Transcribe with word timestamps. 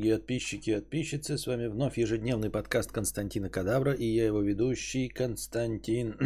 И 0.00 0.10
подписчики 0.10 0.70
и 0.70 0.74
подписчицы, 0.76 1.36
с 1.36 1.46
вами 1.46 1.66
вновь 1.66 1.98
ежедневный 1.98 2.48
подкаст 2.48 2.90
Константина 2.90 3.50
Кадавра 3.50 3.92
и 3.92 4.06
я 4.06 4.24
его 4.24 4.40
ведущий 4.40 5.10
Константин 5.10 6.16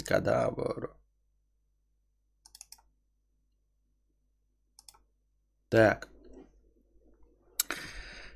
Кадавр. 0.04 0.90
Так. 5.68 6.08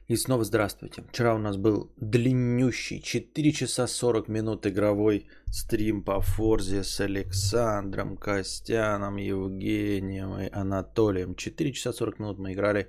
И 0.06 0.14
снова 0.14 0.44
здравствуйте. 0.44 1.02
Вчера 1.02 1.34
у 1.34 1.38
нас 1.38 1.56
был 1.56 1.92
длиннющий 1.96 3.00
4 3.02 3.52
часа 3.52 3.88
40 3.88 4.28
минут 4.28 4.68
игровой 4.68 5.26
стрим 5.50 6.04
по 6.04 6.20
Форзе 6.20 6.84
с 6.84 7.00
Александром, 7.00 8.16
Костяном, 8.16 9.16
Евгением 9.16 10.38
и 10.38 10.48
Анатолием. 10.52 11.34
4 11.34 11.72
часа 11.72 11.92
40 11.92 12.20
минут 12.20 12.38
мы 12.38 12.52
играли 12.52 12.88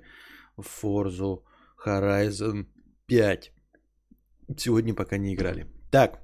в 0.56 0.62
Форзу 0.62 1.44
Horizon 1.86 2.66
5. 3.06 3.52
Сегодня 4.56 4.94
пока 4.94 5.18
не 5.18 5.34
играли. 5.34 5.66
Так, 5.90 6.22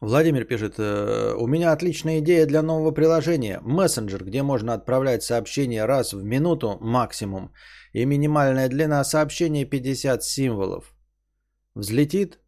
Владимир 0.00 0.44
пишет, 0.44 0.74
«Э, 0.78 1.34
у 1.38 1.46
меня 1.46 1.72
отличная 1.72 2.18
идея 2.18 2.46
для 2.46 2.62
нового 2.62 2.92
приложения. 2.92 3.60
Мессенджер, 3.62 4.24
где 4.24 4.42
можно 4.42 4.74
отправлять 4.74 5.22
сообщения 5.22 5.86
раз 5.86 6.12
в 6.12 6.22
минуту 6.22 6.78
максимум. 6.80 7.52
И 7.94 8.04
минимальная 8.04 8.68
длина 8.68 9.04
сообщения 9.04 9.64
50 9.64 10.22
символов. 10.22 10.94
Взлетит? 11.74 12.38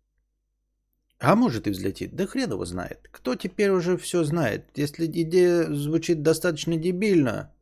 А 1.19 1.35
может 1.35 1.67
и 1.67 1.71
взлетит. 1.71 2.15
Да 2.15 2.27
хрен 2.27 2.53
его 2.53 2.65
знает. 2.65 3.09
Кто 3.11 3.35
теперь 3.35 3.71
уже 3.71 3.97
все 3.97 4.25
знает? 4.25 4.67
Если 4.77 5.07
идея 5.07 5.73
звучит 5.73 6.23
достаточно 6.23 6.77
дебильно, 6.77 7.55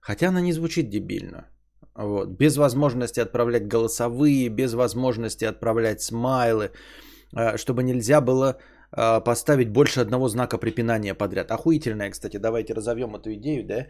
хотя 0.00 0.28
она 0.28 0.40
не 0.40 0.52
звучит 0.52 0.90
дебильно. 0.90 1.48
Вот. 1.96 2.28
Без 2.28 2.56
возможности 2.56 3.20
отправлять 3.20 3.66
голосовые, 3.68 4.48
без 4.48 4.74
возможности 4.74 5.44
отправлять 5.46 6.02
смайлы, 6.02 6.70
э, 7.36 7.56
чтобы 7.56 7.82
нельзя 7.82 8.20
было 8.20 8.58
э, 8.92 9.20
поставить 9.24 9.70
больше 9.70 10.00
одного 10.00 10.28
знака 10.28 10.58
препинания 10.58 11.14
подряд. 11.14 11.50
Охуительная, 11.50 12.10
кстати, 12.10 12.36
давайте 12.36 12.74
разовьем 12.74 13.16
эту 13.16 13.32
идею, 13.34 13.64
да? 13.66 13.86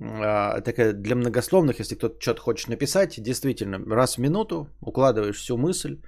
А, 0.00 0.60
такая 0.60 0.92
для 0.92 1.16
многословных, 1.16 1.80
если 1.80 1.96
кто-то 1.96 2.20
что-то 2.20 2.40
хочет 2.40 2.68
написать, 2.68 3.20
действительно, 3.20 3.78
раз 3.96 4.16
в 4.16 4.20
минуту 4.20 4.68
укладываешь 4.80 5.38
всю 5.38 5.56
мысль, 5.56 6.00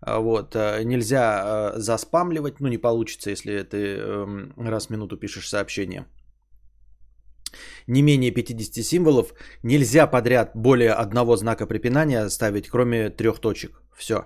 а, 0.00 0.18
вот, 0.18 0.56
э, 0.56 0.82
нельзя 0.82 1.72
заспамливать, 1.76 2.60
ну 2.60 2.68
не 2.68 2.78
получится, 2.78 3.30
если 3.30 3.62
ты 3.62 3.96
эм, 3.96 4.52
раз 4.56 4.86
в 4.86 4.90
минуту 4.90 5.16
пишешь 5.16 5.48
сообщение 5.48 6.04
не 7.86 8.02
менее 8.02 8.30
50 8.30 8.84
символов. 8.84 9.34
Нельзя 9.62 10.06
подряд 10.06 10.52
более 10.54 10.92
одного 10.92 11.36
знака 11.36 11.66
препинания 11.66 12.28
ставить, 12.28 12.68
кроме 12.68 13.10
трех 13.10 13.40
точек. 13.40 13.82
Все. 13.96 14.24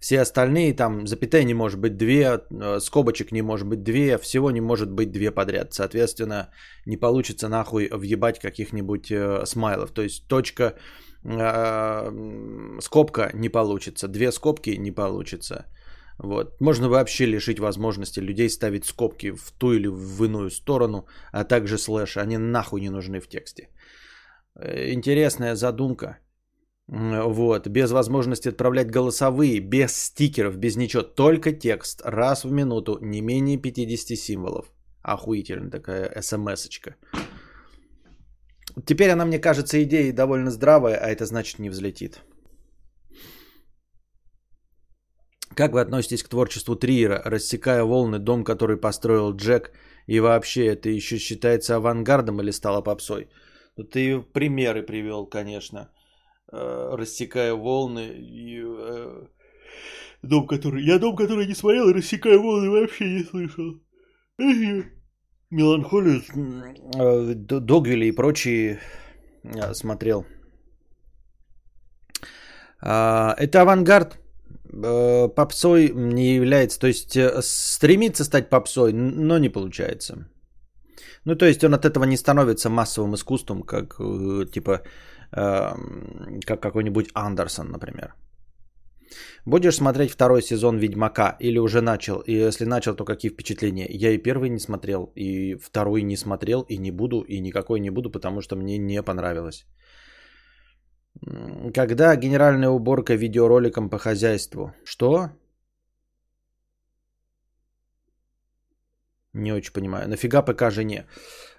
Все 0.00 0.20
остальные, 0.20 0.72
там, 0.72 1.06
запятая 1.06 1.44
не 1.44 1.54
может 1.54 1.78
быть 1.78 1.98
две, 1.98 2.40
э, 2.50 2.80
скобочек 2.80 3.32
не 3.32 3.42
может 3.42 3.68
быть 3.68 3.82
две, 3.82 4.16
всего 4.16 4.50
не 4.50 4.60
может 4.60 4.90
быть 4.90 5.12
две 5.12 5.30
подряд. 5.30 5.74
Соответственно, 5.74 6.48
не 6.86 6.96
получится 6.96 7.48
нахуй 7.48 7.90
въебать 7.92 8.38
каких-нибудь 8.38 9.10
э, 9.10 9.44
смайлов. 9.44 9.90
То 9.90 10.02
есть 10.02 10.26
точка, 10.26 10.74
э, 11.22 12.78
скобка 12.80 13.30
не 13.34 13.50
получится, 13.50 14.08
две 14.08 14.32
скобки 14.32 14.70
не 14.70 14.90
получится. 14.90 15.66
Вот. 16.22 16.60
Можно 16.60 16.88
вообще 16.88 17.26
лишить 17.26 17.58
возможности 17.58 18.20
людей 18.20 18.50
ставить 18.50 18.84
скобки 18.84 19.32
в 19.32 19.52
ту 19.58 19.72
или 19.72 19.88
в 19.88 20.24
иную 20.24 20.50
сторону, 20.50 21.06
а 21.32 21.44
также 21.44 21.78
слэш. 21.78 22.16
Они 22.16 22.38
нахуй 22.38 22.80
не 22.80 22.90
нужны 22.90 23.20
в 23.20 23.28
тексте. 23.28 23.68
Э, 24.54 24.92
интересная 24.92 25.54
задумка. 25.54 26.18
Вот. 26.88 27.68
Без 27.68 27.90
возможности 27.90 28.48
отправлять 28.48 28.90
голосовые, 28.90 29.60
без 29.60 29.94
стикеров, 29.94 30.56
без 30.56 30.76
ничего. 30.76 31.02
Только 31.02 31.52
текст. 31.52 32.02
Раз 32.04 32.44
в 32.44 32.52
минуту. 32.52 32.98
Не 33.00 33.22
менее 33.22 33.56
50 33.56 34.18
символов. 34.18 34.66
Охуительная 35.02 35.70
такая 35.70 36.20
смс-очка. 36.20 36.96
Теперь 38.84 39.10
она, 39.10 39.24
мне 39.24 39.38
кажется, 39.38 39.82
идеей 39.82 40.12
довольно 40.12 40.50
здравая, 40.50 40.96
а 40.96 41.08
это 41.08 41.24
значит 41.24 41.58
не 41.58 41.70
взлетит. 41.70 42.20
Как 45.54 45.72
вы 45.72 45.80
относитесь 45.80 46.22
к 46.22 46.28
творчеству 46.28 46.76
Триера, 46.76 47.22
рассекая 47.24 47.84
волны, 47.84 48.18
дом, 48.18 48.44
который 48.44 48.76
построил 48.76 49.34
Джек, 49.34 49.72
и 50.06 50.20
вообще 50.20 50.66
это 50.66 50.88
еще 50.88 51.18
считается 51.18 51.76
авангардом 51.76 52.40
или 52.40 52.52
стало 52.52 52.82
попсой? 52.82 53.28
Ну, 53.76 53.84
ты 53.84 54.20
примеры 54.20 54.82
привел, 54.82 55.26
конечно. 55.26 55.90
Э, 56.52 56.96
рассекая 56.96 57.54
волны 57.54 58.08
и 58.18 58.60
э, 58.62 59.26
дом, 60.22 60.46
который... 60.46 60.84
Я 60.84 60.98
дом, 60.98 61.16
который 61.16 61.46
не 61.46 61.54
смотрел, 61.54 61.88
и 61.88 61.94
рассекая 61.94 62.38
волны 62.38 62.70
вообще 62.70 63.04
не 63.04 63.24
слышал. 63.24 63.80
Меланхолию, 65.50 66.22
э, 66.96 67.34
Догвилли 67.34 68.06
и 68.06 68.12
прочие 68.12 68.78
смотрел. 69.72 70.24
А, 72.82 73.34
это 73.38 73.62
авангард, 73.62 74.18
Э, 74.82 75.28
попсой 75.28 75.90
не 75.94 76.34
является, 76.34 76.78
то 76.78 76.86
есть 76.86 77.16
э, 77.16 77.42
стремится 77.42 78.24
стать 78.24 78.50
попсой, 78.50 78.92
но 78.92 79.38
не 79.38 79.48
получается. 79.48 80.28
Ну, 81.24 81.36
то 81.36 81.46
есть 81.46 81.64
он 81.64 81.74
от 81.74 81.84
этого 81.84 82.04
не 82.04 82.16
становится 82.16 82.70
массовым 82.70 83.14
искусством, 83.14 83.62
как 83.62 83.96
э, 84.00 84.46
типа 84.52 84.82
как 85.32 86.60
какой-нибудь 86.60 87.10
Андерсон, 87.14 87.70
например. 87.70 88.14
Будешь 89.46 89.76
смотреть 89.76 90.10
второй 90.10 90.42
сезон 90.42 90.78
Ведьмака 90.78 91.36
или 91.40 91.58
уже 91.58 91.80
начал? 91.80 92.20
И 92.26 92.32
если 92.32 92.64
начал, 92.64 92.96
то 92.96 93.04
какие 93.04 93.30
впечатления? 93.30 93.86
Я 93.88 94.10
и 94.10 94.18
первый 94.18 94.50
не 94.50 94.58
смотрел, 94.58 95.12
и 95.14 95.54
второй 95.54 96.02
не 96.02 96.16
смотрел, 96.16 96.62
и 96.62 96.78
не 96.78 96.90
буду, 96.90 97.20
и 97.20 97.40
никакой 97.40 97.78
не 97.78 97.90
буду, 97.90 98.10
потому 98.10 98.40
что 98.40 98.56
мне 98.56 98.78
не 98.78 99.02
понравилось. 99.02 99.66
Когда 101.74 102.16
генеральная 102.16 102.70
уборка 102.70 103.14
видеороликом 103.14 103.90
по 103.90 103.98
хозяйству? 103.98 104.72
Что? 104.84 105.30
Не 109.34 109.52
очень 109.52 109.72
понимаю. 109.72 110.08
Нафига 110.08 110.42
ПК 110.42 110.70
жене? 110.70 111.06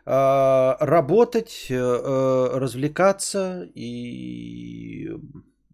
А, 0.06 0.78
работать, 0.80 1.68
э, 1.70 1.76
э, 1.76 2.60
развлекаться 2.60 3.70
и 3.76 5.10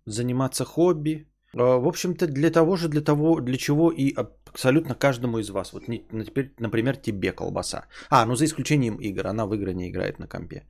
заниматься 0.05 0.65
хобби. 0.65 1.27
А, 1.55 1.77
в 1.79 1.87
общем-то, 1.87 2.27
для 2.27 2.51
того 2.51 2.75
же, 2.75 2.89
для 2.89 3.01
того, 3.01 3.39
для 3.39 3.57
чего 3.57 3.91
и 3.91 4.13
абсолютно 4.13 4.95
каждому 4.95 5.39
из 5.39 5.49
вас. 5.49 5.73
Вот 5.73 5.85
теперь, 5.85 6.53
например, 6.59 6.97
тебе 6.97 7.31
колбаса. 7.31 7.85
А, 8.09 8.25
ну 8.25 8.35
за 8.35 8.45
исключением 8.45 8.97
игр. 8.99 9.27
Она 9.27 9.45
в 9.45 9.55
игры 9.55 9.73
не 9.73 9.89
играет 9.89 10.19
на 10.19 10.27
компе. 10.27 10.67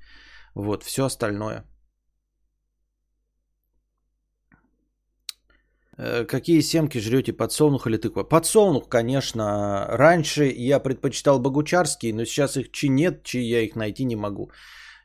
Вот, 0.56 0.84
все 0.84 1.06
остальное– 1.06 1.66
какие 5.98 6.62
семки 6.62 7.00
жрете, 7.00 7.34
подсолнух 7.34 7.88
или 7.88 7.98
тыква? 7.98 8.24
Подсолнух, 8.24 8.88
конечно. 8.90 9.88
Раньше 9.90 10.46
я 10.46 10.80
предпочитал 10.80 11.40
богучарские, 11.40 12.14
но 12.14 12.26
сейчас 12.26 12.58
их 12.58 12.72
чи 12.72 12.90
нет, 12.90 13.24
чи 13.24 13.40
я 13.40 13.62
их 13.62 13.76
найти 13.76 14.06
не 14.06 14.16
могу. 14.16 14.52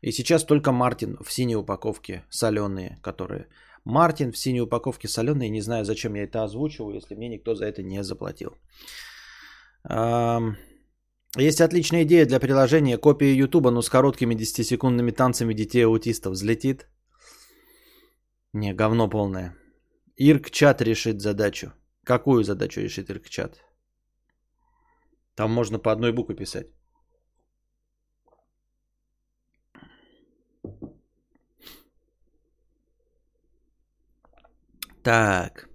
И 0.02 0.12
сейчас 0.12 0.44
только 0.44 0.72
Мартин 0.72 1.16
в 1.24 1.32
синей 1.32 1.56
упаковке 1.56 2.24
соленые, 2.30 2.98
которые... 3.02 3.46
Мартин 3.84 4.30
в 4.30 4.36
синей 4.36 4.60
упаковке 4.60 5.08
соленые, 5.08 5.50
не 5.50 5.60
знаю, 5.60 5.84
зачем 5.84 6.14
я 6.14 6.22
это 6.22 6.44
озвучиваю, 6.44 6.94
если 6.94 7.16
мне 7.16 7.28
никто 7.28 7.54
за 7.54 7.64
это 7.64 7.82
не 7.82 8.04
заплатил. 8.04 8.56
Есть 11.38 11.60
отличная 11.60 12.04
идея 12.04 12.26
для 12.26 12.38
приложения 12.38 12.98
копия 12.98 13.34
Ютуба, 13.34 13.70
но 13.70 13.82
с 13.82 13.88
короткими 13.88 14.36
10-секундными 14.36 15.10
танцами 15.12 15.54
детей-аутистов. 15.54 16.32
Взлетит? 16.34 16.86
Не, 18.52 18.74
говно 18.74 19.08
полное. 19.08 19.56
Ирк-чат 20.24 20.80
решит 20.82 21.20
задачу. 21.20 21.72
Какую 22.04 22.44
задачу 22.44 22.80
решит 22.80 23.10
Ирк-чат? 23.10 23.60
Там 25.34 25.52
можно 25.52 25.80
по 25.80 25.90
одной 25.90 26.12
букве 26.12 26.36
писать. 26.36 26.68
Так. 35.02 35.68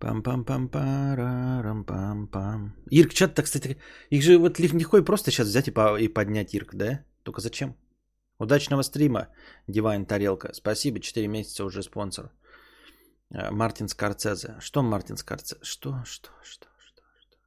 Пам-пам-пам-парам-пам-пам. 0.00 2.72
Ирк-чат-то, 2.90 3.42
кстати, 3.42 3.76
их 4.08 4.22
же 4.22 4.38
вот 4.38 4.58
легко 4.58 4.98
и 4.98 5.04
просто 5.04 5.30
сейчас 5.30 5.48
взять 5.48 5.68
и, 5.68 5.70
по, 5.70 5.98
и 5.98 6.08
поднять 6.08 6.54
Ирк, 6.54 6.74
да? 6.74 7.04
Только 7.24 7.42
зачем? 7.42 7.76
Удачного 8.38 8.82
стрима, 8.82 9.28
Дивайн 9.66 10.06
Тарелка. 10.06 10.54
Спасибо, 10.54 11.00
4 11.00 11.28
месяца 11.28 11.64
уже 11.64 11.82
спонсор. 11.82 12.30
Э, 13.34 13.50
Мартин 13.50 13.88
Скорцезе. 13.88 14.54
Что 14.60 14.82
Мартин 14.82 15.16
Скорцезе? 15.16 15.60
Что, 15.62 16.02
что, 16.04 16.30
что, 16.42 16.66
что, 16.82 16.98
что? 17.20 17.42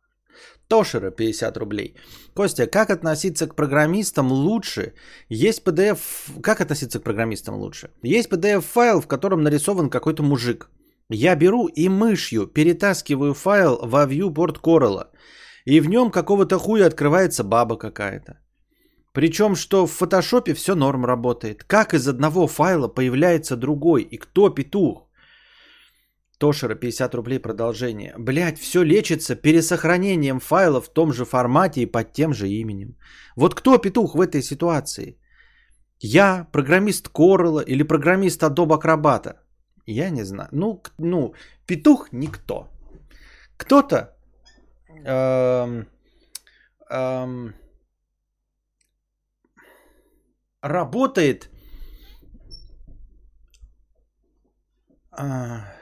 Тошера 0.67 1.11
50 1.11 1.57
рублей. 1.57 1.95
Костя, 2.33 2.67
как 2.67 2.89
относиться 2.89 3.47
к 3.47 3.55
программистам 3.55 4.31
лучше? 4.31 4.93
Есть 5.29 5.63
PDF... 5.63 5.99
Как 6.41 6.61
относиться 6.61 6.99
к 6.99 7.03
программистам 7.03 7.55
лучше? 7.55 7.89
Есть 8.03 8.29
PDF-файл, 8.29 9.01
в 9.01 9.07
котором 9.07 9.43
нарисован 9.43 9.89
какой-то 9.89 10.23
мужик. 10.23 10.69
Я 11.09 11.35
беру 11.35 11.67
и 11.67 11.89
мышью 11.89 12.45
перетаскиваю 12.47 13.33
файл 13.33 13.79
во 13.81 14.05
viewport 14.05 14.61
Corel. 14.61 15.07
И 15.65 15.81
в 15.81 15.89
нем 15.89 16.11
какого-то 16.11 16.59
хуя 16.59 16.87
открывается 16.87 17.43
баба 17.43 17.77
какая-то. 17.77 18.39
Причем, 19.11 19.55
что 19.55 19.87
в 19.87 19.91
фотошопе 19.91 20.53
все 20.53 20.75
норм 20.75 21.05
работает. 21.05 21.63
Как 21.63 21.93
из 21.93 22.07
одного 22.07 22.47
файла 22.47 22.87
появляется 22.87 23.55
другой? 23.57 24.03
И 24.03 24.17
кто 24.17 24.49
петух? 24.49 25.08
Тошера 26.39 26.75
50 26.75 27.15
рублей 27.15 27.39
продолжение. 27.39 28.13
Блять, 28.17 28.57
все 28.57 28.83
лечится 28.83 29.35
пересохранением 29.35 30.39
файла 30.39 30.79
в 30.81 30.87
том 30.87 31.11
же 31.11 31.25
формате 31.25 31.81
и 31.81 31.91
под 31.91 32.13
тем 32.13 32.33
же 32.33 32.47
именем. 32.47 32.95
Вот 33.35 33.55
кто 33.55 33.77
петух 33.77 34.15
в 34.15 34.21
этой 34.21 34.41
ситуации? 34.41 35.19
Я, 35.99 36.47
программист 36.51 37.09
Corel 37.13 37.61
или 37.61 37.83
программист 37.83 38.41
Adobe 38.41 38.79
Acrobat? 38.79 39.35
Я 39.85 40.09
не 40.09 40.23
знаю. 40.23 40.49
Ну, 40.51 40.81
ну 40.97 41.33
петух 41.65 42.13
никто. 42.13 42.69
Кто-то 43.57 44.15
эм, 45.05 45.87
эм, 46.89 47.53
работает 50.61 51.49
э, 55.17 55.78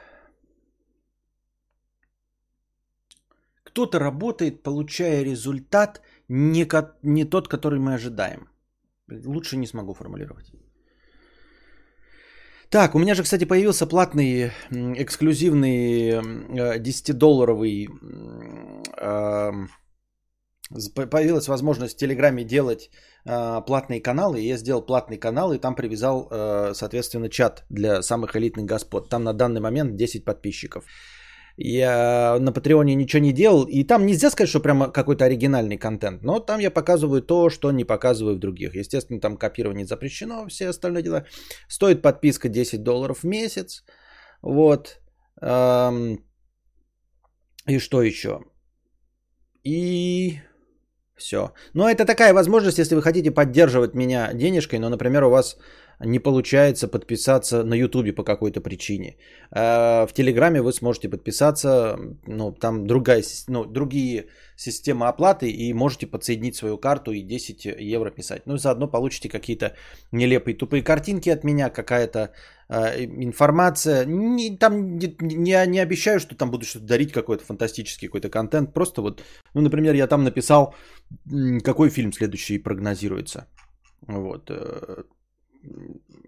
кто-то 3.78 3.98
работает, 4.00 4.62
получая 4.62 5.24
результат 5.24 6.00
не, 6.28 6.64
ко- 6.64 6.96
не 7.02 7.24
тот, 7.24 7.48
который 7.48 7.78
мы 7.78 7.94
ожидаем. 7.94 8.48
Лучше 9.26 9.56
не 9.56 9.66
смогу 9.66 9.94
формулировать. 9.94 10.52
Так, 12.70 12.94
у 12.94 12.98
меня 12.98 13.14
же, 13.14 13.22
кстати, 13.22 13.44
появился 13.44 13.86
платный 13.86 14.50
эксклюзивный 14.70 16.10
10-долларовый 16.80 17.88
э, 19.00 19.52
появилась 21.10 21.48
возможность 21.48 21.94
в 21.94 21.98
Телеграме 21.98 22.44
делать 22.44 22.90
э, 23.24 23.64
платные 23.66 24.02
каналы. 24.02 24.40
Я 24.40 24.58
сделал 24.58 24.82
платный 24.82 25.18
канал 25.18 25.52
и 25.52 25.60
там 25.60 25.76
привязал, 25.76 26.28
э, 26.30 26.74
соответственно, 26.74 27.28
чат 27.28 27.64
для 27.70 28.02
самых 28.02 28.34
элитных 28.34 28.66
господ. 28.66 29.08
Там 29.08 29.22
на 29.22 29.32
данный 29.32 29.60
момент 29.60 29.96
10 29.96 30.24
подписчиков. 30.24 30.84
Я 31.60 32.38
на 32.38 32.52
Патреоне 32.52 32.94
ничего 32.94 33.20
не 33.20 33.32
делал, 33.32 33.64
и 33.64 33.82
там 33.82 34.06
нельзя 34.06 34.30
сказать, 34.30 34.48
что 34.48 34.60
прямо 34.60 34.92
какой-то 34.92 35.24
оригинальный 35.24 35.76
контент, 35.76 36.22
но 36.22 36.38
там 36.38 36.60
я 36.60 36.70
показываю 36.70 37.20
то, 37.20 37.50
что 37.50 37.72
не 37.72 37.84
показываю 37.84 38.36
в 38.36 38.38
других. 38.38 38.76
Естественно, 38.76 39.20
там 39.20 39.36
копирование 39.36 39.84
запрещено, 39.84 40.46
все 40.46 40.68
остальные 40.68 41.02
дела. 41.02 41.24
Стоит 41.68 42.00
подписка 42.00 42.48
10 42.48 42.84
долларов 42.84 43.18
в 43.22 43.24
месяц. 43.24 43.84
Вот. 44.40 45.00
И 47.66 47.78
что 47.78 48.02
еще? 48.02 48.38
И 49.64 50.38
все. 51.16 51.52
Но 51.74 51.90
это 51.90 52.04
такая 52.04 52.32
возможность, 52.34 52.78
если 52.78 52.94
вы 52.94 53.02
хотите 53.02 53.32
поддерживать 53.32 53.94
меня 53.94 54.32
денежкой, 54.32 54.78
но, 54.78 54.90
например, 54.90 55.24
у 55.24 55.30
вас 55.30 55.58
не 56.00 56.20
получается 56.20 56.88
подписаться 56.88 57.64
на 57.64 57.74
Ютубе 57.74 58.12
по 58.12 58.24
какой-то 58.24 58.60
причине. 58.60 59.16
А 59.50 60.06
в 60.06 60.12
Телеграме 60.12 60.62
вы 60.62 60.72
сможете 60.72 61.08
подписаться, 61.08 61.98
ну, 62.26 62.52
там 62.52 62.86
другая, 62.86 63.22
ну, 63.48 63.64
другие 63.64 64.26
системы 64.56 65.08
оплаты, 65.08 65.50
и 65.50 65.72
можете 65.74 66.06
подсоединить 66.06 66.56
свою 66.56 66.78
карту 66.78 67.12
и 67.12 67.22
10 67.22 67.64
евро 67.80 68.10
писать. 68.10 68.42
Ну, 68.46 68.54
и 68.54 68.58
заодно 68.58 68.88
получите 68.88 69.28
какие-то 69.28 69.74
нелепые 70.12 70.56
тупые 70.56 70.82
картинки 70.82 71.30
от 71.30 71.44
меня, 71.44 71.70
какая-то 71.70 72.32
э, 72.68 73.04
информация. 73.04 74.04
Не, 74.06 74.56
там 74.56 74.98
не, 74.98 75.16
не, 75.20 75.66
не 75.66 75.80
обещаю, 75.80 76.20
что 76.20 76.36
там 76.36 76.50
буду 76.50 76.64
что-то 76.64 76.86
дарить, 76.86 77.12
какой-то 77.12 77.44
фантастический 77.44 78.08
какой-то 78.08 78.30
контент. 78.30 78.72
Просто 78.72 79.02
вот, 79.02 79.22
ну, 79.54 79.62
например, 79.62 79.94
я 79.94 80.06
там 80.06 80.22
написал, 80.22 80.74
какой 81.64 81.90
фильм 81.90 82.12
следующий 82.12 82.58
прогнозируется. 82.58 83.46
Вот. 84.06 84.50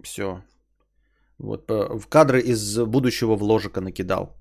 Все. 0.03 0.43
Вот 1.39 1.71
в 1.71 2.07
кадры 2.09 2.41
из 2.41 2.79
будущего 2.79 3.37
вложика 3.37 3.81
накидал. 3.81 4.37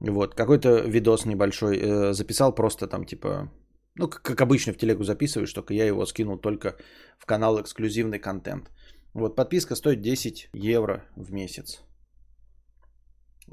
Вот, 0.00 0.34
какой-то 0.34 0.80
видос 0.88 1.26
небольшой 1.26 1.78
э, 1.78 2.12
записал 2.12 2.54
просто 2.54 2.86
там 2.86 3.04
типа, 3.04 3.50
ну, 3.96 4.08
как, 4.08 4.22
как 4.22 4.40
обычно 4.40 4.72
в 4.72 4.78
телегу 4.78 5.04
записываешь, 5.04 5.52
только 5.52 5.74
я 5.74 5.86
его 5.86 6.06
скинул 6.06 6.38
только 6.38 6.76
в 7.18 7.26
канал 7.26 7.60
эксклюзивный 7.60 8.18
контент. 8.18 8.70
Вот, 9.12 9.36
подписка 9.36 9.74
стоит 9.74 10.00
10 10.00 10.50
евро 10.54 11.04
в 11.16 11.32
месяц. 11.32 11.82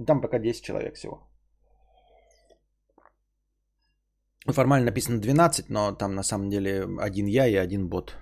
Там 0.05 0.21
пока 0.21 0.39
10 0.39 0.63
человек 0.63 0.95
всего. 0.95 1.27
Формально 4.45 4.85
написано 4.85 5.19
12, 5.19 5.69
но 5.69 5.91
там 5.91 6.15
на 6.15 6.23
самом 6.23 6.49
деле 6.49 6.87
один 6.99 7.25
я 7.27 7.47
и 7.47 7.55
один 7.55 7.89
бот. 7.89 8.15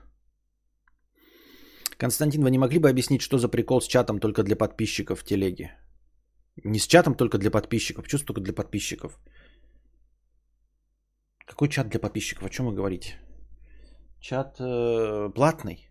Константин, 1.98 2.42
вы 2.44 2.52
не 2.52 2.58
могли 2.58 2.80
бы 2.80 2.90
объяснить, 2.90 3.22
что 3.22 3.38
за 3.38 3.48
прикол 3.48 3.82
с 3.82 3.88
чатом 3.88 4.20
только 4.20 4.44
для 4.44 4.56
подписчиков 4.56 5.20
в 5.20 5.24
телеге? 5.24 5.72
Не 6.64 6.80
с 6.80 6.88
чатом 6.88 7.16
только 7.16 7.38
для 7.38 7.52
подписчиков. 7.52 8.08
Чувство 8.08 8.28
только 8.28 8.42
для 8.42 8.54
подписчиков? 8.54 9.20
Какой 11.46 11.70
чат 11.70 11.90
для 11.90 12.00
подписчиков? 12.00 12.44
О 12.44 12.50
чем 12.50 12.66
вы 12.66 12.74
говорите? 12.74 13.20
Чат 14.20 14.58
э, 14.60 15.30
платный. 15.36 15.90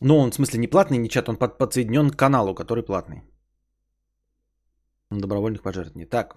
Ну, 0.00 0.16
он 0.18 0.30
в 0.30 0.34
смысле 0.34 0.58
не 0.58 0.68
платный, 0.68 0.98
не 0.98 1.08
чат, 1.08 1.28
он 1.28 1.36
под, 1.36 1.58
подсоединен 1.58 2.10
к 2.10 2.16
каналу, 2.16 2.54
который 2.54 2.82
платный. 2.82 3.22
Добровольных 5.10 5.62
пожертвований. 5.62 6.06
Так. 6.06 6.36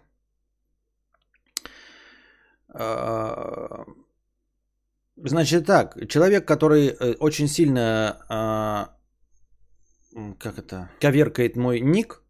Значит 5.15 5.65
так, 5.65 6.07
человек, 6.09 6.47
который 6.47 6.87
э, 6.87 7.15
очень 7.19 7.47
сильно 7.47 8.17
а, 8.29 8.93
как 10.39 10.57
это, 10.57 10.89
коверкает 10.99 11.55
мой 11.55 11.79
ник 11.81 12.21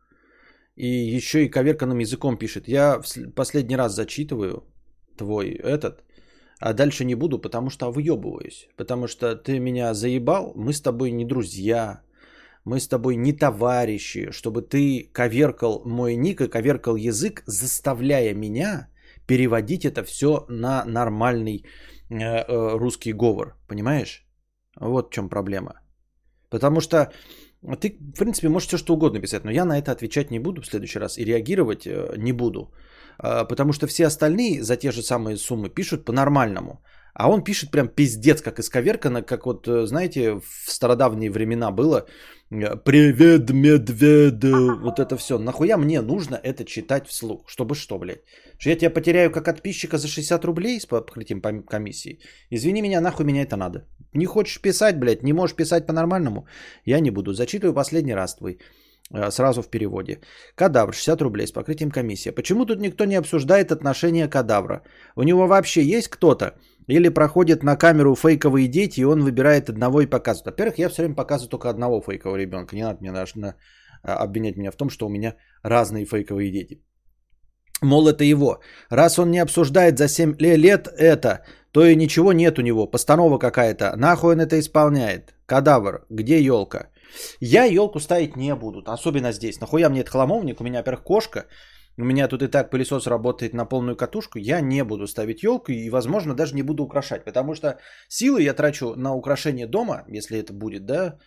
и 0.75 0.87
еще 0.87 1.45
и 1.45 1.49
коверканным 1.49 1.99
языком 1.99 2.37
пишет. 2.37 2.67
Я 2.67 2.99
в 2.99 3.31
последний 3.35 3.77
раз 3.77 3.95
зачитываю 3.95 4.63
твой 5.17 5.51
этот, 5.51 6.03
а 6.59 6.73
дальше 6.73 7.05
не 7.05 7.15
буду, 7.15 7.39
потому 7.39 7.69
что 7.69 7.91
выебываюсь. 7.91 8.67
Потому 8.77 9.07
что 9.07 9.35
ты 9.35 9.59
меня 9.59 9.93
заебал, 9.93 10.53
мы 10.55 10.73
с 10.73 10.81
тобой 10.81 11.11
не 11.11 11.25
друзья, 11.25 12.01
мы 12.65 12.79
с 12.79 12.87
тобой 12.87 13.15
не 13.15 13.33
товарищи, 13.33 14.31
чтобы 14.31 14.61
ты 14.61 15.09
коверкал 15.13 15.83
мой 15.85 16.15
ник 16.15 16.41
и 16.41 16.47
коверкал 16.47 16.95
язык, 16.95 17.43
заставляя 17.45 18.33
меня 18.33 18.87
переводить 19.27 19.85
это 19.85 20.03
все 20.03 20.45
на 20.49 20.85
нормальный 20.85 21.57
э, 21.57 21.61
э, 21.61 21.92
русский 22.77 23.13
говор. 23.13 23.55
Понимаешь? 23.67 24.25
Вот 24.79 25.07
в 25.07 25.13
чем 25.13 25.29
проблема. 25.29 25.73
Потому 26.49 26.81
что 26.81 27.11
ты, 27.79 27.97
в 28.15 28.19
принципе, 28.19 28.49
можешь 28.49 28.67
все 28.67 28.77
что 28.77 28.93
угодно 28.93 29.21
писать, 29.21 29.43
но 29.45 29.51
я 29.51 29.65
на 29.65 29.77
это 29.77 29.91
отвечать 29.91 30.31
не 30.31 30.39
буду 30.39 30.61
в 30.61 30.67
следующий 30.67 30.99
раз 30.99 31.17
и 31.17 31.25
реагировать 31.25 31.87
э, 31.87 32.15
не 32.17 32.33
буду. 32.33 32.73
А, 33.17 33.45
потому 33.45 33.73
что 33.73 33.87
все 33.87 34.05
остальные 34.05 34.63
за 34.63 34.77
те 34.77 34.91
же 34.91 35.01
самые 35.01 35.37
суммы 35.37 35.69
пишут 35.69 36.05
по-нормальному. 36.05 36.83
А 37.13 37.29
он 37.29 37.43
пишет 37.43 37.71
прям 37.71 37.87
пиздец, 37.87 38.41
как 38.41 38.59
исковеркано, 38.59 39.21
как 39.21 39.45
вот, 39.45 39.67
э, 39.67 39.85
знаете, 39.85 40.33
в 40.33 40.71
стародавние 40.71 41.29
времена 41.29 41.71
было. 41.71 42.07
Э, 42.49 42.75
Привет, 42.75 43.51
медведь, 43.51 44.43
вот 44.81 44.99
это 44.99 45.15
все. 45.17 45.37
Нахуя 45.37 45.77
мне 45.77 46.01
нужно 46.01 46.35
это 46.35 46.65
читать 46.65 47.07
вслух? 47.07 47.43
Чтобы 47.47 47.75
что, 47.75 47.99
блядь? 47.99 48.23
Что 48.57 48.69
я 48.69 48.75
тебя 48.75 48.89
потеряю 48.89 49.31
как 49.31 49.45
подписчика 49.45 49.97
за 49.97 50.07
60 50.07 50.45
рублей 50.45 50.79
с 50.79 50.85
покрытием 50.85 51.41
комиссии? 51.41 52.19
Извини 52.49 52.81
меня, 52.81 53.01
нахуй 53.01 53.25
меня 53.25 53.43
это 53.43 53.57
надо. 53.57 53.85
Не 54.13 54.25
хочешь 54.25 54.61
писать, 54.61 54.97
блядь, 54.97 55.23
не 55.23 55.33
можешь 55.33 55.55
писать 55.55 55.85
по-нормальному? 55.85 56.47
Я 56.85 56.99
не 56.99 57.11
буду. 57.11 57.33
Зачитываю 57.33 57.73
последний 57.75 58.15
раз 58.15 58.35
твой. 58.35 58.57
Э, 59.13 59.31
сразу 59.31 59.61
в 59.61 59.69
переводе. 59.69 60.19
Кадавр 60.55 60.93
60 60.93 61.21
рублей 61.21 61.47
с 61.47 61.51
покрытием 61.51 61.91
комиссия. 61.91 62.31
Почему 62.31 62.65
тут 62.65 62.79
никто 62.79 63.05
не 63.05 63.15
обсуждает 63.15 63.71
отношения 63.71 64.27
кадавра? 64.27 64.81
У 65.15 65.23
него 65.23 65.47
вообще 65.47 65.83
есть 65.83 66.07
кто-то? 66.07 66.55
Или 66.87 67.09
проходит 67.09 67.63
на 67.63 67.75
камеру 67.75 68.15
фейковые 68.15 68.67
дети, 68.67 69.01
и 69.01 69.05
он 69.05 69.23
выбирает 69.23 69.69
одного 69.69 70.01
и 70.01 70.09
показывает? 70.09 70.45
Во-первых, 70.45 70.79
я 70.79 70.89
все 70.89 71.01
время 71.01 71.15
показываю 71.15 71.49
только 71.49 71.69
одного 71.69 72.01
фейкового 72.01 72.37
ребенка. 72.37 72.75
Не 72.75 72.83
надо 72.83 72.97
мне 73.01 73.11
даже 73.11 73.39
на, 73.39 73.55
а, 74.03 74.23
обвинять 74.23 74.57
меня 74.57 74.71
в 74.71 74.75
том, 74.75 74.89
что 74.89 75.05
у 75.05 75.09
меня 75.09 75.35
разные 75.63 76.05
фейковые 76.05 76.51
дети. 76.51 76.81
Мол, 77.81 78.07
это 78.07 78.23
его. 78.23 78.59
Раз 78.89 79.19
он 79.19 79.31
не 79.31 79.39
обсуждает 79.39 79.97
за 79.97 80.07
7 80.07 80.35
лет 80.39 80.87
это, 80.87 81.43
то 81.71 81.85
и 81.85 81.95
ничего 81.95 82.33
нет 82.33 82.59
у 82.59 82.61
него. 82.61 82.87
Постанова 82.87 83.37
какая-то. 83.37 83.95
Нахуй 83.95 84.33
он 84.33 84.41
это 84.41 84.59
исполняет? 84.59 85.33
Кадавр, 85.45 86.05
где 86.09 86.41
елка? 86.41 86.89
Я 87.39 87.65
елку 87.65 87.99
ставить 87.99 88.35
не 88.35 88.55
буду, 88.55 88.83
особенно 88.85 89.31
здесь. 89.31 89.59
Нахуя 89.59 89.89
мне 89.89 90.01
этот 90.01 90.11
хламовник? 90.11 90.61
У 90.61 90.63
меня, 90.63 90.79
во-первых, 90.79 91.03
кошка. 91.03 91.45
У 91.97 92.03
меня 92.03 92.27
тут 92.27 92.41
и 92.41 92.47
так 92.47 92.69
пылесос 92.69 93.07
работает 93.07 93.53
на 93.53 93.65
полную 93.65 93.95
катушку, 93.95 94.39
я 94.39 94.61
не 94.61 94.83
буду 94.83 95.07
ставить 95.07 95.43
елку 95.43 95.71
и, 95.71 95.89
возможно, 95.89 96.35
даже 96.35 96.55
не 96.55 96.63
буду 96.63 96.83
украшать, 96.83 97.25
потому 97.25 97.55
что 97.55 97.77
силы 98.07 98.41
я 98.41 98.53
трачу 98.53 98.95
на 98.95 99.13
украшение 99.13 99.67
дома, 99.67 100.03
если 100.07 100.39
это 100.39 100.53
будет, 100.53 100.85
да, 100.85 101.19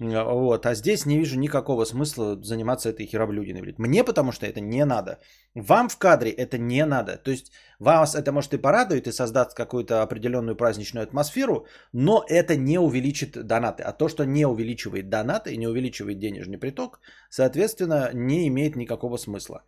вот, 0.00 0.66
а 0.66 0.74
здесь 0.74 1.06
не 1.06 1.18
вижу 1.18 1.38
никакого 1.38 1.84
смысла 1.84 2.36
заниматься 2.42 2.88
этой 2.88 3.06
хероблюдиной. 3.06 3.74
Мне 3.78 4.02
потому 4.02 4.32
что 4.32 4.44
это 4.46 4.60
не 4.60 4.84
надо. 4.84 5.20
Вам 5.54 5.88
в 5.88 5.98
кадре 5.98 6.32
это 6.32 6.58
не 6.58 6.84
надо. 6.84 7.16
То 7.16 7.30
есть 7.30 7.52
вас 7.78 8.16
это 8.16 8.32
может 8.32 8.54
и 8.54 8.58
порадует 8.58 9.06
и 9.06 9.12
создаст 9.12 9.54
какую-то 9.54 10.02
определенную 10.02 10.56
праздничную 10.56 11.04
атмосферу, 11.04 11.66
но 11.92 12.24
это 12.28 12.56
не 12.56 12.78
увеличит 12.78 13.46
донаты. 13.46 13.84
А 13.84 13.92
то, 13.92 14.08
что 14.08 14.24
не 14.24 14.46
увеличивает 14.46 15.08
донаты 15.08 15.52
и 15.52 15.58
не 15.58 15.68
увеличивает 15.68 16.18
денежный 16.18 16.58
приток, 16.58 17.00
соответственно, 17.30 18.10
не 18.12 18.48
имеет 18.48 18.74
никакого 18.74 19.16
смысла. 19.16 19.62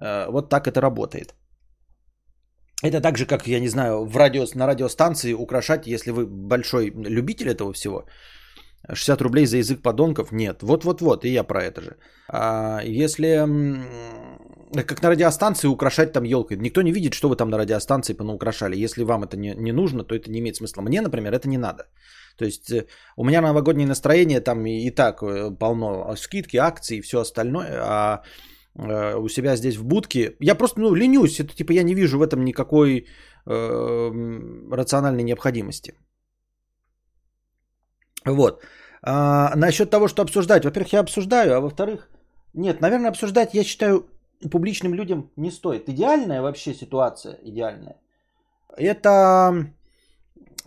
Э, 0.00 0.30
вот 0.30 0.48
так 0.48 0.66
это 0.66 0.80
работает. 0.80 1.34
Это 2.82 3.00
так 3.00 3.16
же, 3.16 3.26
как, 3.26 3.46
я 3.46 3.60
не 3.60 3.68
знаю, 3.68 4.04
в 4.04 4.16
радио, 4.16 4.46
на 4.54 4.66
радиостанции 4.66 5.34
украшать, 5.34 5.86
если 5.86 6.10
вы 6.10 6.26
большой 6.26 6.90
любитель 6.90 7.48
этого 7.48 7.72
всего– 7.72 8.06
60 8.88 9.22
рублей 9.22 9.46
за 9.46 9.56
язык 9.56 9.82
подонков? 9.82 10.32
Нет. 10.32 10.62
Вот-вот-вот, 10.62 11.24
и 11.24 11.28
я 11.28 11.44
про 11.44 11.62
это 11.62 11.80
же. 11.80 11.96
А 12.28 12.80
если 12.84 13.46
как 14.86 15.02
на 15.02 15.10
радиостанции 15.10 15.68
украшать 15.68 16.12
там 16.12 16.24
елкой. 16.24 16.56
Никто 16.56 16.82
не 16.82 16.92
видит, 16.92 17.12
что 17.12 17.28
вы 17.28 17.36
там 17.36 17.50
на 17.50 17.58
радиостанции 17.58 18.14
понаукрашали. 18.14 18.84
Если 18.84 19.04
вам 19.04 19.22
это 19.22 19.36
не, 19.36 19.54
не 19.54 19.72
нужно, 19.72 20.02
то 20.02 20.14
это 20.14 20.30
не 20.30 20.38
имеет 20.38 20.56
смысла. 20.56 20.82
Мне, 20.82 21.02
например, 21.02 21.34
это 21.34 21.46
не 21.46 21.58
надо. 21.58 21.84
То 22.38 22.46
есть 22.46 22.70
э, 22.70 22.86
у 23.16 23.24
меня 23.24 23.42
новогоднее 23.42 23.86
настроение 23.86 24.40
там 24.40 24.64
и, 24.66 24.86
и 24.86 24.90
так 24.90 25.22
э, 25.22 25.50
полно 25.50 26.16
скидки, 26.16 26.56
акции 26.56 26.96
и 26.96 27.00
все 27.02 27.20
остальное. 27.20 27.80
А 27.82 28.22
э, 28.74 29.16
у 29.16 29.28
себя 29.28 29.56
здесь 29.56 29.76
в 29.76 29.84
будке 29.84 30.36
я 30.40 30.54
просто 30.54 30.80
ну, 30.80 30.94
ленюсь. 30.94 31.40
Это 31.40 31.54
типа 31.54 31.72
я 31.72 31.82
не 31.82 31.94
вижу 31.94 32.18
в 32.18 32.22
этом 32.22 32.44
никакой 32.44 33.06
э, 33.46 34.10
рациональной 34.70 35.22
необходимости. 35.22 35.94
Вот. 38.24 38.62
А, 39.02 39.56
насчет 39.56 39.90
того, 39.90 40.08
что 40.08 40.22
обсуждать. 40.22 40.64
Во-первых, 40.64 40.92
я 40.92 41.00
обсуждаю, 41.00 41.56
а 41.56 41.60
во-вторых, 41.60 42.08
нет, 42.54 42.80
наверное, 42.80 43.10
обсуждать, 43.10 43.54
я 43.54 43.64
считаю, 43.64 44.06
публичным 44.50 44.94
людям 44.94 45.30
не 45.36 45.50
стоит. 45.50 45.88
Идеальная 45.88 46.42
вообще 46.42 46.74
ситуация, 46.74 47.38
идеальная. 47.42 47.96
Это 48.76 49.66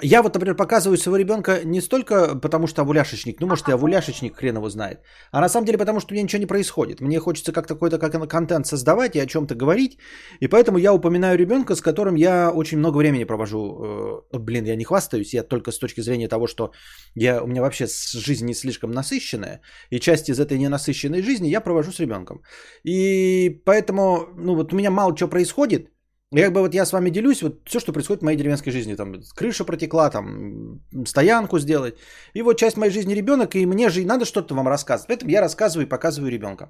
я 0.02 0.22
вот, 0.22 0.34
например, 0.34 0.56
показываю 0.56 0.98
своего 0.98 1.18
ребенка 1.18 1.62
не 1.64 1.82
столько 1.82 2.36
потому, 2.36 2.68
что 2.68 2.82
овуляшечник, 2.82 3.40
ну, 3.40 3.48
может, 3.48 3.70
и 3.70 3.72
овуляшечник 3.72 4.36
хрен 4.36 4.58
его 4.58 4.70
знает, 4.70 5.00
а 5.32 5.42
на 5.42 5.50
самом 5.50 5.66
деле 5.66 5.78
потому, 5.78 6.00
что 6.00 6.12
у 6.12 6.14
меня 6.14 6.24
ничего 6.24 6.40
не 6.40 6.48
происходит. 6.48 7.02
Мне 7.02 7.20
хочется 7.20 7.54
как-то 7.54 7.76
какой-то 7.76 7.98
как 7.98 8.30
контент 8.30 8.68
создавать 8.68 9.16
и 9.16 9.20
о 9.20 9.26
чем-то 9.26 9.56
говорить, 9.56 9.98
и 10.42 10.48
поэтому 10.48 10.78
я 10.78 10.94
упоминаю 10.94 11.38
ребенка, 11.38 11.76
с 11.76 11.82
которым 11.82 12.16
я 12.16 12.52
очень 12.52 12.78
много 12.78 12.98
времени 12.98 13.24
провожу. 13.26 14.26
Э, 14.34 14.38
блин, 14.38 14.66
я 14.66 14.76
не 14.76 14.84
хвастаюсь, 14.84 15.34
я 15.34 15.44
только 15.44 15.72
с 15.72 15.80
точки 15.80 16.02
зрения 16.02 16.28
того, 16.28 16.48
что 16.48 16.72
я, 17.16 17.42
у 17.42 17.48
меня 17.48 17.62
вообще 17.62 17.88
жизнь 17.88 18.46
не 18.46 18.54
слишком 18.54 18.92
насыщенная, 18.92 19.62
и 19.92 20.00
часть 20.00 20.30
из 20.30 20.40
этой 20.40 20.58
ненасыщенной 20.58 21.22
жизни 21.22 21.48
я 21.48 21.62
провожу 21.62 21.92
с 21.92 22.00
ребенком. 22.00 22.42
И 22.84 23.62
поэтому, 23.66 24.28
ну, 24.36 24.56
вот 24.56 24.74
у 24.74 24.76
меня 24.76 24.92
мало 24.92 25.16
чего 25.16 25.30
происходит, 25.30 25.90
и 26.36 26.42
как 26.42 26.54
бы 26.54 26.62
вот 26.62 26.74
я 26.74 26.86
с 26.86 26.92
вами 26.92 27.10
делюсь, 27.10 27.42
вот 27.42 27.62
все, 27.66 27.80
что 27.80 27.94
происходит 27.94 28.22
в 28.22 28.26
моей 28.26 28.38
деревенской 28.38 28.72
жизни, 28.72 28.96
там 28.96 29.14
крыша 29.36 29.66
протекла, 29.66 30.10
там 30.10 30.82
стоянку 31.06 31.60
сделать. 31.60 31.96
И 32.34 32.42
вот 32.42 32.58
часть 32.58 32.78
моей 32.78 32.92
жизни 32.92 33.16
ребенок, 33.16 33.56
и 33.56 33.66
мне 33.66 33.90
же 33.90 34.06
надо 34.06 34.26
что-то 34.26 34.56
вам 34.56 34.68
рассказывать. 34.68 35.08
Поэтому 35.08 35.32
я 35.32 35.42
рассказываю 35.42 35.86
и 35.86 35.90
показываю 35.90 36.32
ребенка. 36.32 36.70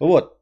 Вот. 0.00 0.36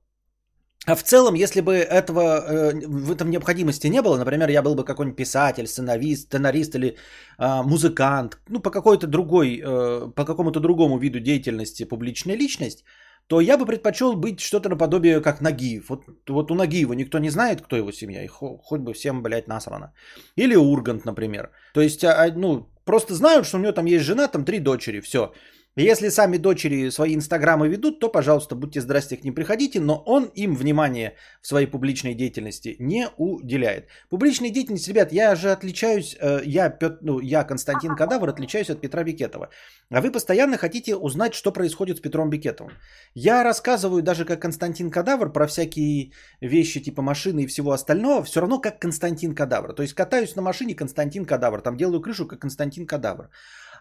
А 0.86 0.94
в 0.96 1.02
целом, 1.02 1.34
если 1.34 1.62
бы 1.62 1.72
этого, 1.72 2.20
э, 2.20 2.86
в 2.86 3.10
этом 3.10 3.30
необходимости 3.30 3.86
не 3.88 4.02
было, 4.02 4.18
например, 4.18 4.50
я 4.50 4.62
был 4.62 4.74
бы 4.74 4.84
какой-нибудь 4.84 5.16
писатель, 5.16 5.66
сценарист, 5.66 6.26
сценарист 6.26 6.74
или 6.74 6.96
э, 7.38 7.62
музыкант, 7.62 8.38
ну, 8.48 8.60
по 8.60 8.70
какой-то 8.70 9.06
другой, 9.06 9.62
э, 9.64 10.12
по 10.14 10.24
какому-то 10.24 10.60
другому 10.60 10.98
виду 10.98 11.20
деятельности 11.20 11.84
публичная 11.84 12.36
личность, 12.36 12.84
то 13.26 13.40
я 13.40 13.56
бы 13.56 13.66
предпочел 13.66 14.16
быть 14.16 14.40
что-то 14.40 14.68
наподобие 14.68 15.20
как 15.20 15.40
Нагиев. 15.40 15.88
Вот, 15.88 16.04
вот 16.28 16.50
у 16.50 16.54
Нагиева 16.54 16.92
никто 16.94 17.18
не 17.18 17.30
знает, 17.30 17.60
кто 17.60 17.76
его 17.76 17.92
семья, 17.92 18.22
и 18.22 18.28
хоть 18.28 18.80
бы 18.80 18.92
всем, 18.92 19.22
блядь, 19.22 19.48
насрано. 19.48 19.92
Или 20.36 20.56
Ургант, 20.56 21.04
например. 21.04 21.50
То 21.72 21.80
есть, 21.80 22.04
а, 22.04 22.24
а, 22.24 22.32
ну, 22.32 22.68
просто 22.84 23.14
знают, 23.14 23.46
что 23.46 23.56
у 23.56 23.60
него 23.60 23.72
там 23.72 23.86
есть 23.86 24.04
жена, 24.04 24.28
там 24.28 24.44
три 24.44 24.60
дочери, 24.60 25.00
все. 25.00 25.32
Если 25.76 26.08
сами 26.08 26.36
дочери 26.36 26.90
свои 26.90 27.16
инстаграмы 27.16 27.66
ведут, 27.68 27.98
то, 27.98 28.08
пожалуйста, 28.08 28.54
будьте 28.54 28.80
здрасте, 28.80 29.16
к 29.16 29.24
ним 29.24 29.34
приходите, 29.34 29.80
но 29.80 30.02
он 30.06 30.30
им 30.36 30.54
внимание 30.54 31.16
в 31.42 31.48
своей 31.48 31.66
публичной 31.66 32.14
деятельности 32.14 32.76
не 32.78 33.08
уделяет. 33.18 33.88
Публичная 34.08 34.50
деятельность, 34.50 34.88
ребят, 34.88 35.12
я 35.12 35.34
же 35.34 35.50
отличаюсь, 35.50 36.16
э, 36.20 36.42
я, 36.46 36.78
ну, 37.00 37.18
я 37.18 37.42
Константин 37.42 37.96
Кадавр, 37.96 38.28
отличаюсь 38.28 38.70
от 38.70 38.80
Петра 38.80 39.02
Бикетова. 39.02 39.48
А 39.90 40.00
вы 40.00 40.12
постоянно 40.12 40.58
хотите 40.58 40.94
узнать, 40.94 41.34
что 41.34 41.52
происходит 41.52 41.96
с 41.96 42.00
Петром 42.00 42.30
Бикетовым. 42.30 42.74
Я 43.14 43.42
рассказываю 43.42 44.02
даже 44.02 44.24
как 44.24 44.40
Константин 44.40 44.92
Кадавр 44.92 45.32
про 45.32 45.48
всякие 45.48 46.12
вещи 46.40 46.80
типа 46.80 47.02
машины 47.02 47.40
и 47.40 47.46
всего 47.48 47.72
остального, 47.72 48.22
все 48.22 48.40
равно 48.40 48.60
как 48.60 48.78
Константин 48.78 49.34
Кадавр. 49.34 49.72
То 49.74 49.82
есть 49.82 49.94
катаюсь 49.94 50.36
на 50.36 50.42
машине 50.42 50.76
Константин 50.76 51.24
Кадавр, 51.24 51.62
там 51.62 51.76
делаю 51.76 52.00
крышу 52.00 52.28
как 52.28 52.38
Константин 52.38 52.86
Кадавр. 52.86 53.30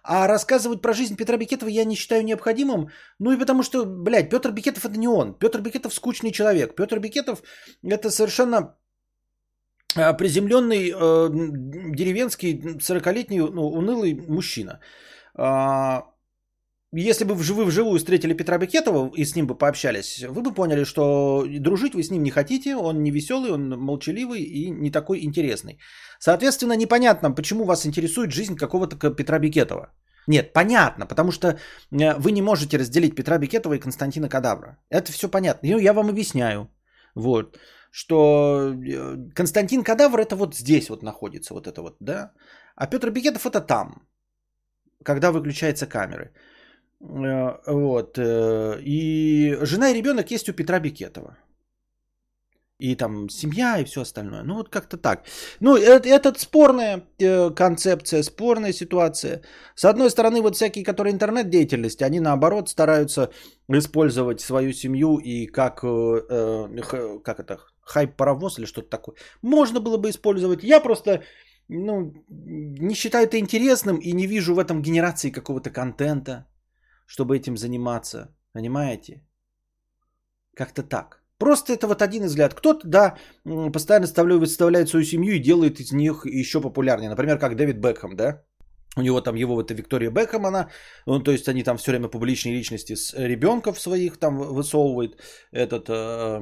А 0.03 0.27
рассказывать 0.27 0.81
про 0.81 0.93
жизнь 0.93 1.15
Петра 1.15 1.37
Бикетова 1.37 1.69
я 1.69 1.85
не 1.85 1.95
считаю 1.95 2.25
необходимым. 2.25 2.89
Ну 3.19 3.31
и 3.31 3.37
потому 3.37 3.63
что, 3.63 3.85
блядь, 3.85 4.29
Петр 4.29 4.51
Бикетов 4.51 4.85
это 4.85 4.97
не 4.97 5.07
он. 5.07 5.33
Петр 5.33 5.61
Бикетов 5.61 5.93
скучный 5.93 6.31
человек. 6.31 6.75
Петр 6.75 6.99
Бикетов 6.99 7.41
это 7.83 8.11
совершенно 8.11 8.75
а, 9.95 10.13
приземленный 10.13 10.89
э, 10.89 11.29
деревенский 11.95 12.59
40-летний 12.79 13.39
ну, 13.39 13.67
унылый 13.67 14.13
мужчина. 14.27 14.79
А, 15.35 16.12
если 17.01 17.25
бы 17.25 17.35
вы 17.35 17.65
вживую 17.65 17.97
встретили 17.97 18.33
Петра 18.33 18.57
Бекетова 18.57 19.11
и 19.15 19.25
с 19.25 19.35
ним 19.35 19.47
бы 19.47 19.57
пообщались, 19.57 20.23
вы 20.29 20.41
бы 20.41 20.53
поняли, 20.53 20.83
что 20.85 21.45
дружить 21.59 21.93
вы 21.95 22.03
с 22.03 22.11
ним 22.11 22.23
не 22.23 22.31
хотите, 22.31 22.75
он 22.75 23.03
не 23.03 23.11
веселый, 23.11 23.51
он 23.51 23.69
молчаливый 23.69 24.41
и 24.41 24.69
не 24.69 24.91
такой 24.91 25.23
интересный. 25.23 25.79
Соответственно, 26.19 26.73
непонятно, 26.73 27.31
почему 27.31 27.65
вас 27.65 27.85
интересует 27.85 28.31
жизнь 28.31 28.55
какого-то 28.55 29.15
Петра 29.15 29.39
Бекетова. 29.39 29.91
Нет, 30.27 30.53
понятно, 30.53 31.05
потому 31.05 31.31
что 31.31 31.47
э, 31.47 31.57
вы 31.91 32.31
не 32.31 32.41
можете 32.41 32.77
разделить 32.77 33.15
Петра 33.15 33.37
Бекетова 33.37 33.73
и 33.73 33.79
Константина 33.79 34.29
Кадавра. 34.29 34.77
Это 34.89 35.11
все 35.11 35.27
понятно. 35.27 35.69
Ну, 35.69 35.79
я 35.79 35.93
вам 35.93 36.09
объясняю. 36.09 36.69
Вот 37.15 37.57
что 37.93 38.73
э, 38.73 39.29
Константин 39.35 39.83
Кадавр 39.83 40.19
это 40.19 40.35
вот 40.35 40.55
здесь 40.55 40.89
вот 40.89 41.03
находится, 41.03 41.53
вот 41.53 41.67
это 41.67 41.81
вот, 41.81 41.97
да, 41.99 42.31
а 42.75 42.87
Петр 42.87 43.11
Бекетов 43.11 43.45
это 43.45 43.61
там, 43.61 44.07
когда 45.03 45.31
выключаются 45.31 45.85
камеры. 45.85 46.33
Э, 47.03 47.57
вот. 47.67 48.17
Э, 48.17 48.79
и 48.81 49.57
жена 49.61 49.89
и 49.89 49.93
ребенок 49.93 50.31
есть 50.31 50.49
у 50.49 50.53
Петра 50.53 50.79
Бекетова. 50.79 51.37
И 52.79 52.95
там 52.95 53.29
семья 53.29 53.77
и 53.79 53.85
все 53.85 54.01
остальное. 54.01 54.43
Ну 54.43 54.55
вот 54.55 54.69
как-то 54.69 54.97
так. 54.97 55.25
Ну 55.59 55.75
это, 55.77 56.09
это 56.09 56.33
спорная 56.39 57.03
э, 57.19 57.49
концепция, 57.51 58.23
спорная 58.23 58.73
ситуация. 58.73 59.41
С 59.75 59.85
одной 59.85 60.09
стороны, 60.09 60.41
вот 60.41 60.55
всякие, 60.55 60.83
которые 60.83 61.13
интернет-деятельность, 61.13 62.01
они 62.01 62.19
наоборот 62.19 62.69
стараются 62.69 63.29
использовать 63.69 64.41
свою 64.41 64.73
семью 64.73 65.17
и 65.17 65.45
как, 65.47 65.81
как 65.81 67.39
это, 67.39 67.59
хайп-паровоз 67.81 68.59
или 68.59 68.65
что-то 68.65 68.89
такое. 68.89 69.15
Можно 69.41 69.79
было 69.79 69.97
бы 69.97 70.09
использовать. 70.09 70.63
Я 70.63 70.79
просто 70.81 71.23
ну, 71.69 72.13
не 72.29 72.95
считаю 72.95 73.25
это 73.25 73.37
интересным 73.37 73.97
и 73.97 74.13
не 74.13 74.27
вижу 74.27 74.55
в 74.55 74.59
этом 74.59 74.81
генерации 74.81 75.31
какого-то 75.31 75.69
контента 75.69 76.45
чтобы 77.13 77.37
этим 77.37 77.57
заниматься. 77.57 78.35
Понимаете? 78.53 79.21
Как-то 80.55 80.83
так. 80.83 81.21
Просто 81.37 81.73
это 81.73 81.87
вот 81.87 82.01
один 82.01 82.23
взгляд. 82.23 82.53
Кто-то, 82.53 82.87
да, 82.87 83.17
постоянно 83.71 84.07
выставляет 84.39 84.89
свою 84.89 85.05
семью 85.05 85.35
и 85.35 85.39
делает 85.39 85.79
из 85.79 85.91
них 85.91 86.25
еще 86.25 86.61
популярнее. 86.61 87.09
Например, 87.09 87.37
как 87.37 87.55
Дэвид 87.55 87.77
Бекхэм, 87.77 88.15
да? 88.15 88.41
У 88.97 89.01
него 89.01 89.21
там 89.21 89.35
его, 89.35 89.61
это 89.61 89.73
Виктория 89.73 90.11
Бекхэм, 90.11 90.45
она, 90.45 90.69
ну, 91.07 91.19
то 91.19 91.31
есть 91.31 91.47
они 91.49 91.63
там 91.63 91.77
все 91.77 91.91
время 91.91 92.07
публичные 92.07 92.55
личности 92.55 92.95
с 92.95 93.13
ребенков 93.13 93.79
своих 93.79 94.17
там 94.17 94.37
высовывает. 94.37 95.17
Этот 95.51 95.89
э, 95.89 96.39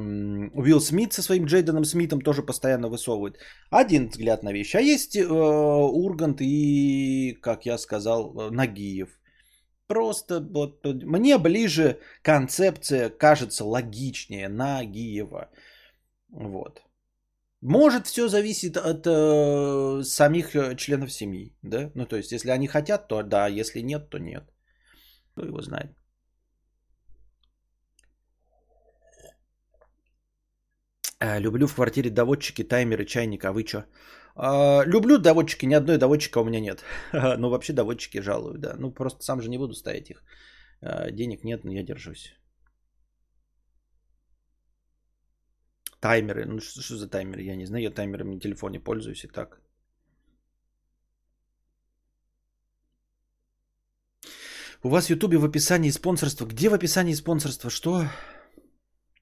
Уилл 0.54 0.82
Смит 0.82 1.14
со 1.14 1.22
своим 1.22 1.46
Джейденом 1.46 1.86
Смитом 1.86 2.22
тоже 2.22 2.44
постоянно 2.44 2.90
высовывает. 2.90 3.38
Один 3.70 4.10
взгляд 4.10 4.44
на 4.44 4.54
вещи. 4.54 4.78
А 4.78 4.82
есть 4.82 5.16
э, 5.16 5.26
Ургант 5.26 6.42
и, 6.42 7.38
как 7.42 7.66
я 7.66 7.78
сказал, 7.78 8.34
э, 8.36 8.52
Нагиев. 8.52 9.21
Просто 9.92 10.40
вот, 10.40 10.86
мне 10.86 11.38
ближе 11.38 12.00
концепция 12.24 13.10
кажется 13.10 13.66
логичнее 13.66 14.48
Нагиева. 14.48 15.50
Вот. 16.30 16.82
Может, 17.62 18.08
все 18.08 18.30
зависит 18.30 18.78
от 18.78 19.06
э, 19.06 20.04
самих 20.04 20.56
э, 20.56 20.76
членов 20.78 21.12
семьи, 21.12 21.54
да? 21.62 21.92
Ну, 21.96 22.06
то 22.06 22.16
есть, 22.16 22.32
если 22.32 22.52
они 22.52 22.68
хотят, 22.68 23.10
то 23.10 23.22
да, 23.22 23.48
если 23.48 23.82
нет, 23.82 24.10
то 24.10 24.18
нет. 24.18 24.44
Кто 25.34 25.46
его 25.46 25.62
знает. 25.62 25.94
Э, 31.20 31.40
люблю 31.40 31.68
в 31.68 31.76
квартире 31.76 32.10
доводчики, 32.10 32.64
таймеры, 32.64 33.06
чайник, 33.06 33.44
а 33.44 33.52
вы 33.52 33.66
что? 33.68 33.86
А, 34.36 34.84
люблю 34.86 35.18
доводчики, 35.18 35.66
ни 35.66 35.74
одной 35.74 35.98
доводчика 35.98 36.40
у 36.40 36.46
меня 36.46 36.60
нет. 36.60 36.84
Но 37.14 37.50
вообще 37.50 37.74
доводчики 37.74 38.22
жалую, 38.22 38.58
да. 38.58 38.76
Ну 38.78 38.92
просто 38.92 39.24
сам 39.24 39.42
же 39.42 39.50
не 39.50 39.58
буду 39.58 39.74
ставить 39.74 40.10
их. 40.10 40.24
А, 40.82 41.12
денег 41.12 41.44
нет, 41.44 41.64
но 41.64 41.72
я 41.72 41.84
держусь. 41.84 42.34
Таймеры. 46.00 46.46
Ну 46.46 46.60
что, 46.60 46.82
что 46.82 46.98
за 46.98 47.08
таймеры? 47.08 47.44
Я 47.44 47.56
не 47.56 47.66
знаю. 47.66 47.84
Я 47.84 47.92
таймерами 47.92 48.34
на 48.34 48.40
телефоне 48.40 48.80
пользуюсь 48.80 49.24
и 49.24 49.28
так. 49.28 49.62
У 54.84 54.90
вас 54.90 55.06
в 55.06 55.10
Ютубе 55.12 55.38
в 55.38 55.46
описании 55.46 55.92
спонсорства. 55.92 56.48
Где 56.48 56.70
в 56.70 56.74
описании 56.74 57.14
спонсорства? 57.14 57.70
Что? 57.70 58.08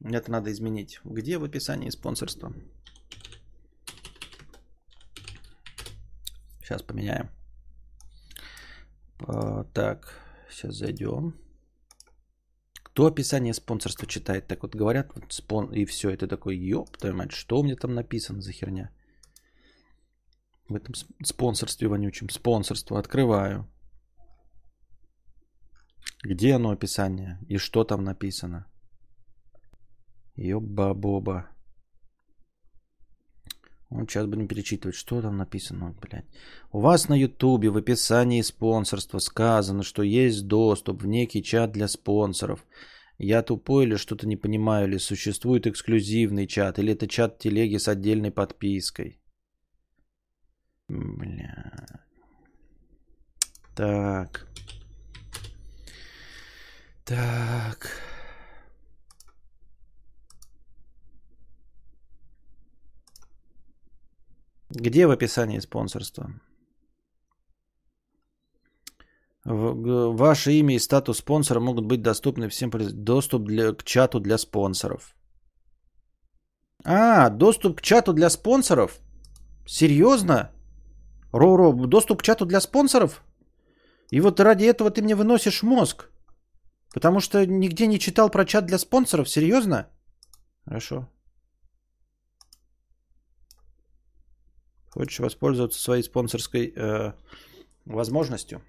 Это 0.02 0.32
надо 0.32 0.50
изменить. 0.52 1.02
Где 1.04 1.38
в 1.38 1.44
описании 1.44 1.90
спонсорства? 1.90 2.54
Сейчас 6.70 6.84
поменяем. 6.84 7.30
Так, 9.74 10.14
сейчас 10.52 10.76
зайдем. 10.76 11.34
Кто 12.84 13.08
описание 13.08 13.56
спонсорства 13.56 14.08
читает? 14.08 14.48
Так 14.48 14.62
вот 14.62 14.76
говорят, 14.76 15.16
вот 15.16 15.34
спон... 15.34 15.74
и 15.74 15.86
все, 15.86 16.12
это 16.12 16.28
такой, 16.28 16.58
ёб 16.58 16.96
твою 16.96 17.16
мать, 17.16 17.32
что 17.32 17.60
у 17.60 17.64
меня 17.64 17.76
там 17.76 17.96
написано 17.96 18.42
за 18.42 18.52
херня? 18.52 18.92
В 20.68 20.76
этом 20.76 20.94
спонсорстве 21.24 21.88
вонючем. 21.88 22.30
Спонсорство 22.30 23.00
открываю. 23.00 23.68
Где 26.24 26.54
оно 26.54 26.70
описание? 26.70 27.40
И 27.50 27.58
что 27.58 27.84
там 27.84 28.04
написано? 28.04 28.68
Ёба-боба. 30.36 31.50
Вот 33.90 34.10
сейчас 34.10 34.28
будем 34.28 34.48
перечитывать, 34.48 34.96
что 34.96 35.22
там 35.22 35.38
написано, 35.38 35.96
блядь. 36.00 36.26
У 36.72 36.80
вас 36.80 37.10
на 37.10 37.16
ютубе 37.16 37.70
в 37.70 37.78
описании 37.78 38.42
спонсорства 38.42 39.18
сказано, 39.20 39.84
что 39.84 40.04
есть 40.04 40.48
доступ 40.48 41.02
в 41.02 41.08
некий 41.08 41.42
чат 41.42 41.72
для 41.72 41.88
спонсоров. 41.88 42.66
Я 43.18 43.42
тупой 43.42 43.86
или 43.86 43.96
что-то 43.96 44.28
не 44.28 44.38
понимаю, 44.38 44.88
или 44.88 44.98
существует 44.98 45.66
эксклюзивный 45.66 46.46
чат, 46.48 46.78
или 46.80 46.94
это 46.94 47.08
чат 47.08 47.40
телеги 47.40 47.78
с 47.78 47.88
отдельной 47.88 48.32
подпиской. 48.32 49.20
Бля. 50.88 51.88
Так. 53.76 54.48
Так. 57.06 58.09
Где 64.70 65.08
в 65.08 65.12
описании 65.12 65.60
спонсорства? 65.60 66.30
Ваше 69.46 70.52
имя 70.52 70.76
и 70.76 70.80
статус 70.80 71.18
спонсора 71.18 71.60
могут 71.60 71.86
быть 71.86 72.02
доступны 72.02 72.50
всем. 72.50 72.72
Доступ 73.04 73.46
для, 73.46 73.74
к 73.74 73.84
чату 73.84 74.20
для 74.20 74.38
спонсоров. 74.38 75.16
А, 76.86 77.30
доступ 77.30 77.78
к 77.78 77.82
чату 77.82 78.14
для 78.14 78.30
спонсоров? 78.30 79.00
Серьезно? 79.68 80.52
Роро, 81.32 81.74
доступ 81.88 82.20
к 82.20 82.24
чату 82.24 82.46
для 82.46 82.62
спонсоров? 82.62 83.24
И 84.12 84.22
вот 84.22 84.40
ради 84.40 84.66
этого 84.66 84.92
ты 84.92 85.02
мне 85.02 85.16
выносишь 85.16 85.64
мозг. 85.64 86.10
Потому 86.94 87.20
что 87.20 87.46
нигде 87.46 87.88
не 87.88 88.00
читал 88.00 88.30
про 88.30 88.46
чат 88.46 88.66
для 88.66 88.78
спонсоров. 88.78 89.30
Серьезно? 89.30 89.88
Хорошо. 90.66 91.08
Хочешь 94.92 95.20
воспользоваться 95.20 95.80
своей 95.80 96.04
спонсорской 96.04 96.74
э, 96.76 97.14
возможностью? 97.86 98.62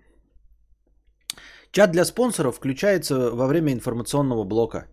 Чат 1.72 1.92
для 1.92 2.04
спонсоров 2.04 2.56
включается 2.56 3.30
во 3.30 3.46
время 3.46 3.72
информационного 3.72 4.44
блока. 4.44 4.86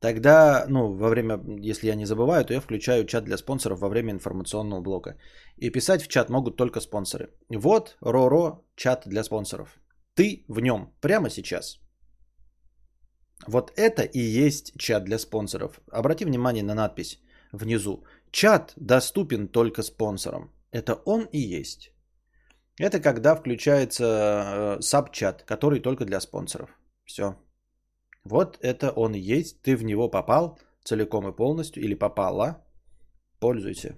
Тогда, 0.00 0.66
ну, 0.68 0.92
во 0.92 1.08
время, 1.08 1.40
если 1.70 1.88
я 1.88 1.94
не 1.94 2.06
забываю, 2.06 2.44
то 2.44 2.52
я 2.52 2.60
включаю 2.60 3.06
чат 3.06 3.24
для 3.24 3.36
спонсоров 3.36 3.80
во 3.80 3.88
время 3.88 4.12
информационного 4.12 4.82
блока. 4.82 5.16
И 5.56 5.70
писать 5.70 6.02
в 6.02 6.08
чат 6.08 6.30
могут 6.30 6.56
только 6.56 6.80
спонсоры. 6.80 7.30
Вот, 7.48 7.96
Ро-Ро, 8.00 8.64
чат 8.76 9.04
для 9.06 9.24
спонсоров. 9.24 9.80
Ты 10.14 10.44
в 10.48 10.60
нем 10.60 10.92
прямо 11.00 11.30
сейчас. 11.30 11.80
Вот 13.46 13.72
это 13.76 14.02
и 14.02 14.20
есть 14.20 14.72
чат 14.78 15.04
для 15.04 15.18
спонсоров. 15.18 15.80
Обрати 15.90 16.24
внимание 16.24 16.62
на 16.62 16.74
надпись 16.74 17.18
внизу. 17.52 18.04
Чат 18.30 18.72
доступен 18.76 19.48
только 19.48 19.82
спонсорам. 19.82 20.50
Это 20.74 20.94
он 21.04 21.28
и 21.32 21.38
есть. 21.38 21.92
Это 22.80 23.00
когда 23.00 23.36
включается 23.36 24.04
э, 24.04 24.82
саб-чат, 24.82 25.44
который 25.46 25.80
только 25.80 26.04
для 26.04 26.20
спонсоров. 26.20 26.68
Все. 27.04 27.36
Вот 28.24 28.58
это 28.60 28.90
он 28.90 29.14
и 29.14 29.20
есть. 29.20 29.62
Ты 29.62 29.76
в 29.76 29.84
него 29.84 30.10
попал 30.10 30.58
целиком 30.84 31.28
и 31.28 31.36
полностью 31.36 31.82
или 31.82 31.94
попала. 31.94 32.64
Пользуйся. 33.38 33.96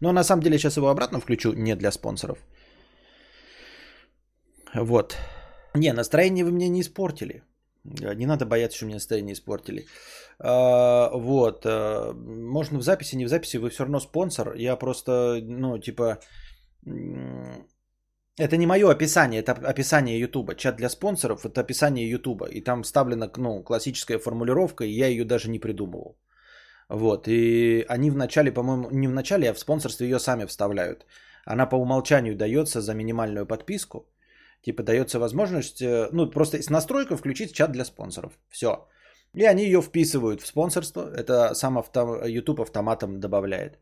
Но 0.00 0.12
на 0.12 0.24
самом 0.24 0.42
деле 0.42 0.58
сейчас 0.58 0.76
его 0.76 0.88
обратно 0.88 1.20
включу 1.20 1.52
не 1.52 1.76
для 1.76 1.92
спонсоров. 1.92 2.38
Вот. 4.74 5.16
Не, 5.74 5.92
настроение 5.92 6.44
вы 6.44 6.52
мне 6.52 6.70
не 6.70 6.80
испортили. 6.80 7.42
Не 7.84 8.26
надо 8.26 8.46
бояться, 8.46 8.76
что 8.76 8.86
мне 8.86 8.94
настроение 8.94 9.32
испортили. 9.32 9.86
А, 10.38 11.10
вот. 11.14 11.66
А, 11.66 12.12
можно 12.14 12.78
в 12.78 12.82
записи, 12.82 13.16
не 13.16 13.24
в 13.24 13.28
записи, 13.28 13.58
вы 13.58 13.70
все 13.70 13.84
равно 13.84 14.00
спонсор. 14.00 14.54
Я 14.54 14.76
просто, 14.76 15.40
ну, 15.42 15.78
типа... 15.78 16.18
Это 18.40 18.56
не 18.56 18.66
мое 18.66 18.88
описание, 18.88 19.42
это 19.42 19.52
описание 19.52 20.20
Ютуба. 20.20 20.54
Чат 20.54 20.76
для 20.76 20.88
спонсоров 20.88 21.44
это 21.44 21.60
описание 21.60 22.08
Ютуба. 22.08 22.46
И 22.46 22.60
там 22.60 22.82
вставлена 22.82 23.30
ну, 23.36 23.62
классическая 23.64 24.18
формулировка, 24.18 24.84
и 24.84 24.90
я 24.90 25.08
ее 25.08 25.24
даже 25.24 25.50
не 25.50 25.58
придумывал. 25.58 26.16
Вот. 26.88 27.26
И 27.26 27.84
они 27.88 28.10
в 28.10 28.16
начале, 28.16 28.52
по-моему, 28.52 28.90
не 28.90 29.08
в 29.08 29.12
начале, 29.12 29.50
а 29.50 29.54
в 29.54 29.58
спонсорстве 29.58 30.06
ее 30.08 30.18
сами 30.18 30.46
вставляют. 30.46 31.04
Она 31.44 31.66
по 31.66 31.76
умолчанию 31.76 32.36
дается 32.36 32.80
за 32.80 32.94
минимальную 32.94 33.46
подписку. 33.46 34.06
Типа 34.62 34.82
дается 34.82 35.18
возможность, 35.18 35.80
э, 35.82 36.08
ну 36.12 36.30
просто 36.30 36.62
с 36.62 36.70
настройкой 36.70 37.16
включить 37.16 37.54
чат 37.54 37.72
для 37.72 37.84
спонсоров. 37.84 38.32
Все. 38.48 38.88
И 39.34 39.44
они 39.44 39.64
ее 39.64 39.80
вписывают 39.80 40.42
в 40.42 40.46
спонсорство. 40.46 41.10
Это 41.14 41.54
сам 41.54 41.78
авто, 41.78 42.24
YouTube 42.26 42.60
автоматом 42.60 43.20
добавляет. 43.20 43.78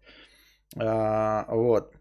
А, 0.77 1.47
вот. 1.49 1.95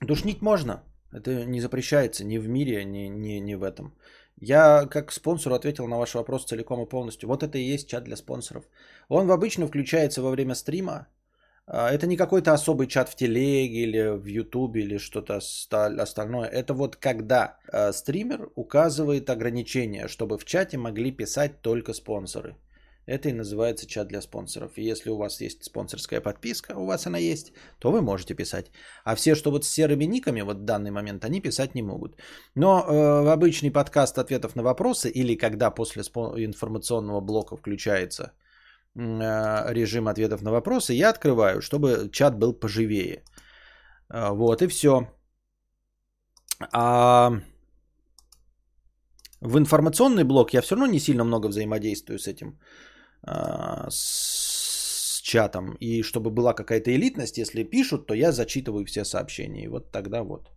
Душнить 0.00 0.42
можно. 0.42 0.82
Это 1.12 1.44
не 1.44 1.60
запрещается 1.60 2.24
ни 2.24 2.38
в 2.38 2.48
мире, 2.48 2.84
ни, 2.84 3.08
ни, 3.08 3.40
ни 3.40 3.54
в 3.54 3.62
этом. 3.62 3.94
Я 4.40 4.86
как 4.86 5.12
спонсор 5.12 5.52
ответил 5.52 5.86
на 5.86 5.98
ваш 5.98 6.14
вопрос 6.14 6.44
целиком 6.44 6.82
и 6.82 6.88
полностью. 6.88 7.28
Вот 7.28 7.42
это 7.42 7.58
и 7.58 7.74
есть 7.74 7.88
чат 7.88 8.04
для 8.04 8.16
спонсоров. 8.16 8.64
Он 9.08 9.30
обычно 9.30 9.66
включается 9.66 10.22
во 10.22 10.30
время 10.30 10.54
стрима. 10.54 11.06
А, 11.66 11.90
это 11.90 12.06
не 12.06 12.16
какой-то 12.16 12.52
особый 12.52 12.86
чат 12.86 13.08
в 13.08 13.16
телеге 13.16 13.82
или 13.82 14.16
в 14.16 14.26
ютубе 14.26 14.82
или 14.82 14.98
что-то 14.98 15.36
остальное. 15.36 16.46
Это 16.46 16.74
вот 16.74 16.96
когда 16.96 17.56
а, 17.72 17.92
стример 17.92 18.50
указывает 18.54 19.30
ограничения, 19.30 20.08
чтобы 20.08 20.38
в 20.38 20.44
чате 20.44 20.76
могли 20.76 21.10
писать 21.10 21.62
только 21.62 21.94
спонсоры. 21.94 22.56
Это 23.06 23.28
и 23.28 23.32
называется 23.32 23.86
чат 23.86 24.08
для 24.08 24.22
спонсоров. 24.22 24.72
И 24.76 24.82
если 24.82 25.10
у 25.10 25.16
вас 25.16 25.40
есть 25.40 25.64
спонсорская 25.64 26.20
подписка, 26.20 26.72
у 26.76 26.86
вас 26.86 27.06
она 27.06 27.18
есть, 27.18 27.52
то 27.78 27.90
вы 27.90 28.00
можете 28.00 28.34
писать. 28.34 28.70
А 29.04 29.14
все, 29.14 29.34
что 29.34 29.50
вот 29.50 29.64
с 29.64 29.68
серыми 29.68 30.04
никами 30.04 30.42
вот 30.42 30.56
в 30.56 30.64
данный 30.64 30.90
момент, 30.90 31.24
они 31.24 31.40
писать 31.40 31.74
не 31.74 31.82
могут. 31.82 32.16
Но 32.54 32.80
э, 32.80 33.32
обычный 33.32 33.70
подкаст 33.70 34.18
ответов 34.18 34.56
на 34.56 34.62
вопросы 34.62 35.10
или 35.10 35.34
когда 35.34 35.70
после 35.70 36.02
информационного 36.02 37.20
блока 37.20 37.56
включается 37.56 38.32
режим 38.96 40.08
ответов 40.08 40.42
на 40.42 40.50
вопросы, 40.50 40.92
я 40.92 41.10
открываю, 41.10 41.60
чтобы 41.60 42.08
чат 42.12 42.38
был 42.38 42.52
поживее. 42.52 43.24
Э, 44.12 44.30
вот 44.30 44.62
и 44.62 44.68
все. 44.68 45.08
А 46.72 47.30
в 49.40 49.58
информационный 49.58 50.24
блок 50.24 50.54
я 50.54 50.62
все 50.62 50.74
равно 50.76 50.92
не 50.92 51.00
сильно 51.00 51.24
много 51.24 51.48
взаимодействую 51.48 52.18
с 52.18 52.26
этим, 52.26 52.58
э, 53.26 53.90
с 53.90 55.20
чатом. 55.22 55.76
И 55.80 56.02
чтобы 56.02 56.30
была 56.30 56.54
какая-то 56.54 56.90
элитность, 56.90 57.38
если 57.38 57.64
пишут, 57.64 58.06
то 58.06 58.14
я 58.14 58.32
зачитываю 58.32 58.84
все 58.84 59.04
сообщения. 59.04 59.64
И 59.64 59.68
вот 59.68 59.92
тогда 59.92 60.22
вот. 60.22 60.50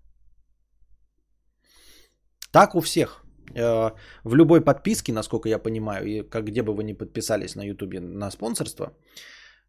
Так 2.52 2.76
у 2.76 2.82
всех. 2.82 3.27
Э, 3.56 3.92
в 4.24 4.36
любой 4.36 4.62
подписке, 4.62 5.14
насколько 5.14 5.50
я 5.50 5.60
понимаю, 5.60 6.06
и 6.06 6.24
как 6.24 6.46
где 6.46 6.62
бы 6.62 6.74
вы 6.74 6.84
ни 6.84 6.94
подписались 6.94 7.56
на 7.56 7.64
YouTube 7.64 8.00
на 8.00 8.32
спонсорство, 8.32 8.94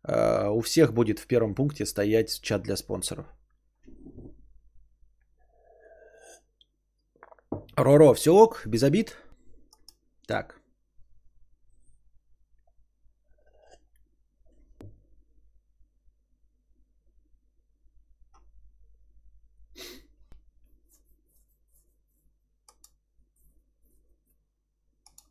э, 0.05 0.49
у 0.49 0.61
всех 0.61 0.93
будет 0.93 1.19
в 1.19 1.27
первом 1.27 1.55
пункте 1.55 1.87
стоять 1.87 2.41
чат 2.43 2.63
для 2.63 2.77
спонсоров. 2.77 3.27
Роро, 7.77 8.15
все 8.15 8.31
ок, 8.35 8.67
без 8.67 8.83
обид? 8.83 9.17
Так. 10.27 10.58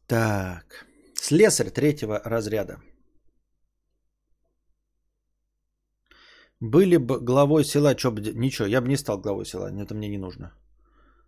Так. 0.08 0.86
Слесарь 1.16 1.70
третьего 1.70 2.22
разряда. 2.24 2.78
Были 6.60 6.98
бы 6.98 7.20
главой 7.20 7.66
села, 7.66 7.96
что 7.98 8.12
бы... 8.12 8.22
Ничего, 8.22 8.68
я 8.68 8.82
бы 8.82 8.88
не 8.88 8.98
стал 8.98 9.20
главой 9.20 9.46
села, 9.46 9.70
это 9.70 9.94
мне 9.94 10.10
не 10.10 10.18
нужно. 10.18 10.54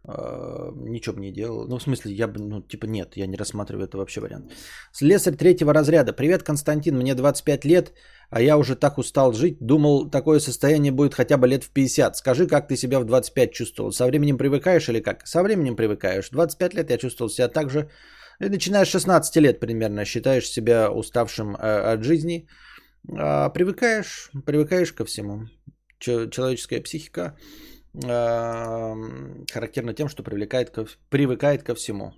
А, 0.06 0.72
ничего 0.88 1.16
бы 1.16 1.22
не 1.22 1.32
делал. 1.32 1.68
Ну, 1.68 1.78
в 1.78 1.84
смысле, 1.84 2.14
я 2.14 2.28
бы, 2.28 2.40
ну, 2.40 2.62
типа, 2.62 2.86
нет, 2.86 3.18
я 3.18 3.28
не 3.28 3.38
рассматриваю 3.38 3.86
это 3.86 3.98
вообще 3.98 4.22
вариант. 4.22 4.52
Слесарь 4.94 5.36
третьего 5.36 5.74
разряда. 5.74 6.14
Привет, 6.14 6.44
Константин, 6.44 6.98
мне 6.98 7.16
25 7.16 7.66
лет, 7.66 7.92
а 8.30 8.42
я 8.42 8.58
уже 8.58 8.76
так 8.76 8.98
устал 8.98 9.34
жить. 9.34 9.58
Думал, 9.60 10.10
такое 10.10 10.40
состояние 10.40 10.92
будет 10.92 11.14
хотя 11.14 11.38
бы 11.38 11.48
лет 11.48 11.64
в 11.64 11.70
50. 11.70 12.16
Скажи, 12.16 12.48
как 12.48 12.68
ты 12.68 12.78
себя 12.78 13.00
в 13.00 13.06
25 13.06 13.52
чувствовал? 13.52 13.92
Со 13.92 14.06
временем 14.06 14.38
привыкаешь 14.38 14.90
или 14.90 15.02
как? 15.02 15.28
Со 15.28 15.44
временем 15.44 15.76
привыкаешь. 15.76 16.30
25 16.30 16.74
лет 16.74 16.90
я 16.90 16.98
чувствовал 16.98 17.30
себя 17.30 17.50
так 17.50 17.70
же. 17.70 17.90
И 18.40 18.50
начиная 18.50 18.86
с 18.86 18.90
16 18.90 19.36
лет 19.38 19.60
примерно 19.60 20.06
считаешь 20.06 20.50
себя 20.50 20.92
уставшим 20.92 21.56
э, 21.56 21.94
от 21.94 22.04
жизни. 22.04 22.48
А, 23.18 23.50
привыкаешь, 23.50 24.32
привыкаешь 24.46 24.94
ко 24.94 25.06
всему. 25.06 25.48
Человеческая 26.00 26.82
психика 26.82 27.36
характерна 29.52 29.94
тем, 29.94 30.10
что 30.10 30.24
привлекает 30.24 30.70
ко, 30.70 30.86
привыкает 31.10 31.64
ко 31.64 31.76
всему. 31.76 32.14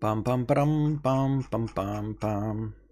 Пам-пам-парам, 0.00 1.00
пам-пам-пам-пам. 1.00 2.83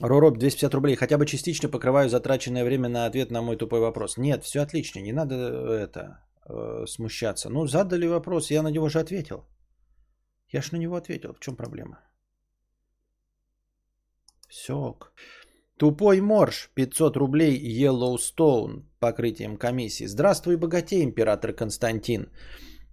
Ророб, 0.00 0.38
250 0.38 0.74
рублей. 0.74 0.96
Хотя 0.96 1.18
бы 1.18 1.26
частично 1.26 1.68
покрываю 1.68 2.08
затраченное 2.08 2.64
время 2.64 2.88
на 2.88 3.06
ответ 3.06 3.30
на 3.30 3.42
мой 3.42 3.56
тупой 3.56 3.80
вопрос. 3.80 4.16
Нет, 4.16 4.44
все 4.44 4.60
отлично, 4.60 5.00
не 5.00 5.12
надо 5.12 5.34
это 5.34 6.24
э, 6.48 6.86
смущаться. 6.86 7.50
Ну, 7.50 7.66
задали 7.66 8.06
вопрос, 8.06 8.50
я 8.50 8.62
на 8.62 8.70
него 8.70 8.88
же 8.88 9.00
ответил. 9.00 9.44
Я 10.52 10.62
ж 10.62 10.72
на 10.72 10.78
него 10.78 10.96
ответил. 10.96 11.34
В 11.34 11.40
чем 11.40 11.56
проблема? 11.56 12.00
Сёк. 14.48 15.12
Тупой 15.76 16.20
морж, 16.20 16.70
500 16.74 17.16
рублей, 17.16 17.84
Yellowstone, 17.84 18.82
покрытием 18.98 19.56
комиссии. 19.56 20.06
Здравствуй, 20.06 20.56
богатей, 20.56 21.04
император 21.04 21.52
Константин. 21.52 22.30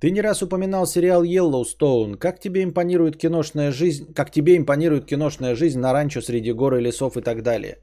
Ты 0.06 0.12
не 0.12 0.22
раз 0.22 0.44
упоминал 0.44 0.86
сериал 0.86 1.24
Yellowstone. 1.24 2.18
Как 2.18 2.40
тебе 2.40 2.64
импонирует 2.64 3.18
киношная 3.18 3.72
жизнь, 3.72 4.14
как 4.14 4.30
тебе 4.30 4.56
импонирует 4.56 5.06
киношная 5.06 5.56
жизнь 5.56 5.80
на 5.80 5.94
ранчо 5.94 6.22
среди 6.22 6.54
гор 6.54 6.76
и 6.76 6.82
лесов 6.82 7.18
и 7.18 7.22
так 7.22 7.42
далее. 7.42 7.80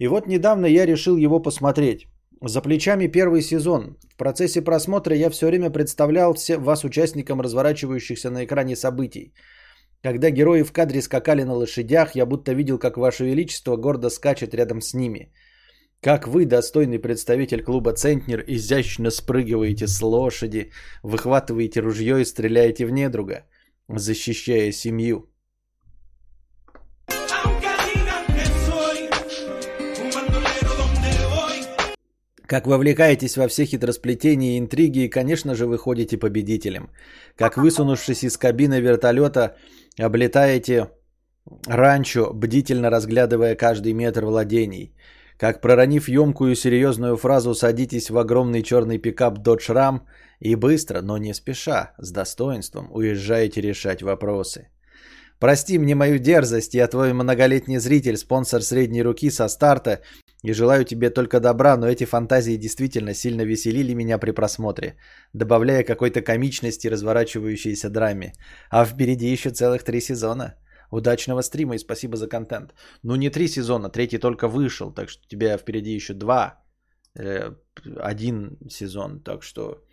И 0.00 0.08
вот 0.08 0.26
недавно 0.26 0.66
я 0.66 0.84
решил 0.84 1.16
его 1.16 1.38
посмотреть. 1.38 2.08
За 2.42 2.60
плечами 2.60 3.06
первый 3.06 3.40
сезон. 3.42 3.96
В 4.12 4.16
процессе 4.16 4.62
просмотра 4.62 5.14
я 5.14 5.30
все 5.30 5.46
время 5.46 5.70
представлял 5.70 6.34
вас 6.58 6.82
участником 6.84 7.40
разворачивающихся 7.40 8.30
на 8.30 8.44
экране 8.44 8.74
событий. 8.74 9.32
Когда 10.02 10.30
герои 10.30 10.64
в 10.64 10.72
кадре 10.72 11.00
скакали 11.00 11.44
на 11.44 11.54
лошадях, 11.54 12.16
я 12.16 12.26
будто 12.26 12.52
видел, 12.52 12.78
как 12.78 12.96
Ваше 12.96 13.26
Величество 13.26 13.76
гордо 13.76 14.10
скачет 14.10 14.54
рядом 14.54 14.80
с 14.80 14.92
ними. 14.92 15.32
Как 16.02 16.26
вы, 16.26 16.46
достойный 16.46 16.98
представитель 16.98 17.62
клуба 17.62 17.92
«Центнер», 17.92 18.42
изящно 18.46 19.10
спрыгиваете 19.10 19.86
с 19.86 20.00
лошади, 20.00 20.70
выхватываете 21.02 21.80
ружье 21.80 22.22
и 22.22 22.24
стреляете 22.24 22.86
в 22.86 22.90
недруга, 22.90 23.44
защищая 23.88 24.72
семью. 24.72 25.26
Как 32.46 32.66
вовлекаетесь 32.66 33.36
во 33.36 33.46
все 33.48 33.66
хитросплетения 33.66 34.56
и 34.56 34.58
интриги, 34.58 35.04
и, 35.04 35.10
конечно 35.10 35.54
же, 35.54 35.66
выходите 35.66 36.16
победителем. 36.16 36.88
Как 37.36 37.58
высунувшись 37.58 38.24
из 38.24 38.38
кабины 38.38 38.80
вертолета, 38.80 39.56
облетаете 39.98 40.88
ранчо, 41.66 42.32
бдительно 42.32 42.88
разглядывая 42.88 43.54
каждый 43.54 43.92
метр 43.92 44.24
владений. 44.24 44.94
Как 45.40 45.62
проронив 45.62 46.08
емкую 46.08 46.54
серьезную 46.54 47.16
фразу, 47.16 47.54
садитесь 47.54 48.10
в 48.10 48.18
огромный 48.18 48.62
черный 48.62 48.98
пикап 48.98 49.38
Dodge 49.38 49.70
Ram 49.70 50.00
и 50.38 50.54
быстро, 50.54 51.00
но 51.00 51.16
не 51.16 51.34
спеша, 51.34 51.94
с 51.98 52.12
достоинством 52.12 52.90
уезжаете 52.92 53.62
решать 53.62 54.02
вопросы. 54.02 54.68
Прости 55.38 55.78
мне 55.78 55.94
мою 55.94 56.18
дерзость, 56.18 56.74
я 56.74 56.88
твой 56.88 57.14
многолетний 57.14 57.78
зритель, 57.78 58.18
спонсор 58.18 58.60
средней 58.60 59.02
руки 59.02 59.30
со 59.30 59.48
старта 59.48 60.02
и 60.42 60.52
желаю 60.52 60.84
тебе 60.84 61.08
только 61.08 61.40
добра, 61.40 61.78
но 61.78 61.88
эти 61.88 62.04
фантазии 62.04 62.58
действительно 62.58 63.14
сильно 63.14 63.40
веселили 63.40 63.94
меня 63.94 64.18
при 64.18 64.32
просмотре, 64.32 64.96
добавляя 65.32 65.84
какой-то 65.84 66.20
комичности 66.20 66.88
разворачивающейся 66.88 67.88
драме. 67.88 68.34
А 68.68 68.84
впереди 68.84 69.32
еще 69.32 69.48
целых 69.48 69.84
три 69.84 70.00
сезона. 70.00 70.56
Удачного 70.90 71.42
стрима 71.42 71.74
и 71.74 71.78
спасибо 71.78 72.16
за 72.16 72.28
контент. 72.28 72.74
Ну 73.02 73.16
не 73.16 73.30
три 73.30 73.48
сезона, 73.48 73.90
третий 73.90 74.18
только 74.18 74.48
вышел, 74.48 74.92
так 74.92 75.08
что 75.08 75.22
у 75.24 75.28
тебя 75.28 75.56
впереди 75.56 75.94
еще 75.94 76.14
два, 76.14 76.62
э, 77.18 77.54
один 78.00 78.58
сезон, 78.68 79.20
так 79.22 79.42
что... 79.42 79.84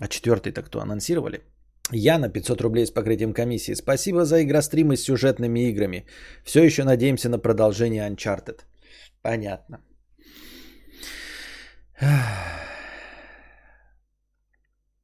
А 0.00 0.08
четвертый 0.08 0.52
так 0.52 0.66
кто 0.66 0.80
анонсировали? 0.80 1.40
Я 1.92 2.18
на 2.18 2.28
500 2.28 2.60
рублей 2.60 2.86
с 2.86 2.90
покрытием 2.90 3.32
комиссии. 3.32 3.74
Спасибо 3.74 4.24
за 4.24 4.42
игростримы 4.42 4.96
с 4.96 5.02
сюжетными 5.02 5.70
играми. 5.70 6.06
Все 6.44 6.62
еще 6.62 6.84
надеемся 6.84 7.28
на 7.28 7.38
продолжение 7.38 8.08
Uncharted. 8.08 8.60
Понятно. 9.22 9.80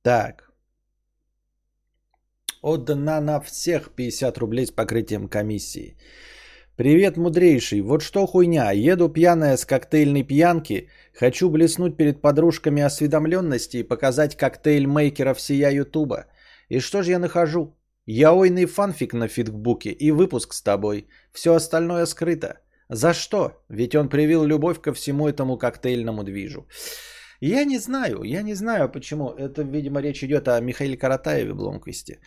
Так. 0.02 0.43
Отдана 2.64 3.20
на 3.20 3.40
всех 3.40 3.90
50 3.90 4.38
рублей 4.38 4.66
с 4.66 4.70
покрытием 4.70 5.28
комиссии. 5.28 5.96
Привет, 6.76 7.18
мудрейший. 7.18 7.82
Вот 7.82 8.00
что 8.00 8.26
хуйня. 8.26 8.72
Еду 8.72 9.10
пьяная 9.10 9.58
с 9.58 9.66
коктейльной 9.66 10.22
пьянки. 10.22 10.88
Хочу 11.12 11.50
блеснуть 11.50 11.98
перед 11.98 12.22
подружками 12.22 12.82
осведомленности 12.82 13.76
и 13.76 13.82
показать 13.82 14.36
коктейль 14.36 14.86
мейкеров 14.86 15.40
сия 15.40 15.70
ютуба. 15.70 16.24
И 16.70 16.80
что 16.80 17.02
же 17.02 17.10
я 17.10 17.18
нахожу? 17.18 17.76
Яойный 18.06 18.64
фанфик 18.64 19.12
на 19.12 19.28
фитбуке 19.28 19.90
и 19.90 20.10
выпуск 20.10 20.54
с 20.54 20.62
тобой. 20.62 21.06
Все 21.32 21.54
остальное 21.54 22.06
скрыто. 22.06 22.60
За 22.88 23.12
что? 23.12 23.62
Ведь 23.68 23.94
он 23.94 24.08
привил 24.08 24.42
любовь 24.44 24.80
ко 24.80 24.94
всему 24.94 25.28
этому 25.28 25.58
коктейльному 25.58 26.24
движу. 26.24 26.66
Я 27.40 27.64
не 27.64 27.78
знаю, 27.78 28.22
я 28.22 28.42
не 28.42 28.54
знаю 28.54 28.88
почему. 28.88 29.28
Это, 29.28 29.62
видимо, 29.62 30.00
речь 30.00 30.24
идет 30.24 30.48
о 30.48 30.60
Михаиле 30.60 30.96
Каратаеве 30.96 31.52
Бломквисте. 31.52 32.20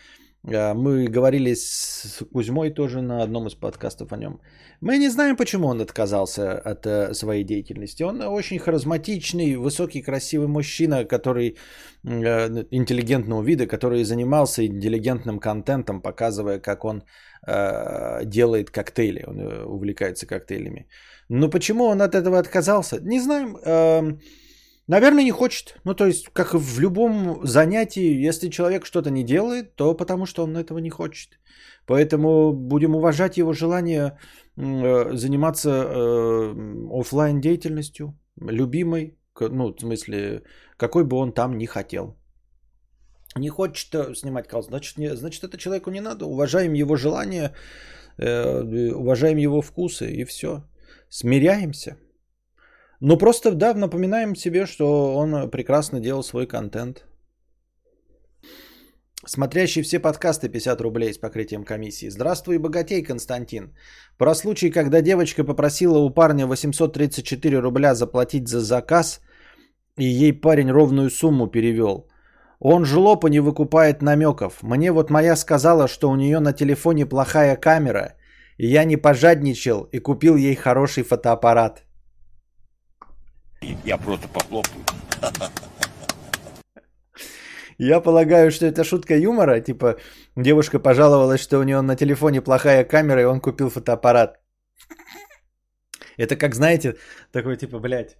А, 0.53 0.73
мы 0.73 1.07
говорили 1.07 1.53
с 1.53 2.23
Кузьмой 2.33 2.73
тоже 2.73 3.01
на 3.01 3.23
одном 3.23 3.47
из 3.47 3.55
подкастов 3.55 4.13
о 4.13 4.17
нем. 4.17 4.39
Мы 4.81 4.97
не 4.97 5.09
знаем, 5.09 5.35
почему 5.35 5.67
он 5.67 5.81
отказался 5.81 6.57
от 6.59 6.85
э, 6.85 7.13
своей 7.13 7.43
деятельности. 7.43 8.03
Он 8.03 8.21
очень 8.21 8.59
харизматичный, 8.59 9.55
высокий, 9.55 10.01
красивый 10.01 10.47
мужчина, 10.47 11.05
который 11.05 11.57
э, 12.05 12.65
интеллигентного 12.71 13.43
вида, 13.43 13.67
который 13.67 14.03
занимался 14.03 14.65
интеллигентным 14.65 15.39
контентом, 15.39 16.01
показывая, 16.01 16.59
как 16.59 16.85
он 16.85 17.03
э, 17.47 18.25
делает 18.25 18.69
коктейли, 18.69 19.23
он 19.27 19.39
увлекается 19.65 20.27
коктейлями. 20.27 20.87
Но 21.29 21.49
почему 21.49 21.85
он 21.85 22.01
от 22.01 22.15
этого 22.15 22.39
отказался? 22.39 22.99
Не 23.01 23.19
знаем. 23.19 24.19
Наверное, 24.87 25.23
не 25.23 25.31
хочет. 25.31 25.75
Ну, 25.83 25.93
то 25.93 26.05
есть, 26.05 26.29
как 26.33 26.53
в 26.53 26.79
любом 26.79 27.45
занятии, 27.45 28.27
если 28.27 28.49
человек 28.49 28.85
что-то 28.85 29.09
не 29.09 29.23
делает, 29.23 29.75
то 29.75 29.93
потому 29.93 30.25
что 30.25 30.43
он 30.43 30.55
этого 30.55 30.79
не 30.79 30.89
хочет. 30.89 31.39
Поэтому 31.85 32.53
будем 32.53 32.95
уважать 32.95 33.37
его 33.37 33.53
желание 33.53 34.17
э, 34.55 35.17
заниматься 35.17 35.69
э, 35.69 36.53
офлайн 36.99 37.41
деятельностью, 37.41 38.17
любимой, 38.49 39.17
ну, 39.39 39.73
в 39.73 39.79
смысле, 39.79 40.43
какой 40.77 41.03
бы 41.03 41.17
он 41.17 41.33
там 41.33 41.57
ни 41.57 41.65
хотел. 41.65 42.15
Не 43.35 43.49
хочет 43.49 43.93
э, 43.93 44.15
снимать 44.15 44.47
кал, 44.47 44.63
значит, 44.63 44.97
не, 44.97 45.15
значит, 45.15 45.43
это 45.43 45.57
человеку 45.57 45.91
не 45.91 46.01
надо. 46.01 46.25
Уважаем 46.25 46.73
его 46.73 46.95
желание, 46.95 47.53
уважаем 48.17 49.37
его 49.37 49.61
вкусы 49.61 50.11
и 50.11 50.25
все. 50.25 50.63
Смиряемся. 51.09 51.97
Ну 52.99 53.17
просто, 53.17 53.51
да, 53.51 53.73
напоминаем 53.73 54.35
себе, 54.35 54.65
что 54.65 55.15
он 55.15 55.49
прекрасно 55.51 55.99
делал 55.99 56.23
свой 56.23 56.47
контент. 56.47 57.05
Смотрящий 59.25 59.83
все 59.83 59.99
подкасты 59.99 60.49
50 60.49 60.81
рублей 60.81 61.13
с 61.13 61.17
покрытием 61.17 61.63
комиссии. 61.63 62.09
Здравствуй, 62.09 62.57
богатей, 62.59 63.03
Константин. 63.03 63.75
Про 64.17 64.35
случай, 64.35 64.71
когда 64.71 65.01
девочка 65.01 65.43
попросила 65.43 65.99
у 65.99 66.09
парня 66.09 66.47
834 66.47 67.59
рубля 67.59 67.93
заплатить 67.93 68.47
за 68.47 68.61
заказ, 68.61 69.21
и 69.97 70.05
ей 70.05 70.33
парень 70.33 70.71
ровную 70.71 71.09
сумму 71.09 71.47
перевел. 71.47 72.07
Он 72.59 72.85
жлоб 72.85 73.25
и 73.25 73.29
не 73.29 73.39
выкупает 73.41 74.01
намеков. 74.01 74.63
Мне 74.63 74.91
вот 74.91 75.09
моя 75.09 75.35
сказала, 75.35 75.87
что 75.87 76.09
у 76.09 76.15
нее 76.15 76.39
на 76.39 76.53
телефоне 76.53 77.05
плохая 77.05 77.57
камера, 77.57 78.15
и 78.57 78.67
я 78.67 78.85
не 78.85 78.97
пожадничал 78.97 79.89
и 79.91 79.99
купил 79.99 80.35
ей 80.35 80.55
хороший 80.55 81.03
фотоаппарат. 81.03 81.86
Я 83.61 83.97
просто 83.97 84.27
похлопаю. 84.27 84.83
Я 87.79 88.01
полагаю, 88.01 88.51
что 88.51 88.65
это 88.65 88.83
шутка 88.83 89.15
юмора. 89.15 89.61
Типа, 89.61 89.97
девушка 90.35 90.79
пожаловалась, 90.79 91.41
что 91.41 91.59
у 91.59 91.63
нее 91.63 91.81
на 91.81 91.95
телефоне 91.95 92.41
плохая 92.41 92.83
камера, 92.83 93.21
и 93.21 93.25
он 93.25 93.39
купил 93.39 93.69
фотоаппарат. 93.69 94.39
Это 96.17 96.35
как, 96.35 96.55
знаете, 96.55 96.95
такой 97.31 97.57
типа, 97.57 97.79
блядь, 97.79 98.17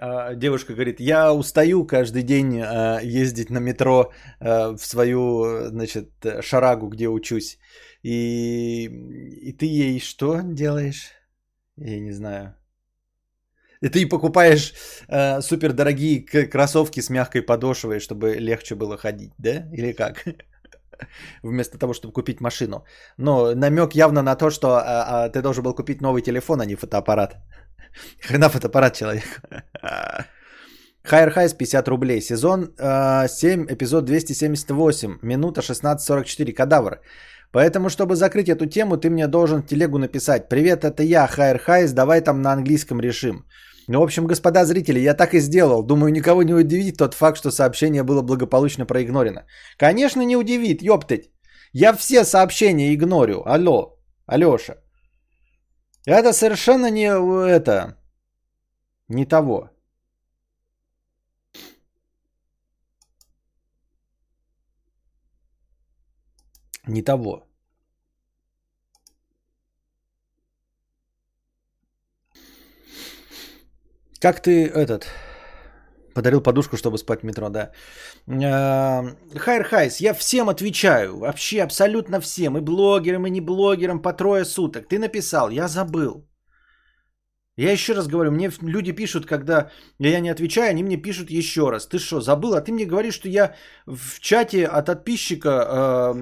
а, 0.00 0.34
девушка 0.34 0.74
говорит, 0.74 1.00
я 1.00 1.32
устаю 1.32 1.86
каждый 1.86 2.22
день 2.22 2.60
а, 2.60 3.00
ездить 3.02 3.50
на 3.50 3.58
метро 3.58 4.12
а, 4.40 4.76
в 4.76 4.84
свою, 4.84 5.68
значит, 5.68 6.10
шарагу, 6.40 6.88
где 6.88 7.08
учусь. 7.08 7.58
И, 8.02 8.84
и 9.48 9.52
ты 9.52 9.66
ей 9.66 10.00
что 10.00 10.40
делаешь? 10.42 11.12
Я 11.76 12.00
не 12.00 12.12
знаю. 12.12 12.54
И 13.84 13.90
ты 13.90 14.08
покупаешь 14.08 14.72
э, 15.08 15.42
супердорогие 15.42 16.48
кроссовки 16.52 17.00
с 17.00 17.10
мягкой 17.10 17.42
подошвой, 17.42 18.00
чтобы 18.00 18.40
легче 18.40 18.74
было 18.74 18.96
ходить, 18.96 19.32
да? 19.38 19.68
Или 19.72 19.92
как? 19.92 20.24
Вместо 21.42 21.76
того, 21.78 21.92
чтобы 21.92 22.14
купить 22.14 22.40
машину. 22.40 22.84
Но 23.18 23.54
намек 23.54 23.94
явно 23.94 24.22
на 24.22 24.36
то, 24.36 24.50
что 24.50 24.68
а, 24.68 24.82
а, 25.24 25.28
ты 25.28 25.42
должен 25.42 25.62
был 25.62 25.74
купить 25.74 26.00
новый 26.00 26.22
телефон, 26.22 26.60
а 26.60 26.66
не 26.66 26.76
фотоаппарат. 26.76 27.36
Хрена 28.26 28.48
фотоаппарат 28.48 28.96
человек. 28.96 29.42
Хайр 31.02 31.30
Хайс 31.30 31.52
50 31.52 31.88
рублей. 31.88 32.22
Сезон 32.22 32.74
э, 32.78 33.28
7, 33.28 33.66
эпизод 33.68 34.04
278. 34.06 35.18
Минута 35.22 35.60
16.44. 35.60 36.54
Кадавр. 36.54 37.00
Поэтому, 37.52 37.90
чтобы 37.90 38.16
закрыть 38.16 38.48
эту 38.48 38.66
тему, 38.66 38.96
ты 38.96 39.10
мне 39.10 39.26
должен 39.26 39.60
в 39.60 39.66
телегу 39.66 39.98
написать. 39.98 40.48
Привет, 40.48 40.84
это 40.84 41.02
я, 41.02 41.26
Хайр 41.26 41.58
Хайс, 41.58 41.92
давай 41.92 42.22
там 42.22 42.40
на 42.40 42.52
английском 42.52 43.00
решим. 43.00 43.44
Ну, 43.88 44.00
в 44.00 44.02
общем, 44.02 44.26
господа 44.26 44.64
зрители, 44.64 45.00
я 45.00 45.14
так 45.14 45.34
и 45.34 45.40
сделал. 45.40 45.82
Думаю, 45.82 46.12
никого 46.12 46.42
не 46.42 46.54
удивит 46.54 46.96
тот 46.96 47.14
факт, 47.14 47.36
что 47.38 47.50
сообщение 47.50 48.02
было 48.02 48.22
благополучно 48.22 48.86
проигнорено. 48.86 49.46
Конечно, 49.76 50.22
не 50.22 50.36
удивит, 50.36 50.82
ёптать. 50.82 51.30
Я 51.72 51.92
все 51.92 52.24
сообщения 52.24 52.94
игнорю. 52.94 53.42
Алло, 53.46 53.98
Алёша. 54.26 54.76
Это 56.06 56.32
совершенно 56.32 56.90
не 56.90 57.08
это, 57.08 57.98
не 59.08 59.26
того. 59.26 59.70
Не 66.86 67.02
того. 67.02 67.53
Как 74.24 74.40
ты 74.40 74.50
этот 74.50 75.06
подарил 76.14 76.40
подушку, 76.40 76.76
чтобы 76.76 76.96
спать 76.96 77.20
в 77.20 77.24
метро, 77.24 77.50
да? 77.50 77.72
Э, 78.26 79.38
Хайр 79.38 79.64
Хайс, 79.64 80.00
я 80.00 80.14
всем 80.14 80.48
отвечаю, 80.48 81.18
вообще 81.18 81.62
абсолютно 81.62 82.20
всем, 82.20 82.56
и 82.56 82.62
блогерам, 82.62 83.26
и 83.26 83.30
не 83.30 83.42
блогерам 83.42 84.00
по 84.00 84.14
трое 84.14 84.44
суток. 84.46 84.88
Ты 84.88 84.98
написал, 84.98 85.50
я 85.50 85.68
забыл. 85.68 86.26
Я 87.58 87.72
еще 87.72 87.92
раз 87.92 88.06
говорю, 88.06 88.30
мне 88.30 88.50
люди 88.62 88.92
пишут, 88.92 89.26
когда 89.26 89.70
я 89.98 90.20
не 90.20 90.30
отвечаю, 90.30 90.70
они 90.70 90.82
мне 90.82 91.02
пишут 91.02 91.30
еще 91.30 91.68
раз. 91.70 91.86
Ты 91.86 91.98
что, 91.98 92.22
забыл? 92.22 92.54
А 92.54 92.62
ты 92.62 92.72
мне 92.72 92.86
говоришь, 92.86 93.16
что 93.16 93.28
я 93.28 93.54
в 93.86 94.20
чате 94.20 94.64
от 94.64 94.86
подписчика 94.86 95.50
э, 95.50 96.14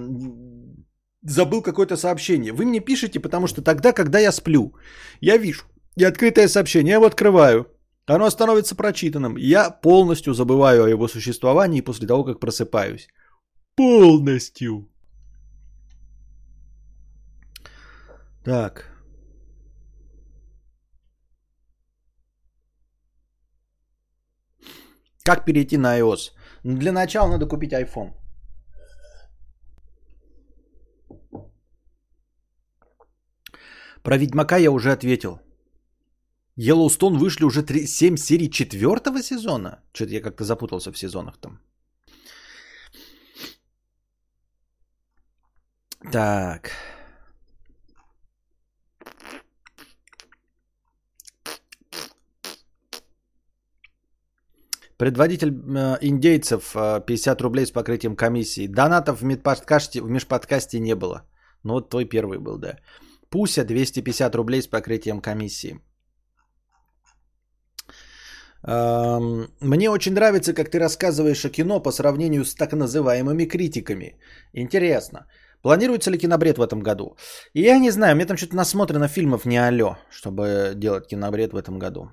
забыл 1.23 1.63
какое-то 1.63 1.97
сообщение. 1.97 2.53
Вы 2.53 2.65
мне 2.65 2.81
пишете, 2.81 3.21
потому 3.21 3.47
что 3.47 3.63
тогда, 3.63 3.93
когда 3.93 4.19
я 4.19 4.33
сплю, 4.33 4.75
я 5.21 5.39
вижу, 5.39 5.63
и 5.99 6.03
открытое 6.03 6.49
сообщение, 6.49 6.91
я 6.91 6.97
его 6.97 7.07
открываю. 7.07 7.72
Оно 8.07 8.31
становится 8.31 8.75
прочитанным. 8.75 9.37
Я 9.37 9.71
полностью 9.71 10.35
забываю 10.35 10.85
о 10.85 10.89
его 10.89 11.09
существовании 11.09 11.83
после 11.83 12.07
того, 12.07 12.25
как 12.25 12.41
просыпаюсь. 12.41 13.09
Полностью. 13.77 14.89
Так. 18.45 18.89
Как 25.25 25.45
перейти 25.45 25.79
на 25.79 26.01
iOS? 26.01 26.33
Для 26.65 26.93
начала 26.93 27.29
надо 27.29 27.47
купить 27.47 27.73
iPhone. 27.73 28.15
Про 34.03 34.17
Ведьмака 34.17 34.57
я 34.57 34.73
уже 34.73 34.91
ответил. 34.91 35.41
Йеллоустон 36.63 37.19
вышли 37.19 37.45
уже 37.45 37.63
3, 37.63 37.87
7 37.87 38.17
серий 38.17 38.49
четвертого 38.49 39.23
сезона? 39.23 39.81
Что-то 39.93 40.13
я 40.13 40.21
как-то 40.21 40.45
запутался 40.45 40.93
в 40.93 40.99
сезонах 40.99 41.37
там. 41.41 41.59
Так. 46.13 46.71
Предводитель 54.99 55.51
э, 55.51 55.99
индейцев 56.01 56.73
50 56.75 57.41
э, 57.41 57.43
рублей 57.43 57.67
с 57.67 57.73
покрытием 57.73 58.15
комиссии. 58.15 58.69
Донатов 58.69 59.21
в 59.21 59.25
межподкасте, 59.25 60.01
в 60.01 60.09
межподкасте 60.09 60.79
не 60.79 60.95
было. 60.95 61.23
Ну 61.65 61.75
вот 61.75 61.91
твой 61.91 62.05
первый 62.05 62.39
был, 62.39 62.59
да. 62.59 62.79
Пуся 63.31 63.65
250 63.65 64.35
рублей 64.37 64.63
с 64.63 64.69
покрытием 64.69 65.21
комиссии. 65.21 65.81
Мне 68.65 69.91
очень 69.91 70.13
нравится, 70.13 70.55
как 70.55 70.71
ты 70.71 70.79
рассказываешь 70.79 71.45
о 71.45 71.51
кино 71.51 71.83
по 71.83 71.91
сравнению 71.93 72.45
с 72.45 72.55
так 72.55 72.73
называемыми 72.73 73.45
критиками. 73.45 74.17
Интересно. 74.53 75.27
Планируется 75.63 76.11
ли 76.11 76.19
кинобред 76.19 76.59
в 76.59 76.63
этом 76.63 76.81
году? 76.81 77.17
Я 77.55 77.79
не 77.79 77.91
знаю, 77.91 78.15
мне 78.17 78.27
там 78.27 78.37
что-то 78.37 78.57
насмотрено 78.57 79.09
фильмов 79.09 79.47
не 79.47 79.59
алё, 79.59 79.97
чтобы 80.11 80.73
делать 80.75 81.07
кинобред 81.07 81.53
в 81.53 81.57
этом 81.57 81.79
году. 81.79 82.11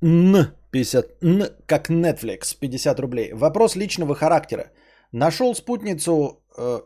Н 0.00 0.46
50, 0.70 1.22
Н 1.22 1.48
как 1.66 1.90
Netflix, 1.90 2.56
50 2.60 3.00
рублей. 3.00 3.32
Вопрос 3.32 3.76
личного 3.76 4.14
характера. 4.14 4.70
Нашел 5.12 5.54
спутницу 5.54 6.42
э, 6.56 6.80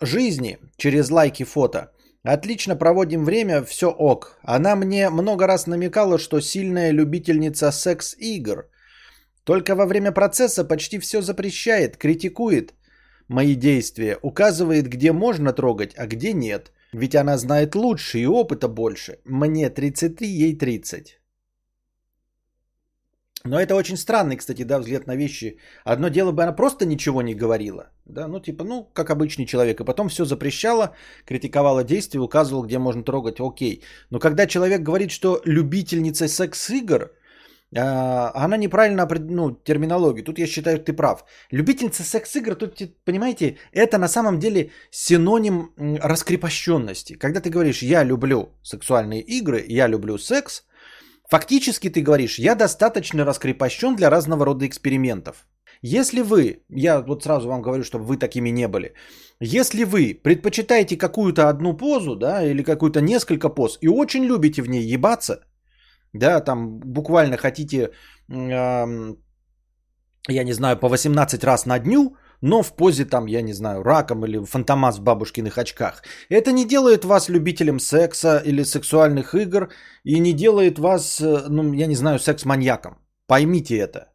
жизни 0.00 0.58
через 0.76 1.10
лайки 1.10 1.44
фото– 1.44 1.92
Отлично 2.24 2.76
проводим 2.76 3.24
время, 3.24 3.62
все 3.62 3.90
ок. 3.90 4.38
Она 4.42 4.76
мне 4.76 5.08
много 5.10 5.46
раз 5.46 5.66
намекала, 5.66 6.18
что 6.18 6.40
сильная 6.40 6.90
любительница 6.90 7.70
секс-игр. 7.70 8.68
Только 9.44 9.74
во 9.74 9.86
время 9.86 10.12
процесса 10.12 10.64
почти 10.64 10.98
все 10.98 11.22
запрещает, 11.22 11.96
критикует 11.96 12.74
мои 13.28 13.54
действия, 13.54 14.18
указывает, 14.22 14.88
где 14.88 15.12
можно 15.12 15.52
трогать, 15.52 15.94
а 15.96 16.06
где 16.06 16.32
нет. 16.32 16.72
Ведь 16.92 17.14
она 17.14 17.38
знает 17.38 17.74
лучше 17.74 18.18
и 18.18 18.26
опыта 18.26 18.68
больше. 18.68 19.18
Мне 19.24 19.70
33, 19.70 20.26
ей 20.26 20.58
30. 20.58 21.20
Но 23.44 23.60
это 23.60 23.74
очень 23.76 23.96
странный, 23.96 24.36
кстати, 24.36 24.64
да, 24.64 24.78
взгляд 24.78 25.06
на 25.06 25.16
вещи. 25.16 25.58
Одно 25.84 26.08
дело 26.08 26.32
бы 26.32 26.42
она 26.42 26.52
просто 26.52 26.86
ничего 26.86 27.22
не 27.22 27.34
говорила, 27.34 27.90
да, 28.04 28.26
ну 28.26 28.40
типа, 28.40 28.64
ну, 28.64 28.90
как 28.92 29.10
обычный 29.10 29.46
человек, 29.46 29.80
и 29.80 29.84
потом 29.84 30.08
все 30.08 30.24
запрещала, 30.24 30.94
критиковала 31.24 31.84
действия, 31.84 32.20
указывала, 32.20 32.66
где 32.66 32.78
можно 32.78 33.04
трогать, 33.04 33.40
окей. 33.40 33.82
Но 34.10 34.18
когда 34.18 34.46
человек 34.46 34.82
говорит, 34.82 35.10
что 35.10 35.40
любительница 35.44 36.26
секс-игр, 36.26 37.12
а, 37.76 38.32
она 38.34 38.56
неправильно, 38.56 39.06
ну, 39.20 39.50
терминологию. 39.52 40.24
Тут 40.24 40.38
я 40.38 40.46
считаю, 40.46 40.78
ты 40.78 40.92
прав. 40.94 41.24
Любительница 41.52 42.02
секс-игр, 42.02 42.54
тут, 42.54 42.82
понимаете, 43.04 43.58
это 43.72 43.98
на 43.98 44.08
самом 44.08 44.38
деле 44.38 44.70
синоним 44.90 45.72
раскрепощенности. 45.76 47.14
Когда 47.14 47.40
ты 47.40 47.50
говоришь, 47.50 47.82
я 47.82 48.04
люблю 48.04 48.48
сексуальные 48.62 49.20
игры, 49.20 49.64
я 49.68 49.86
люблю 49.86 50.18
секс, 50.18 50.64
Фактически 51.28 51.90
ты 51.90 52.02
говоришь, 52.02 52.38
я 52.38 52.54
достаточно 52.54 53.24
раскрепощен 53.24 53.96
для 53.96 54.10
разного 54.10 54.46
рода 54.46 54.66
экспериментов. 54.66 55.46
Если 55.82 56.22
вы, 56.22 56.64
я 56.70 57.02
вот 57.02 57.22
сразу 57.22 57.48
вам 57.48 57.62
говорю, 57.62 57.84
чтобы 57.84 58.04
вы 58.04 58.16
такими 58.16 58.48
не 58.50 58.68
были, 58.68 58.94
если 59.40 59.84
вы 59.84 60.20
предпочитаете 60.24 60.96
какую-то 60.96 61.48
одну 61.48 61.76
позу, 61.76 62.16
да, 62.16 62.42
или 62.42 62.62
какую-то 62.62 63.00
несколько 63.00 63.48
поз, 63.50 63.78
и 63.82 63.88
очень 63.88 64.24
любите 64.24 64.62
в 64.62 64.68
ней 64.68 64.82
ебаться, 64.82 65.44
да, 66.14 66.40
там 66.40 66.80
буквально 66.80 67.36
хотите, 67.36 67.90
э, 68.28 69.14
я 70.28 70.44
не 70.44 70.52
знаю, 70.52 70.80
по 70.80 70.88
18 70.88 71.44
раз 71.44 71.66
на 71.66 71.78
дню, 71.78 72.16
но 72.40 72.62
в 72.62 72.76
позе 72.76 73.04
там, 73.04 73.26
я 73.26 73.42
не 73.42 73.52
знаю, 73.52 73.82
раком 73.82 74.24
или 74.24 74.44
фантомас 74.44 74.98
в 74.98 75.02
бабушкиных 75.02 75.58
очках. 75.58 76.02
Это 76.28 76.52
не 76.52 76.64
делает 76.64 77.04
вас 77.04 77.28
любителем 77.28 77.80
секса 77.80 78.42
или 78.44 78.64
сексуальных 78.64 79.34
игр 79.34 79.68
и 80.04 80.20
не 80.20 80.32
делает 80.32 80.78
вас, 80.78 81.20
э, 81.20 81.48
ну, 81.48 81.72
я 81.72 81.86
не 81.86 81.96
знаю, 81.96 82.18
секс-маньяком. 82.18 82.98
Поймите 83.26 83.76
это. 83.76 84.12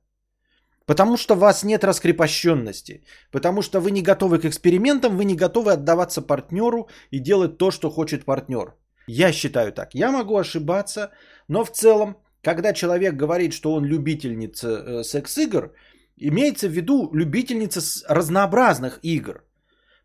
Потому 0.85 1.17
что 1.17 1.35
у 1.35 1.37
вас 1.37 1.63
нет 1.63 1.83
раскрепощенности. 1.83 3.03
Потому 3.31 3.61
что 3.61 3.79
вы 3.79 3.91
не 3.91 4.01
готовы 4.01 4.39
к 4.39 4.45
экспериментам, 4.45 5.17
вы 5.17 5.25
не 5.25 5.35
готовы 5.35 5.71
отдаваться 5.71 6.21
партнеру 6.21 6.89
и 7.11 7.19
делать 7.19 7.57
то, 7.57 7.71
что 7.71 7.89
хочет 7.89 8.25
партнер. 8.25 8.73
Я 9.07 9.31
считаю 9.33 9.71
так. 9.71 9.93
Я 9.93 10.11
могу 10.11 10.37
ошибаться, 10.37 11.11
но 11.47 11.63
в 11.65 11.71
целом 11.71 12.17
когда 12.43 12.73
человек 12.73 13.15
говорит, 13.15 13.53
что 13.53 13.73
он 13.73 13.85
любительница 13.85 14.67
э, 14.67 15.03
секс-игр, 15.03 15.71
имеется 16.17 16.67
в 16.67 16.71
виду 16.71 17.09
любительница 17.13 17.81
разнообразных 18.07 18.99
игр. 19.03 19.43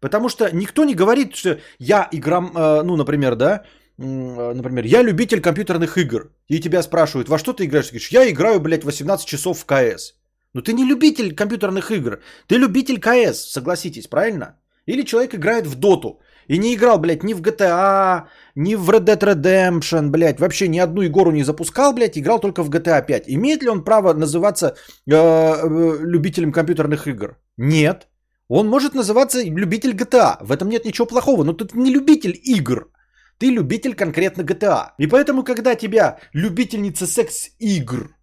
Потому 0.01 0.29
что 0.29 0.51
никто 0.53 0.85
не 0.85 0.95
говорит, 0.95 1.35
что 1.35 1.59
я 1.79 2.09
играм, 2.13 2.53
э, 2.55 2.83
ну, 2.83 2.97
например, 2.97 3.35
да, 3.37 3.65
например, 3.97 4.85
я 4.85 5.03
любитель 5.03 5.41
компьютерных 5.41 5.99
игр. 5.99 6.31
И 6.47 6.61
тебя 6.61 6.83
спрашивают, 6.83 7.29
во 7.29 7.39
что 7.39 7.53
ты 7.53 7.65
играешь? 7.65 7.87
Ты 7.87 7.93
говоришь, 7.93 8.13
я 8.13 8.31
играю, 8.31 8.61
блядь, 8.61 8.85
18 8.85 9.27
часов 9.27 9.59
в 9.59 9.65
КС. 9.65 10.15
Ну 10.55 10.63
ты 10.63 10.73
не 10.73 10.85
любитель 10.85 11.35
компьютерных 11.35 11.91
игр, 11.91 12.21
ты 12.47 12.57
любитель 12.57 12.99
КС, 12.99 13.51
согласитесь, 13.53 14.07
правильно? 14.07 14.59
Или 14.87 15.03
человек 15.03 15.35
играет 15.35 15.67
в 15.67 15.75
Доту 15.75 16.21
и 16.49 16.59
не 16.59 16.75
играл, 16.75 16.99
блядь, 16.99 17.23
ни 17.23 17.35
в 17.35 17.43
GTA, 17.43 18.27
ни 18.55 18.75
в 18.75 18.91
Red 18.91 19.05
Dead 19.05 19.21
Redemption, 19.21 20.09
блядь, 20.09 20.41
вообще 20.41 20.69
ни 20.69 20.79
одну 20.79 21.05
игру 21.05 21.31
не 21.31 21.45
запускал, 21.45 21.93
блядь, 21.93 22.19
играл 22.19 22.41
только 22.41 22.63
в 22.63 22.71
GTA 22.71 23.07
5. 23.07 23.25
Имеет 23.29 23.63
ли 23.63 23.69
он 23.69 23.85
право 23.85 24.15
называться 24.15 24.67
э, 24.67 25.13
э, 25.13 25.99
любителем 26.01 26.53
компьютерных 26.53 27.07
игр? 27.07 27.37
Нет. 27.59 28.09
Он 28.49 28.67
может 28.67 28.95
называться 28.95 29.43
любитель 29.43 29.95
GTA. 29.95 30.39
В 30.41 30.53
этом 30.53 30.71
нет 30.71 30.85
ничего 30.87 31.07
плохого, 31.07 31.45
но 31.45 31.53
ты 31.53 31.67
не 31.75 31.93
любитель 31.93 32.41
игр. 32.43 32.91
Ты 33.39 33.51
любитель 33.51 33.95
конкретно 33.95 34.43
GTA. 34.43 34.93
И 34.99 35.07
поэтому, 35.07 35.45
когда 35.45 35.75
тебя 35.75 36.19
любительница 36.33 37.07
секс-игр 37.07 38.17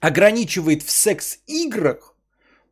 ограничивает 0.00 0.82
в 0.82 0.90
секс-играх, 0.90 2.16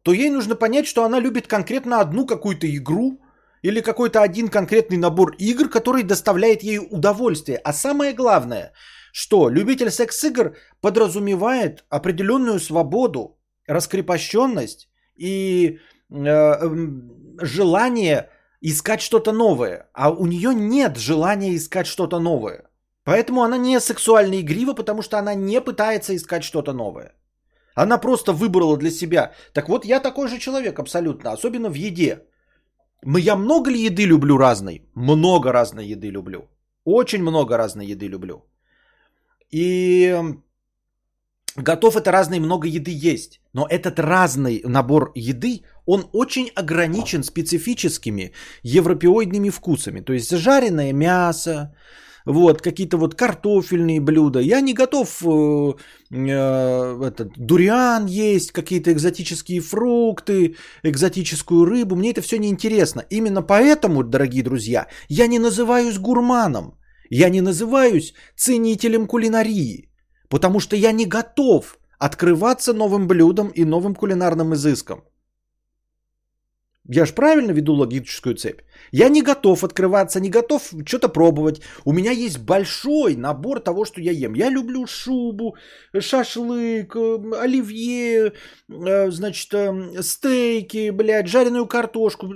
то 0.02 0.14
ей 0.14 0.30
нужно 0.30 0.54
понять, 0.54 0.86
что 0.86 1.04
она 1.04 1.20
любит 1.20 1.46
конкретно 1.46 2.00
одну 2.00 2.26
какую-то 2.26 2.66
игру 2.66 3.20
или 3.62 3.80
какой-то 3.80 4.22
один 4.22 4.48
конкретный 4.48 4.96
набор 4.96 5.34
игр, 5.38 5.68
который 5.68 6.02
доставляет 6.02 6.62
ей 6.62 6.78
удовольствие. 6.78 7.58
А 7.64 7.72
самое 7.72 8.12
главное, 8.12 8.72
что 9.12 9.48
любитель 9.48 9.90
секс-игр 9.90 10.56
подразумевает 10.80 11.84
определенную 11.90 12.60
свободу, 12.60 13.38
раскрепощенность 13.66 14.88
и 15.16 15.78
э, 16.10 16.78
желание 17.40 18.30
искать 18.60 19.00
что-то 19.00 19.32
новое. 19.32 19.88
А 19.92 20.10
у 20.10 20.26
нее 20.26 20.54
нет 20.54 20.96
желания 20.96 21.54
искать 21.54 21.86
что-то 21.86 22.18
новое. 22.20 22.64
Поэтому 23.04 23.42
она 23.42 23.56
не 23.56 23.80
сексуально 23.80 24.40
игрива, 24.40 24.74
потому 24.74 25.02
что 25.02 25.18
она 25.18 25.34
не 25.34 25.60
пытается 25.60 26.14
искать 26.14 26.44
что-то 26.44 26.72
новое. 26.72 27.14
Она 27.74 27.98
просто 27.98 28.32
выбрала 28.32 28.76
для 28.76 28.90
себя. 28.90 29.32
Так 29.52 29.68
вот, 29.68 29.84
я 29.84 30.00
такой 30.00 30.28
же 30.28 30.38
человек 30.38 30.78
абсолютно, 30.78 31.32
особенно 31.32 31.70
в 31.70 31.74
еде. 31.74 32.27
Я 33.06 33.36
много 33.36 33.70
ли 33.70 33.84
еды 33.86 34.06
люблю 34.06 34.38
разной? 34.38 34.82
Много 34.94 35.52
разной 35.52 35.86
еды 35.86 36.10
люблю. 36.10 36.48
Очень 36.84 37.22
много 37.22 37.56
разной 37.56 37.86
еды 37.86 38.08
люблю. 38.08 38.44
И 39.50 40.14
готов 41.56 41.96
это 41.96 42.12
разной 42.12 42.40
много 42.40 42.66
еды 42.66 42.90
есть. 42.90 43.40
Но 43.52 43.66
этот 43.66 43.98
разный 43.98 44.62
набор 44.64 45.12
еды, 45.14 45.62
он 45.86 46.08
очень 46.12 46.50
ограничен 46.54 47.22
специфическими 47.22 48.32
европеоидными 48.62 49.50
вкусами. 49.50 50.00
То 50.00 50.12
есть 50.12 50.30
жареное 50.30 50.92
мясо, 50.92 51.74
вот, 52.28 52.60
какие-то 52.62 52.98
вот 52.98 53.14
картофельные 53.14 54.00
блюда. 54.00 54.40
Я 54.40 54.60
не 54.60 54.74
готов 54.74 55.22
э, 55.24 55.72
э, 56.10 57.06
этот, 57.06 57.28
дуриан 57.38 58.06
есть, 58.06 58.52
какие-то 58.52 58.92
экзотические 58.92 59.60
фрукты, 59.60 60.54
экзотическую 60.84 61.64
рыбу. 61.64 61.96
Мне 61.96 62.10
это 62.10 62.20
все 62.20 62.38
не 62.38 62.48
интересно. 62.48 63.02
Именно 63.10 63.42
поэтому, 63.42 64.04
дорогие 64.04 64.42
друзья, 64.42 64.86
я 65.08 65.26
не 65.26 65.38
называюсь 65.38 65.98
гурманом. 65.98 66.74
Я 67.10 67.30
не 67.30 67.40
называюсь 67.40 68.12
ценителем 68.36 69.06
кулинарии. 69.06 69.90
Потому 70.28 70.60
что 70.60 70.76
я 70.76 70.92
не 70.92 71.06
готов 71.06 71.78
открываться 71.98 72.74
новым 72.74 73.08
блюдом 73.08 73.48
и 73.48 73.64
новым 73.64 73.94
кулинарным 73.94 74.52
изыском. 74.52 75.00
Я 76.90 77.04
же 77.04 77.12
правильно 77.12 77.52
веду 77.52 77.74
логическую 77.74 78.34
цепь. 78.34 78.62
Я 78.92 79.10
не 79.10 79.20
готов 79.22 79.62
открываться, 79.62 80.20
не 80.20 80.30
готов 80.30 80.72
что-то 80.86 81.10
пробовать. 81.10 81.60
У 81.84 81.92
меня 81.92 82.12
есть 82.12 82.38
большой 82.38 83.14
набор 83.14 83.60
того, 83.60 83.84
что 83.84 84.00
я 84.00 84.12
ем. 84.12 84.34
Я 84.34 84.48
люблю 84.48 84.86
шубу, 84.86 85.56
шашлык, 86.00 86.96
э, 86.96 87.18
оливье, 87.42 88.32
э, 88.70 89.10
значит, 89.10 89.52
э, 89.52 90.02
стейки, 90.02 90.90
блядь, 90.90 91.28
жареную 91.28 91.66
картошку, 91.66 92.28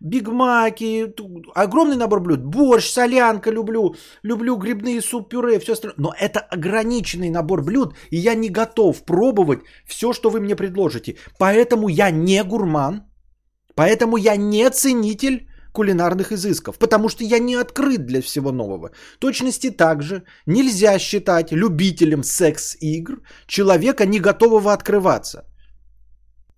бигмаки, 0.00 1.14
огромный 1.54 1.96
набор 1.96 2.20
блюд. 2.20 2.40
Борщ, 2.44 2.90
солянка 2.90 3.52
люблю, 3.52 3.94
люблю 4.24 4.56
грибные 4.56 5.00
суп-пюре, 5.00 5.60
все 5.60 5.74
остальное. 5.74 5.94
Но 5.98 6.14
это 6.18 6.40
ограниченный 6.40 7.30
набор 7.30 7.62
блюд, 7.62 7.94
и 8.10 8.16
я 8.16 8.34
не 8.34 8.48
готов 8.48 9.04
пробовать 9.04 9.60
все, 9.86 10.12
что 10.12 10.30
вы 10.30 10.40
мне 10.40 10.56
предложите. 10.56 11.14
Поэтому 11.38 11.86
я 11.86 12.10
не 12.10 12.42
гурман, 12.42 13.04
Поэтому 13.74 14.16
я 14.16 14.36
не 14.36 14.70
ценитель 14.70 15.48
кулинарных 15.72 16.32
изысков, 16.32 16.78
потому 16.78 17.08
что 17.08 17.24
я 17.24 17.38
не 17.38 17.54
открыт 17.54 18.06
для 18.06 18.20
всего 18.20 18.52
нового. 18.52 18.90
Точности 19.18 19.70
также 19.70 20.22
нельзя 20.46 20.98
считать 20.98 21.52
любителем 21.52 22.22
секс-игр 22.22 23.22
человека, 23.46 24.06
не 24.06 24.20
готового 24.20 24.72
открываться. 24.72 25.44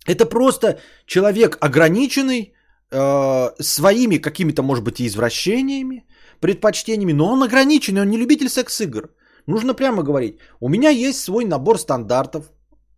Это 0.07 0.25
просто 0.25 0.79
человек 1.05 1.57
ограниченный 1.61 2.53
э, 2.91 3.49
своими 3.59 4.17
какими-то, 4.17 4.61
может 4.63 4.83
быть, 4.83 5.01
извращениями, 5.01 6.05
предпочтениями, 6.41 7.13
но 7.13 7.31
он 7.31 7.43
ограниченный, 7.43 8.01
он 8.01 8.09
не 8.09 8.17
любитель 8.17 8.49
секс-игр. 8.49 9.09
Нужно 9.47 9.73
прямо 9.73 10.03
говорить, 10.03 10.39
у 10.59 10.69
меня 10.69 10.89
есть 10.89 11.19
свой 11.19 11.45
набор 11.45 11.79
стандартов, 11.79 12.51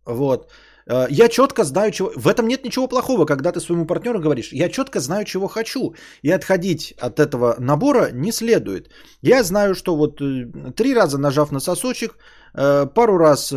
вот, 0.04 0.50
я 0.88 1.28
четко 1.28 1.64
знаю, 1.64 1.92
чего... 1.92 2.10
В 2.16 2.26
этом 2.26 2.48
нет 2.48 2.64
ничего 2.64 2.88
плохого, 2.88 3.26
когда 3.26 3.52
ты 3.52 3.60
своему 3.60 3.86
партнеру 3.86 4.20
говоришь, 4.20 4.52
я 4.52 4.68
четко 4.68 5.00
знаю, 5.00 5.24
чего 5.24 5.48
хочу. 5.48 5.94
И 6.22 6.30
отходить 6.30 6.94
от 6.98 7.20
этого 7.20 7.56
набора 7.58 8.10
не 8.12 8.32
следует. 8.32 8.90
Я 9.22 9.42
знаю, 9.42 9.74
что 9.74 9.96
вот 9.96 10.20
э, 10.20 10.72
три 10.76 10.94
раза 10.94 11.18
нажав 11.18 11.52
на 11.52 11.60
сосочек, 11.60 12.16
э, 12.54 12.86
пару 12.94 13.18
раз 13.18 13.54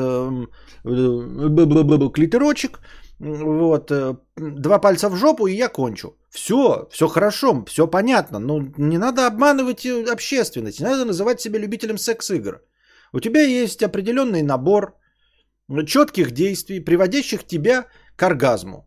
клитерочек, 2.13 2.79
вот, 3.19 3.91
два 4.35 4.79
пальца 4.79 5.09
в 5.09 5.15
жопу, 5.15 5.47
и 5.47 5.55
я 5.55 5.69
кончу. 5.69 6.17
Все, 6.31 6.87
все 6.91 7.07
хорошо, 7.07 7.63
все 7.67 7.87
понятно. 7.87 8.39
Но 8.39 8.59
не 8.77 8.97
надо 8.97 9.27
обманывать 9.27 9.85
общественность, 9.85 10.79
не 10.79 10.85
надо 10.87 11.05
называть 11.05 11.39
себя 11.39 11.59
любителем 11.59 11.97
секс-игр. 11.97 12.61
У 13.13 13.19
тебя 13.19 13.41
есть 13.41 13.83
определенный 13.83 14.41
набор 14.41 14.95
четких 15.85 16.31
действий, 16.31 16.79
приводящих 16.79 17.43
тебя 17.47 17.87
к 18.15 18.23
оргазму. 18.23 18.85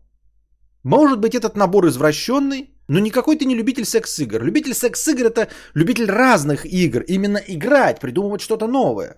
Может 0.83 1.19
быть, 1.19 1.33
этот 1.33 1.55
набор 1.55 1.87
извращенный, 1.87 2.69
но 2.87 2.99
никакой 2.99 3.37
ты 3.37 3.45
не 3.45 3.55
любитель 3.55 3.85
секс-игр. 3.85 4.43
Любитель 4.43 4.73
секс-игр 4.73 5.25
это 5.25 5.49
любитель 5.73 6.05
разных 6.05 6.65
игр. 6.65 7.03
Именно 7.07 7.39
играть, 7.47 7.99
придумывать 7.99 8.41
что-то 8.41 8.67
новое. 8.67 9.17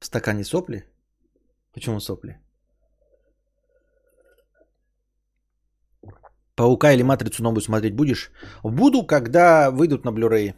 В 0.00 0.06
стакане 0.06 0.44
сопли? 0.44 0.84
Почему 1.72 2.00
сопли? 2.00 2.38
Паука 6.56 6.92
или 6.92 7.02
Матрицу 7.02 7.42
новую 7.42 7.62
смотреть 7.62 7.94
будешь? 7.94 8.30
Буду, 8.62 9.06
когда 9.06 9.70
выйдут 9.70 10.04
на 10.04 10.10
Blu-ray. 10.10 10.54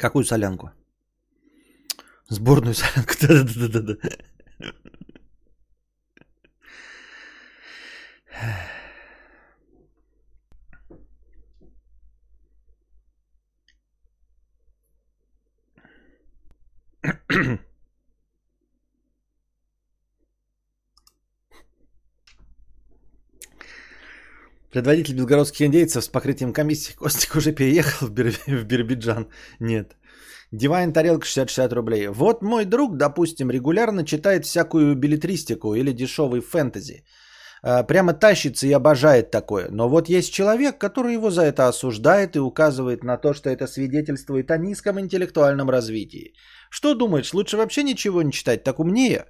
Какую 0.00 0.24
солянку? 0.24 0.70
Сборную 2.30 2.74
солянку. 2.74 3.12
Да-да-да-да. 3.20 3.96
Предводитель 24.72 25.16
белгородских 25.16 25.66
индейцев 25.66 26.04
с 26.04 26.08
покрытием 26.08 26.52
комиссии 26.52 26.94
Костик 26.94 27.36
уже 27.36 27.52
переехал 27.52 28.06
в, 28.06 28.10
Бир... 28.10 28.32
в 28.46 28.64
Бирбиджан. 28.64 29.26
Нет. 29.58 29.96
Дивайн 30.52 30.92
тарелка 30.92 31.26
60-60 31.26 31.74
рублей. 31.74 32.08
Вот 32.08 32.42
мой 32.42 32.64
друг, 32.64 32.96
допустим, 32.96 33.50
регулярно 33.50 34.04
читает 34.04 34.44
всякую 34.44 34.94
билетристику 34.94 35.74
или 35.74 35.92
дешевый 35.92 36.40
фэнтези. 36.40 37.04
А, 37.62 37.82
прямо 37.82 38.12
тащится 38.12 38.66
и 38.66 38.72
обожает 38.72 39.30
такое. 39.30 39.68
Но 39.70 39.88
вот 39.88 40.08
есть 40.08 40.32
человек, 40.32 40.78
который 40.78 41.14
его 41.14 41.30
за 41.30 41.42
это 41.42 41.68
осуждает 41.68 42.36
и 42.36 42.40
указывает 42.40 43.04
на 43.04 43.16
то, 43.16 43.34
что 43.34 43.50
это 43.50 43.66
свидетельствует 43.66 44.50
о 44.50 44.56
низком 44.56 44.98
интеллектуальном 44.98 45.70
развитии. 45.70 46.34
Что 46.70 46.94
думаешь, 46.94 47.34
лучше 47.34 47.56
вообще 47.56 47.82
ничего 47.82 48.22
не 48.22 48.32
читать, 48.32 48.64
так 48.64 48.80
умнее? 48.80 49.26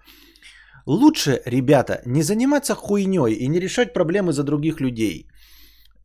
Лучше, 0.86 1.42
ребята, 1.46 2.00
не 2.06 2.22
заниматься 2.22 2.74
хуйней 2.74 3.34
и 3.34 3.48
не 3.48 3.60
решать 3.60 3.92
проблемы 3.92 4.32
за 4.32 4.44
других 4.44 4.80
людей. 4.80 5.29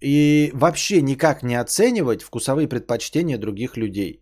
И 0.06 0.52
вообще 0.54 1.02
никак 1.02 1.44
не 1.44 1.56
оценивать 1.56 2.22
вкусовые 2.22 2.68
предпочтения 2.68 3.38
других 3.40 3.78
людей. 3.78 4.22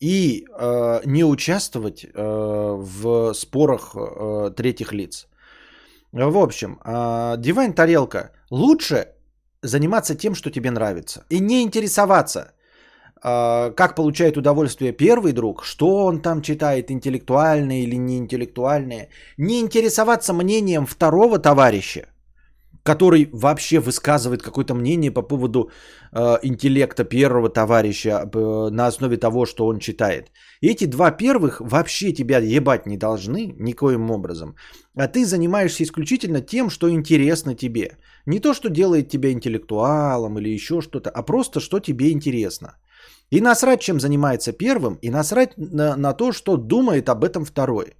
И 0.00 0.44
э, 0.60 1.00
не 1.06 1.24
участвовать 1.24 2.04
э, 2.04 2.10
в 2.14 3.34
спорах 3.34 3.96
э, 3.96 4.50
третьих 4.56 4.92
лиц. 4.92 5.26
В 6.12 6.38
общем, 6.38 6.78
э, 6.84 6.90
Divine 7.36 7.72
тарелка. 7.72 8.30
Лучше 8.50 9.08
заниматься 9.62 10.14
тем, 10.14 10.34
что 10.34 10.50
тебе 10.50 10.70
нравится, 10.70 11.24
и 11.30 11.40
не 11.40 11.62
интересоваться, 11.62 12.52
э, 13.24 13.72
как 13.74 13.96
получает 13.96 14.36
удовольствие 14.36 14.92
первый 14.92 15.32
друг, 15.32 15.64
что 15.64 16.04
он 16.06 16.22
там 16.22 16.42
читает, 16.42 16.90
интеллектуальное 16.90 17.80
или 17.80 17.96
не 17.96 18.18
интеллектуальное, 18.18 19.08
не 19.36 19.58
интересоваться 19.60 20.32
мнением 20.32 20.86
второго 20.86 21.40
товарища, 21.40 22.06
который 22.88 23.28
вообще 23.32 23.80
высказывает 23.80 24.42
какое-то 24.42 24.74
мнение 24.74 25.10
по 25.10 25.22
поводу 25.22 25.70
э, 26.12 26.38
интеллекта 26.42 27.04
первого 27.04 27.50
товарища 27.50 28.08
э, 28.08 28.70
на 28.70 28.86
основе 28.86 29.16
того, 29.18 29.46
что 29.46 29.66
он 29.66 29.78
читает. 29.78 30.30
Эти 30.62 30.86
два 30.86 31.10
первых 31.10 31.60
вообще 31.60 32.12
тебя 32.12 32.38
ебать 32.38 32.86
не 32.86 32.96
должны 32.96 33.54
никоим 33.58 34.10
образом. 34.10 34.54
А 34.96 35.06
ты 35.06 35.26
занимаешься 35.26 35.82
исключительно 35.82 36.40
тем, 36.40 36.70
что 36.70 36.88
интересно 36.88 37.54
тебе. 37.54 37.98
Не 38.26 38.40
то, 38.40 38.54
что 38.54 38.70
делает 38.70 39.08
тебя 39.08 39.30
интеллектуалом 39.32 40.38
или 40.38 40.54
еще 40.54 40.80
что-то, 40.80 41.10
а 41.10 41.22
просто, 41.22 41.60
что 41.60 41.80
тебе 41.80 42.10
интересно. 42.10 42.68
И 43.30 43.40
насрать, 43.40 43.80
чем 43.80 44.00
занимается 44.00 44.52
первым, 44.52 44.98
и 45.02 45.10
насрать 45.10 45.50
на, 45.58 45.96
на 45.96 46.14
то, 46.14 46.32
что 46.32 46.56
думает 46.56 47.08
об 47.08 47.22
этом 47.22 47.44
второй. 47.44 47.96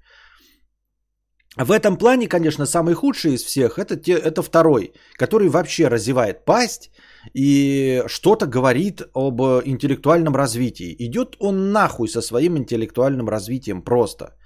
В 1.59 1.73
этом 1.73 1.97
плане, 1.97 2.29
конечно, 2.29 2.67
самый 2.67 2.95
худший 2.95 3.35
из 3.35 3.43
всех 3.43 3.79
это, 3.79 3.97
те, 3.97 4.13
это 4.13 4.43
второй, 4.43 4.93
который 5.19 5.49
вообще 5.49 5.89
разевает 5.89 6.45
пасть 6.45 6.91
и 7.35 8.05
что-то 8.07 8.47
говорит 8.47 9.03
об 9.13 9.41
интеллектуальном 9.65 10.37
развитии. 10.37 10.95
Идет 10.99 11.37
он 11.41 11.73
нахуй 11.73 12.09
со 12.09 12.23
своим 12.23 12.57
интеллектуальным 12.57 13.29
развитием 13.29 13.83
просто. 13.83 14.37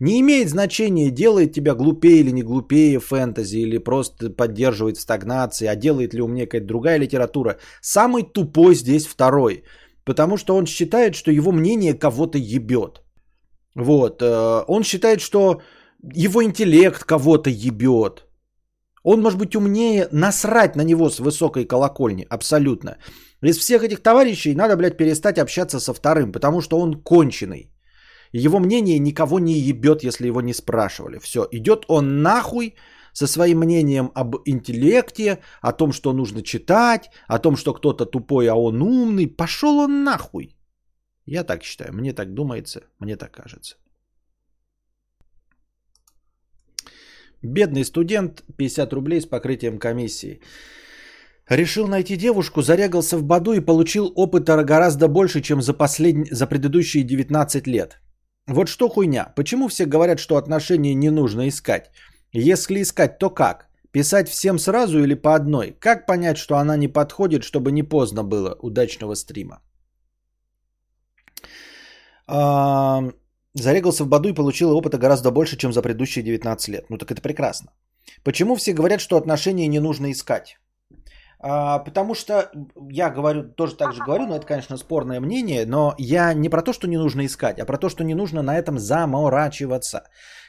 Не 0.00 0.20
имеет 0.20 0.50
значения, 0.50 1.10
делает 1.10 1.52
тебя 1.52 1.74
глупее 1.74 2.20
или 2.20 2.32
не 2.32 2.42
глупее 2.42 3.00
фэнтези, 3.00 3.56
или 3.56 3.78
просто 3.78 4.28
поддерживает 4.30 4.96
в 4.98 5.00
стагнации, 5.00 5.66
а 5.66 5.74
делает 5.74 6.14
ли 6.14 6.20
умнее 6.20 6.46
какая-то 6.46 6.66
другая 6.66 6.98
литература. 6.98 7.56
Самый 7.80 8.22
тупой 8.22 8.74
здесь 8.74 9.06
второй, 9.06 9.64
потому 10.04 10.36
что 10.36 10.54
он 10.54 10.66
считает, 10.66 11.14
что 11.14 11.30
его 11.30 11.50
мнение 11.50 11.94
кого-то 11.94 12.36
ебет. 12.38 13.02
Вот, 13.74 14.22
э, 14.22 14.64
он 14.68 14.82
считает, 14.84 15.20
что 15.20 15.62
его 16.02 16.42
интеллект 16.42 17.04
кого-то 17.04 17.50
ебет. 17.50 18.24
Он 19.02 19.20
может 19.20 19.38
быть 19.38 19.56
умнее, 19.56 20.08
насрать 20.12 20.76
на 20.76 20.82
него 20.82 21.10
с 21.10 21.20
высокой 21.20 21.64
колокольни, 21.64 22.26
абсолютно. 22.30 22.98
Из 23.42 23.58
всех 23.58 23.82
этих 23.82 24.02
товарищей 24.02 24.54
надо, 24.54 24.76
блядь, 24.76 24.96
перестать 24.96 25.38
общаться 25.38 25.80
со 25.80 25.94
вторым, 25.94 26.32
потому 26.32 26.60
что 26.60 26.78
он 26.78 26.94
конченый. 27.02 27.70
Его 28.32 28.58
мнение 28.58 28.98
никого 28.98 29.38
не 29.38 29.54
ебет, 29.54 30.04
если 30.04 30.26
его 30.26 30.40
не 30.40 30.52
спрашивали. 30.52 31.18
Все, 31.18 31.48
идет 31.52 31.84
он 31.88 32.22
нахуй 32.22 32.74
со 33.12 33.26
своим 33.26 33.58
мнением 33.58 34.10
об 34.14 34.36
интеллекте, 34.44 35.38
о 35.62 35.72
том, 35.72 35.92
что 35.92 36.12
нужно 36.12 36.42
читать, 36.42 37.10
о 37.26 37.38
том, 37.38 37.56
что 37.56 37.72
кто-то 37.72 38.04
тупой, 38.04 38.48
а 38.48 38.54
он 38.54 38.82
умный. 38.82 39.26
Пошел 39.26 39.78
он 39.78 40.04
нахуй. 40.04 40.56
Я 41.24 41.44
так 41.44 41.64
считаю, 41.64 41.94
мне 41.94 42.12
так 42.12 42.34
думается, 42.34 42.82
мне 42.98 43.16
так 43.16 43.32
кажется. 43.32 43.76
Бедный 47.42 47.84
студент, 47.84 48.42
50 48.56 48.92
рублей 48.92 49.20
с 49.20 49.26
покрытием 49.26 49.78
комиссии. 49.78 50.40
Решил 51.48 51.86
найти 51.86 52.16
девушку, 52.16 52.62
зарягался 52.62 53.16
в 53.16 53.22
Баду 53.22 53.52
и 53.52 53.60
получил 53.60 54.12
опыта 54.16 54.62
гораздо 54.64 55.08
больше, 55.08 55.40
чем 55.40 55.62
за, 55.62 55.72
послед... 55.72 56.28
за 56.30 56.46
предыдущие 56.46 57.04
19 57.04 57.66
лет. 57.66 58.00
Вот 58.46 58.68
что 58.68 58.88
хуйня. 58.88 59.32
Почему 59.36 59.68
все 59.68 59.86
говорят, 59.86 60.18
что 60.18 60.36
отношения 60.36 60.94
не 60.94 61.10
нужно 61.10 61.48
искать? 61.48 61.90
Если 62.32 62.82
искать, 62.82 63.18
то 63.18 63.30
как? 63.30 63.68
Писать 63.92 64.28
всем 64.28 64.58
сразу 64.58 64.98
или 64.98 65.14
по 65.14 65.34
одной? 65.34 65.76
Как 65.78 66.06
понять, 66.06 66.36
что 66.38 66.56
она 66.56 66.76
не 66.76 66.88
подходит, 66.88 67.44
чтобы 67.44 67.72
не 67.72 67.82
поздно 67.82 68.24
было? 68.24 68.56
Удачного 68.62 69.14
стрима. 69.14 69.60
Зарегался 73.58 74.04
в 74.04 74.08
Баду 74.08 74.28
и 74.28 74.34
получил 74.34 74.70
опыта 74.70 74.98
гораздо 74.98 75.30
больше, 75.30 75.56
чем 75.56 75.72
за 75.72 75.82
предыдущие 75.82 76.24
19 76.24 76.68
лет. 76.68 76.84
Ну 76.90 76.98
так 76.98 77.10
это 77.10 77.20
прекрасно. 77.20 77.72
Почему 78.24 78.56
все 78.56 78.72
говорят, 78.72 79.00
что 79.00 79.16
отношения 79.16 79.68
не 79.68 79.80
нужно 79.80 80.10
искать? 80.10 80.58
А, 81.40 81.78
потому 81.78 82.14
что 82.14 82.50
я 82.90 83.10
говорю, 83.10 83.44
тоже 83.44 83.76
так 83.76 83.92
же 83.92 84.02
говорю, 84.02 84.26
но 84.26 84.36
это, 84.36 84.46
конечно, 84.46 84.76
спорное 84.76 85.20
мнение, 85.20 85.66
но 85.66 85.94
я 85.98 86.34
не 86.34 86.48
про 86.48 86.62
то, 86.62 86.72
что 86.72 86.88
не 86.88 86.96
нужно 86.96 87.26
искать, 87.26 87.60
а 87.60 87.64
про 87.64 87.78
то, 87.78 87.88
что 87.88 88.04
не 88.04 88.14
нужно 88.14 88.42
на 88.42 88.58
этом 88.58 88.78
заморачиваться. 88.78 90.02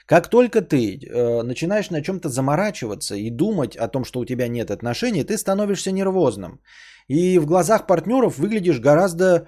Как 0.08 0.28
только 0.28 0.62
ты 0.62 0.98
э, 0.98 1.44
начинаешь 1.44 1.92
на 1.92 2.02
чем-то 2.02 2.30
заморачиваться 2.30 3.16
и 3.16 3.30
думать 3.30 3.76
о 3.76 3.88
том, 3.88 4.04
что 4.04 4.20
у 4.20 4.26
тебя 4.26 4.48
нет 4.48 4.72
отношений, 4.72 5.24
ты 5.24 5.38
становишься 5.38 5.92
нервозным. 5.92 6.60
И 7.08 7.38
в 7.40 7.46
глазах 7.46 7.86
партнеров 7.86 8.40
выглядишь 8.40 8.80
гораздо 8.80 9.48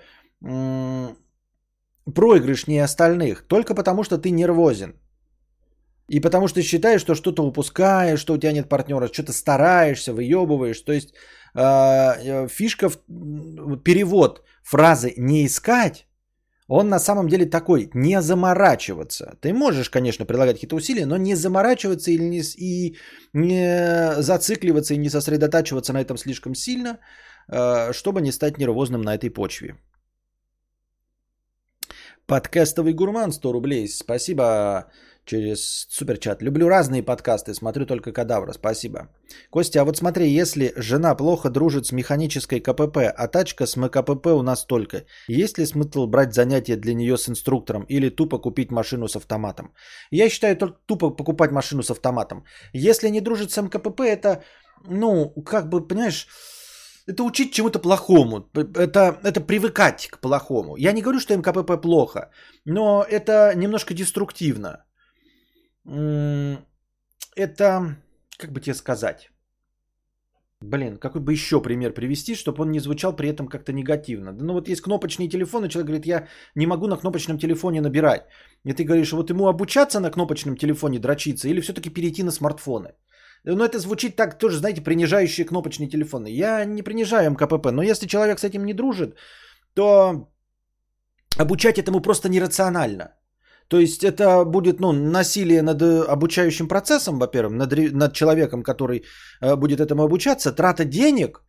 проигрышнее 2.06 2.84
остальных, 2.84 3.47
только 3.47 3.76
потому 3.76 4.04
что 4.04 4.18
ты 4.18 4.32
нервозен. 4.32 4.93
И 6.10 6.20
потому 6.20 6.47
что 6.47 6.62
считаешь, 6.62 7.02
что 7.02 7.16
что-то 7.16 7.43
упускаешь, 7.43 8.20
что 8.20 8.34
у 8.34 8.38
тебя 8.38 8.52
нет 8.52 8.70
партнера, 8.70 9.08
что-то 9.08 9.32
стараешься, 9.32 10.14
выебываешь. 10.14 10.82
То 10.82 10.91
есть 10.91 11.14
а, 11.54 12.18
э, 12.20 12.47
фишка, 12.49 12.89
в, 12.89 12.97
перевод 13.84 14.43
фразы 14.64 15.14
«не 15.18 15.45
искать», 15.45 16.08
он 16.68 16.89
на 16.89 16.99
самом 16.99 17.28
деле 17.28 17.45
такой, 17.45 17.89
не 17.93 18.22
заморачиваться. 18.22 19.38
Ты 19.41 19.54
можешь, 19.54 19.89
конечно, 19.89 20.26
прилагать 20.26 20.56
какие-то 20.56 20.76
усилия, 20.76 21.06
но 21.06 21.18
не 21.18 21.36
заморачиваться 21.36 22.12
или 22.12 22.24
не, 22.24 22.41
и 22.58 22.97
не 23.34 24.22
зацикливаться 24.22 24.93
и 24.93 24.97
не 24.97 25.10
сосредотачиваться 25.10 25.93
на 25.93 26.02
этом 26.02 26.18
слишком 26.18 26.56
сильно, 26.56 26.99
э, 27.49 27.93
чтобы 27.93 28.22
не 28.22 28.32
стать 28.32 28.58
нервозным 28.58 29.02
на 29.02 29.16
этой 29.16 29.30
почве. 29.30 29.76
Подкастовый 32.32 32.94
гурман 32.94 33.34
100 33.34 33.52
рублей. 33.52 33.90
Спасибо 33.90 34.86
через 35.26 35.86
суперчат. 35.90 36.42
Люблю 36.42 36.70
разные 36.70 37.04
подкасты, 37.04 37.54
смотрю 37.54 37.86
только 37.86 38.14
кадавра. 38.14 38.54
Спасибо. 38.54 39.10
Костя, 39.50 39.82
а 39.82 39.84
вот 39.84 39.98
смотри, 39.98 40.30
если 40.30 40.72
жена 40.78 41.14
плохо 41.16 41.50
дружит 41.50 41.88
с 41.88 41.92
механической 41.92 42.62
КПП, 42.62 43.00
а 43.00 43.28
тачка 43.28 43.66
с 43.66 43.76
МКПП 43.76 44.28
у 44.28 44.44
нас 44.44 44.64
только, 44.64 45.04
есть 45.28 45.58
ли 45.58 45.66
смысл 45.66 46.08
брать 46.08 46.34
занятия 46.34 46.78
для 46.78 46.94
нее 46.94 47.18
с 47.18 47.28
инструктором 47.28 47.84
или 47.90 48.08
тупо 48.08 48.38
купить 48.38 48.72
машину 48.72 49.10
с 49.10 49.18
автоматом? 49.18 49.74
Я 50.10 50.30
считаю, 50.30 50.56
только 50.56 50.78
тупо 50.86 51.10
покупать 51.10 51.52
машину 51.52 51.84
с 51.84 51.92
автоматом. 51.92 52.46
Если 52.72 53.10
не 53.10 53.20
дружит 53.20 53.52
с 53.52 53.62
МКПП, 53.62 54.04
это, 54.04 54.42
ну, 54.86 55.34
как 55.46 55.68
бы, 55.68 55.86
понимаешь, 55.86 56.30
это 57.12 57.24
учить 57.24 57.53
чему-то 57.53 57.80
плохому. 57.80 58.49
Это, 58.53 59.20
это 59.24 59.41
привыкать 59.41 60.07
к 60.07 60.20
плохому. 60.20 60.78
Я 60.78 60.93
не 60.93 61.01
говорю, 61.01 61.20
что 61.20 61.36
МКПП 61.36 61.82
плохо, 61.82 62.32
но 62.66 63.03
это 63.03 63.53
немножко 63.55 63.93
деструктивно. 63.93 64.86
Это, 67.36 67.95
как 68.38 68.51
бы 68.51 68.62
тебе 68.62 68.74
сказать? 68.74 69.32
Блин, 70.62 70.97
какой 70.97 71.22
бы 71.22 71.34
еще 71.34 71.59
пример 71.59 71.91
привести, 71.93 72.36
чтобы 72.36 72.62
он 72.62 72.72
не 72.72 72.80
звучал 72.80 73.16
при 73.16 73.30
этом 73.30 73.47
как-то 73.47 73.74
негативно. 73.74 74.32
Ну 74.32 74.53
вот 74.53 74.68
есть 74.68 74.82
кнопочный 74.82 75.28
телефон, 75.28 75.66
и 75.66 75.70
человек 75.70 75.88
говорит, 75.88 76.05
я 76.05 76.28
не 76.55 76.68
могу 76.68 76.88
на 76.88 76.97
кнопочном 76.97 77.39
телефоне 77.39 77.82
набирать. 77.82 78.28
И 78.64 78.74
ты 78.74 78.84
говоришь, 78.84 79.12
вот 79.12 79.30
ему 79.32 79.47
обучаться 79.47 79.99
на 79.99 80.12
кнопочном 80.12 80.55
телефоне 80.55 80.99
дрочиться 80.99 81.47
или 81.47 81.62
все-таки 81.62 81.89
перейти 81.89 82.24
на 82.24 82.32
смартфоны? 82.32 82.93
Но 83.44 83.66
это 83.66 83.80
звучит 83.80 84.16
так 84.16 84.38
тоже, 84.38 84.58
знаете, 84.58 84.82
принижающие 84.82 85.46
кнопочные 85.46 85.89
телефоны. 85.89 86.28
Я 86.28 86.66
не 86.66 86.84
принижаю 86.84 87.32
МКПП, 87.32 87.72
но 87.72 87.82
если 87.82 88.08
человек 88.08 88.39
с 88.39 88.44
этим 88.44 88.66
не 88.66 88.74
дружит, 88.74 89.16
то 89.74 90.28
обучать 91.38 91.80
этому 91.80 92.02
просто 92.02 92.30
нерационально. 92.30 93.16
То 93.68 93.80
есть 93.80 94.04
это 94.04 94.46
будет 94.46 94.80
ну, 94.80 94.92
насилие 94.92 95.62
над 95.62 95.82
э, 95.82 96.04
обучающим 96.08 96.68
процессом, 96.68 97.20
во-первых, 97.20 97.54
над, 97.54 97.94
над 97.94 98.14
человеком, 98.14 98.64
который 98.64 99.04
э, 99.42 99.56
будет 99.56 99.80
этому 99.80 100.04
обучаться, 100.04 100.52
трата 100.52 100.84
денег, 100.86 101.42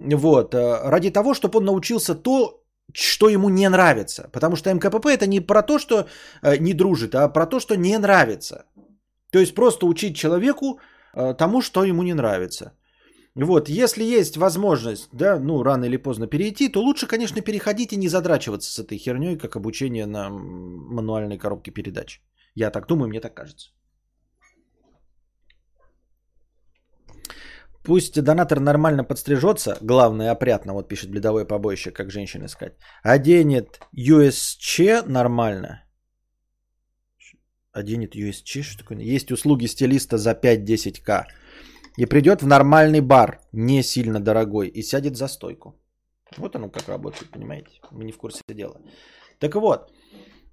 вот, 0.00 0.54
э, 0.54 0.80
ради 0.84 1.10
того, 1.10 1.34
чтобы 1.34 1.58
он 1.58 1.64
научился 1.64 2.14
то, 2.14 2.62
что 2.94 3.28
ему 3.28 3.48
не 3.50 3.68
нравится. 3.68 4.30
Потому 4.32 4.56
что 4.56 4.72
МКПП 4.72 5.06
это 5.06 5.26
не 5.26 5.40
про 5.40 5.62
то, 5.62 5.78
что 5.78 6.06
не 6.60 6.74
дружит, 6.74 7.14
а 7.14 7.28
про 7.28 7.46
то, 7.46 7.60
что 7.60 7.76
не 7.76 7.98
нравится. 7.98 8.64
То 9.30 9.40
есть 9.40 9.54
просто 9.54 9.86
учить 9.86 10.16
человеку 10.16 10.78
Э, 10.78 10.97
тому, 11.14 11.62
что 11.62 11.84
ему 11.84 12.02
не 12.02 12.14
нравится. 12.14 12.72
Вот, 13.34 13.68
если 13.68 14.02
есть 14.02 14.36
возможность, 14.36 15.08
да, 15.12 15.38
ну, 15.38 15.62
рано 15.62 15.84
или 15.84 15.96
поздно 15.96 16.26
перейти, 16.26 16.68
то 16.68 16.80
лучше, 16.80 17.06
конечно, 17.06 17.40
переходить 17.40 17.92
и 17.92 17.96
не 17.96 18.08
задрачиваться 18.08 18.72
с 18.72 18.78
этой 18.78 18.98
херней, 18.98 19.38
как 19.38 19.56
обучение 19.56 20.06
на 20.06 20.28
мануальной 20.30 21.38
коробке 21.38 21.70
передач. 21.70 22.20
Я 22.54 22.70
так 22.70 22.86
думаю, 22.86 23.08
мне 23.08 23.20
так 23.20 23.34
кажется. 23.34 23.70
Пусть 27.84 28.20
донатор 28.22 28.60
нормально 28.60 29.04
подстрижется, 29.04 29.78
главное 29.80 30.30
опрятно, 30.32 30.74
вот 30.74 30.88
пишет 30.88 31.10
бледовое 31.10 31.44
побоище, 31.44 31.90
как 31.90 32.10
женщин 32.10 32.44
искать. 32.44 32.74
Оденет 33.02 33.80
USC 33.96 35.04
нормально. 35.06 35.87
Оденет 37.78 38.16
USC, 38.16 38.62
что 38.62 38.78
такое? 38.78 39.16
Есть 39.16 39.30
услуги 39.30 39.66
стилиста 39.66 40.18
за 40.18 40.32
5-10к. 40.32 41.24
И 41.96 42.06
придет 42.06 42.42
в 42.42 42.46
нормальный 42.46 43.00
бар, 43.00 43.40
не 43.52 43.82
сильно 43.82 44.20
дорогой, 44.20 44.68
и 44.68 44.82
сядет 44.82 45.16
за 45.16 45.28
стойку. 45.28 45.74
Вот 46.36 46.56
оно 46.56 46.70
как 46.70 46.88
работает, 46.88 47.30
понимаете? 47.30 47.70
Мы 47.92 48.04
не 48.04 48.12
в 48.12 48.18
курсе 48.18 48.42
дела. 48.48 48.80
Так 49.38 49.54
вот, 49.54 49.90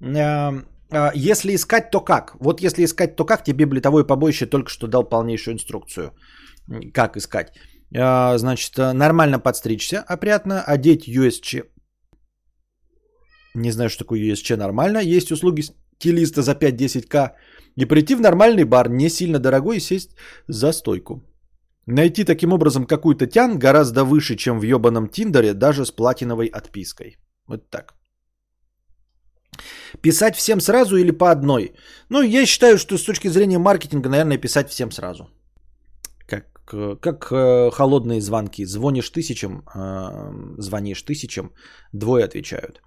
эм, 0.01 0.65
а, 0.91 1.11
если 1.15 1.55
искать, 1.55 1.91
то 1.91 2.01
как? 2.01 2.35
Вот 2.39 2.61
если 2.61 2.83
искать, 2.83 3.15
то 3.15 3.25
как? 3.25 3.43
Тебе 3.43 3.65
блитовое 3.65 4.03
побоище 4.03 4.45
только 4.45 4.69
что 4.69 4.87
дал 4.87 5.03
полнейшую 5.03 5.53
инструкцию. 5.53 6.11
Как 6.93 7.17
искать? 7.17 7.53
А, 7.97 8.37
значит, 8.37 8.77
нормально 8.77 9.39
подстричься, 9.39 10.03
опрятно, 10.07 10.63
одеть 10.63 11.07
USC. 11.07 11.63
Не 13.55 13.71
знаю, 13.71 13.89
что 13.89 14.03
такое 14.03 14.19
USC 14.19 14.55
нормально. 14.57 14.99
Есть 14.99 15.31
услуги 15.31 15.63
стилиста 15.99 16.41
за 16.41 16.51
5-10к. 16.51 17.31
И 17.75 17.85
прийти 17.85 18.15
в 18.15 18.21
нормальный 18.21 18.63
бар, 18.63 18.89
не 18.89 19.09
сильно 19.09 19.39
дорогой, 19.39 19.77
и 19.77 19.81
сесть 19.81 20.15
за 20.47 20.71
стойку. 20.71 21.23
Найти 21.87 22.23
таким 22.23 22.53
образом 22.53 22.85
какую-то 22.85 23.27
тян 23.27 23.59
гораздо 23.59 24.03
выше, 24.03 24.35
чем 24.35 24.59
в 24.59 24.63
ебаном 24.63 25.07
Тиндере, 25.07 25.53
даже 25.53 25.85
с 25.85 25.91
платиновой 25.91 26.47
отпиской. 26.47 27.17
Вот 27.47 27.69
так. 27.69 27.93
Писать 30.01 30.35
всем 30.35 30.61
сразу 30.61 30.97
или 30.97 31.11
по 31.11 31.31
одной? 31.31 31.73
Ну, 32.09 32.21
я 32.21 32.45
считаю, 32.45 32.77
что 32.77 32.97
с 32.97 33.03
точки 33.03 33.29
зрения 33.29 33.59
маркетинга, 33.59 34.09
наверное, 34.09 34.37
писать 34.37 34.69
всем 34.69 34.91
сразу. 34.91 35.29
Как, 36.27 36.45
как 36.99 37.31
э, 37.31 37.71
холодные 37.71 38.19
звонки. 38.19 38.65
Звонишь 38.65 39.09
тысячам, 39.11 39.63
э, 39.75 40.61
звонишь 40.61 41.03
тысячам, 41.03 41.53
двое 41.93 42.25
отвечают. 42.25 42.81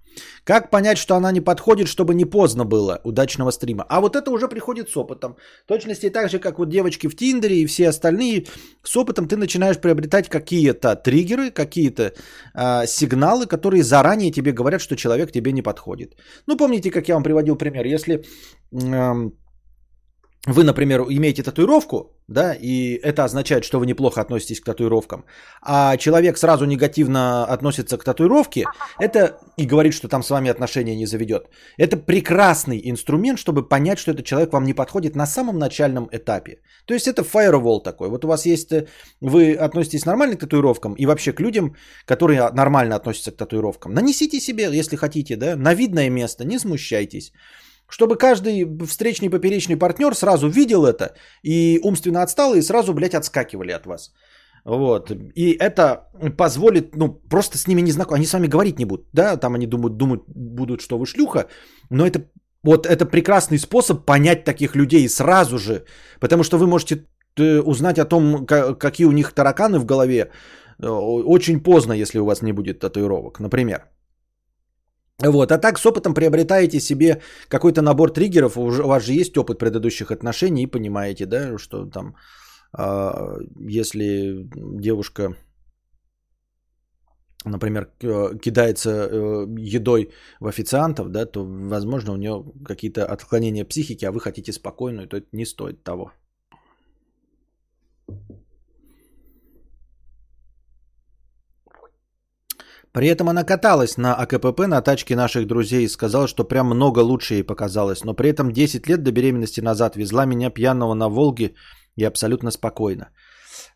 Как 0.44 0.70
понять, 0.70 0.98
что 0.98 1.14
она 1.14 1.32
не 1.32 1.40
подходит, 1.40 1.88
чтобы 1.88 2.14
не 2.14 2.24
поздно 2.24 2.64
было 2.64 3.00
удачного 3.04 3.50
стрима? 3.50 3.84
А 3.88 4.00
вот 4.00 4.16
это 4.16 4.30
уже 4.30 4.48
приходит 4.48 4.88
с 4.88 4.96
опытом. 4.96 5.36
В 5.64 5.68
точности 5.68 6.11
так 6.11 6.30
же, 6.30 6.38
как 6.38 6.59
вот 6.59 6.68
девочки 6.68 7.09
в 7.09 7.16
Тиндере 7.16 7.56
и 7.56 7.66
все 7.66 7.88
остальные, 7.88 8.46
с 8.82 8.96
опытом 8.96 9.28
ты 9.28 9.36
начинаешь 9.36 9.78
приобретать 9.78 10.28
какие-то 10.28 10.96
триггеры, 10.96 11.50
какие-то 11.50 12.12
э, 12.54 12.86
сигналы, 12.86 13.46
которые 13.46 13.82
заранее 13.82 14.30
тебе 14.30 14.52
говорят, 14.52 14.80
что 14.80 14.96
человек 14.96 15.32
тебе 15.32 15.52
не 15.52 15.62
подходит. 15.62 16.16
Ну, 16.46 16.56
помните, 16.56 16.90
как 16.90 17.09
я 17.09 17.14
вам 17.14 17.22
приводил 17.22 17.56
пример. 17.56 17.86
Если 17.86 18.24
э, 18.72 19.30
вы, 20.49 20.64
например, 20.64 21.05
имеете 21.09 21.42
татуировку, 21.42 22.16
да, 22.26 22.55
и 22.55 22.94
это 23.03 23.24
означает, 23.24 23.64
что 23.64 23.78
вы 23.78 23.86
неплохо 23.86 24.20
относитесь 24.20 24.61
к 24.61 24.64
татуировкам, 24.64 25.24
а 25.62 25.96
человек 25.96 26.38
сразу 26.38 26.64
негативно 26.64 27.44
относится 27.44 27.99
к 27.99 28.05
татуировке, 28.05 28.64
это 28.99 29.38
и 29.59 29.66
говорит, 29.66 29.92
что 29.92 30.09
там 30.09 30.22
с 30.22 30.30
вами 30.30 30.51
отношения 30.51 30.96
не 30.96 31.07
заведет. 31.07 31.42
Это 31.76 31.96
прекрасный 31.96 32.80
инструмент, 32.90 33.38
чтобы 33.38 33.68
понять, 33.68 33.99
что 33.99 34.12
этот 34.12 34.24
человек 34.24 34.53
вам 34.53 34.64
не 34.64 34.74
подходит 34.74 35.16
на 35.16 35.26
самом 35.26 35.59
начальном 35.59 36.09
этапе. 36.12 36.61
То 36.86 36.94
есть 36.94 37.07
это 37.07 37.22
firewall 37.22 37.82
такой. 37.82 38.09
Вот 38.09 38.24
у 38.24 38.28
вас 38.28 38.46
есть, 38.46 38.72
вы 39.20 39.55
относитесь 39.55 40.07
нормально 40.07 40.36
к 40.36 40.40
татуировкам 40.40 40.94
и 40.94 41.07
вообще 41.07 41.32
к 41.32 41.40
людям, 41.40 41.74
которые 42.07 42.51
нормально 42.53 42.96
относятся 42.96 43.32
к 43.32 43.36
татуировкам. 43.36 43.92
Нанесите 43.92 44.40
себе, 44.40 44.68
если 44.72 44.96
хотите, 44.96 45.36
да, 45.36 45.57
на 45.57 45.74
видное 45.74 46.11
место, 46.11 46.44
не 46.44 46.59
смущайтесь. 46.59 47.32
Чтобы 47.91 48.16
каждый 48.16 48.64
встречный 48.86 49.30
поперечный 49.30 49.76
партнер 49.76 50.14
сразу 50.14 50.49
видел 50.49 50.84
это 50.84 51.14
и 51.43 51.80
умственно 51.82 52.22
отстал, 52.22 52.55
и 52.55 52.62
сразу, 52.62 52.95
блядь, 52.95 53.14
отскакивали 53.14 53.72
от 53.72 53.86
вас. 53.86 54.12
Вот. 54.64 55.11
И 55.34 55.57
это 55.59 56.09
позволит, 56.36 56.97
ну, 56.97 57.09
просто 57.30 57.57
с 57.57 57.66
ними 57.66 57.80
не 57.82 57.93
знакомы. 57.93 58.16
Они 58.16 58.26
с 58.26 58.32
вами 58.32 58.47
говорить 58.47 58.78
не 58.78 58.84
будут, 58.84 59.07
да, 59.12 59.36
там 59.36 59.55
они 59.55 59.66
думают, 59.66 59.97
думают 59.97 60.22
будут, 60.26 60.80
что 60.80 60.99
вы 60.99 61.07
шлюха, 61.07 61.47
но 61.91 62.07
это 62.07 62.24
вот 62.62 62.86
это 62.86 63.07
прекрасный 63.07 63.59
способ 63.59 64.05
понять 64.05 64.45
таких 64.45 64.76
людей 64.76 65.09
сразу 65.09 65.59
же, 65.59 65.84
потому 66.20 66.43
что 66.43 66.59
вы 66.59 66.66
можете 66.66 67.07
э, 67.36 67.61
узнать 67.61 67.99
о 67.99 68.05
том, 68.05 68.47
какие 68.47 69.07
у 69.07 69.12
них 69.12 69.32
тараканы 69.32 69.78
в 69.78 69.86
голове 69.86 70.30
э, 70.82 70.89
очень 70.89 71.62
поздно, 71.62 71.95
если 71.95 72.18
у 72.18 72.26
вас 72.26 72.43
не 72.43 72.53
будет 72.53 72.80
татуировок, 72.80 73.41
например. 73.41 73.80
Вот, 75.27 75.51
а 75.51 75.59
так 75.59 75.79
с 75.79 75.87
опытом 75.87 76.14
приобретаете 76.14 76.81
себе 76.81 77.21
какой-то 77.49 77.83
набор 77.83 78.12
триггеров, 78.12 78.57
у 78.57 78.89
вас 78.89 79.05
же 79.05 79.14
есть 79.14 79.37
опыт 79.37 79.59
предыдущих 79.59 80.11
отношений 80.12 80.62
и 80.62 80.71
понимаете, 80.71 81.27
да, 81.27 81.59
что 81.59 81.87
там, 81.87 82.14
э, 82.79 83.39
если 83.69 84.49
девушка, 84.81 85.35
например, 87.45 87.87
кидается 88.41 88.91
э, 88.91 89.47
едой 89.59 90.12
в 90.41 90.47
официантов, 90.47 91.11
да, 91.11 91.27
то, 91.27 91.45
возможно, 91.45 92.12
у 92.12 92.16
нее 92.16 92.45
какие-то 92.64 93.05
отклонения 93.05 93.64
психики, 93.64 94.05
а 94.05 94.12
вы 94.12 94.21
хотите 94.21 94.53
спокойную, 94.53 95.09
то 95.09 95.16
это 95.16 95.27
не 95.33 95.47
стоит 95.47 95.83
того. 95.83 96.12
При 102.99 103.07
этом 103.07 103.28
она 103.28 103.44
каталась 103.44 103.96
на 103.96 104.16
АКПП 104.16 104.66
на 104.66 104.82
тачке 104.82 105.14
наших 105.14 105.46
друзей 105.46 105.84
и 105.84 105.88
сказала, 105.88 106.26
что 106.26 106.42
прям 106.42 106.66
много 106.66 106.99
лучше 106.99 107.34
ей 107.34 107.44
показалось. 107.44 108.03
Но 108.05 108.12
при 108.12 108.30
этом 108.30 108.51
10 108.51 108.88
лет 108.88 109.05
до 109.05 109.12
беременности 109.12 109.61
назад 109.61 109.94
везла 109.94 110.26
меня 110.26 110.51
пьяного 110.51 110.94
на 110.94 111.09
Волге 111.09 111.55
и 111.94 112.03
абсолютно 112.03 112.51
спокойно. 112.51 113.11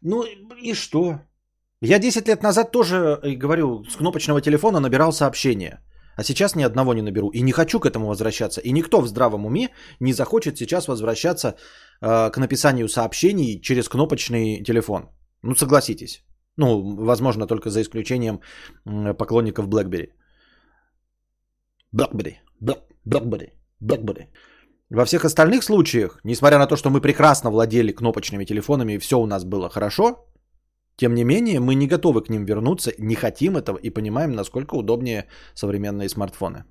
Ну 0.01 0.25
и 0.63 0.75
что? 0.75 1.21
Я 1.81 2.01
10 2.01 2.27
лет 2.27 2.43
назад 2.43 2.73
тоже, 2.73 2.97
э, 3.23 3.37
говорю, 3.37 3.85
с 3.85 3.95
кнопочного 3.95 4.41
телефона 4.41 4.81
набирал 4.81 5.13
сообщения. 5.13 5.79
А 6.17 6.25
сейчас 6.25 6.57
ни 6.57 6.65
одного 6.65 6.93
не 6.93 7.03
наберу. 7.03 7.31
И 7.31 7.43
не 7.43 7.53
хочу 7.53 7.79
к 7.79 7.87
этому 7.87 8.09
возвращаться. 8.09 8.61
И 8.61 8.73
никто 8.73 9.01
в 9.01 9.07
здравом 9.07 9.47
уме 9.47 9.69
не 10.01 10.13
захочет 10.13 10.59
сейчас 10.59 10.89
возвращаться 10.89 11.49
э, 12.01 12.31
к 12.31 12.39
написанию 12.39 12.89
сообщений 12.89 13.61
через 13.61 13.89
кнопочный 13.89 14.65
телефон. 14.65 15.11
Ну 15.43 15.55
согласитесь. 15.55 16.25
Ну, 16.57 16.97
возможно, 17.07 17.47
только 17.47 17.71
за 17.71 17.81
исключением 17.81 18.41
поклонников 19.19 19.69
BlackBerry. 19.69 20.13
BlackBerry, 21.95 22.37
BlackBerry, 23.07 23.53
BlackBerry. 23.81 24.27
Во 24.91 25.05
всех 25.05 25.25
остальных 25.25 25.63
случаях, 25.63 26.21
несмотря 26.25 26.59
на 26.59 26.67
то, 26.67 26.77
что 26.77 26.91
мы 26.91 27.01
прекрасно 27.01 27.51
владели 27.51 27.93
кнопочными 27.93 28.45
телефонами 28.45 28.93
и 28.93 28.99
все 28.99 29.19
у 29.19 29.27
нас 29.27 29.45
было 29.45 29.69
хорошо, 29.71 30.27
тем 30.97 31.15
не 31.15 31.25
менее, 31.25 31.61
мы 31.61 31.75
не 31.75 31.87
готовы 31.87 32.23
к 32.23 32.29
ним 32.31 32.45
вернуться, 32.45 32.93
не 32.99 33.15
хотим 33.15 33.57
этого 33.57 33.79
и 33.79 33.91
понимаем, 33.91 34.33
насколько 34.33 34.75
удобнее 34.75 35.27
современные 35.55 36.09
смартфоны. 36.09 36.65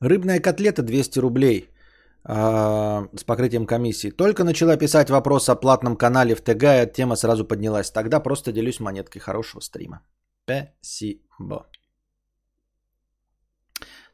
Рыбная 0.00 0.40
котлета 0.40 0.82
200 0.82 1.20
рублей. 1.20 1.70
С 2.28 3.24
покрытием 3.24 3.66
комиссии. 3.66 4.10
Только 4.10 4.42
начала 4.42 4.76
писать 4.76 5.10
вопрос 5.10 5.48
о 5.48 5.54
платном 5.54 5.96
канале 5.96 6.34
в 6.34 6.40
ТГ, 6.40 6.64
и 6.64 6.92
тема 6.92 7.16
сразу 7.16 7.44
поднялась. 7.44 7.92
Тогда 7.92 8.18
просто 8.18 8.52
делюсь 8.52 8.80
монеткой 8.80 9.20
хорошего 9.20 9.60
стрима. 9.60 10.00
Спасибо. 10.44 11.66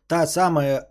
Та 0.07 0.27
самая 0.27 0.89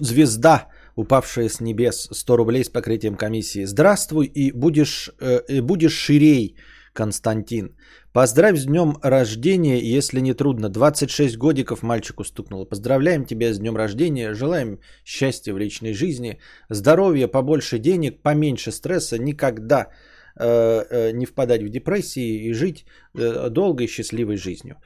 звезда, 0.00 0.68
упавшая 0.96 1.48
с 1.50 1.60
небес, 1.60 2.08
100 2.10 2.36
рублей 2.36 2.64
с 2.64 2.70
покрытием 2.70 3.16
комиссии. 3.16 3.66
Здравствуй 3.66 4.26
и 4.26 4.52
будешь, 4.52 5.10
э, 5.20 5.60
будешь 5.60 5.92
ширей, 5.92 6.56
Константин. 6.94 7.76
Поздравь 8.12 8.56
с 8.56 8.64
днем 8.64 8.96
рождения, 9.02 9.78
если 9.96 10.20
не 10.20 10.34
трудно. 10.34 10.68
26 10.68 11.36
годиков 11.36 11.82
мальчику 11.82 12.24
стукнуло. 12.24 12.64
Поздравляем 12.64 13.24
тебя 13.24 13.52
с 13.52 13.58
днем 13.58 13.76
рождения. 13.76 14.34
Желаем 14.34 14.78
счастья 15.04 15.52
в 15.52 15.58
личной 15.58 15.92
жизни, 15.92 16.38
здоровья, 16.70 17.28
побольше 17.28 17.78
денег, 17.78 18.22
поменьше 18.22 18.70
стресса. 18.72 19.18
Никогда 19.18 19.88
э, 20.36 20.84
э, 20.90 21.12
не 21.12 21.26
впадать 21.26 21.62
в 21.62 21.68
депрессии 21.68 22.48
и 22.48 22.52
жить 22.52 22.86
э, 23.14 23.50
долгой 23.50 23.88
счастливой 23.88 24.36
жизнью. 24.36 24.76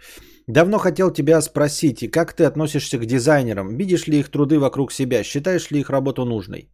Давно 0.47 0.79
хотел 0.79 1.11
тебя 1.11 1.43
спросить, 1.43 2.11
как 2.11 2.33
ты 2.33 2.45
относишься 2.45 2.99
к 2.99 3.05
дизайнерам? 3.05 3.77
Видишь 3.77 4.09
ли 4.09 4.19
их 4.19 4.31
труды 4.31 4.59
вокруг 4.59 4.93
себя? 4.93 5.23
Считаешь 5.23 5.71
ли 5.71 5.81
их 5.81 5.91
работу 5.91 6.25
нужной? 6.25 6.71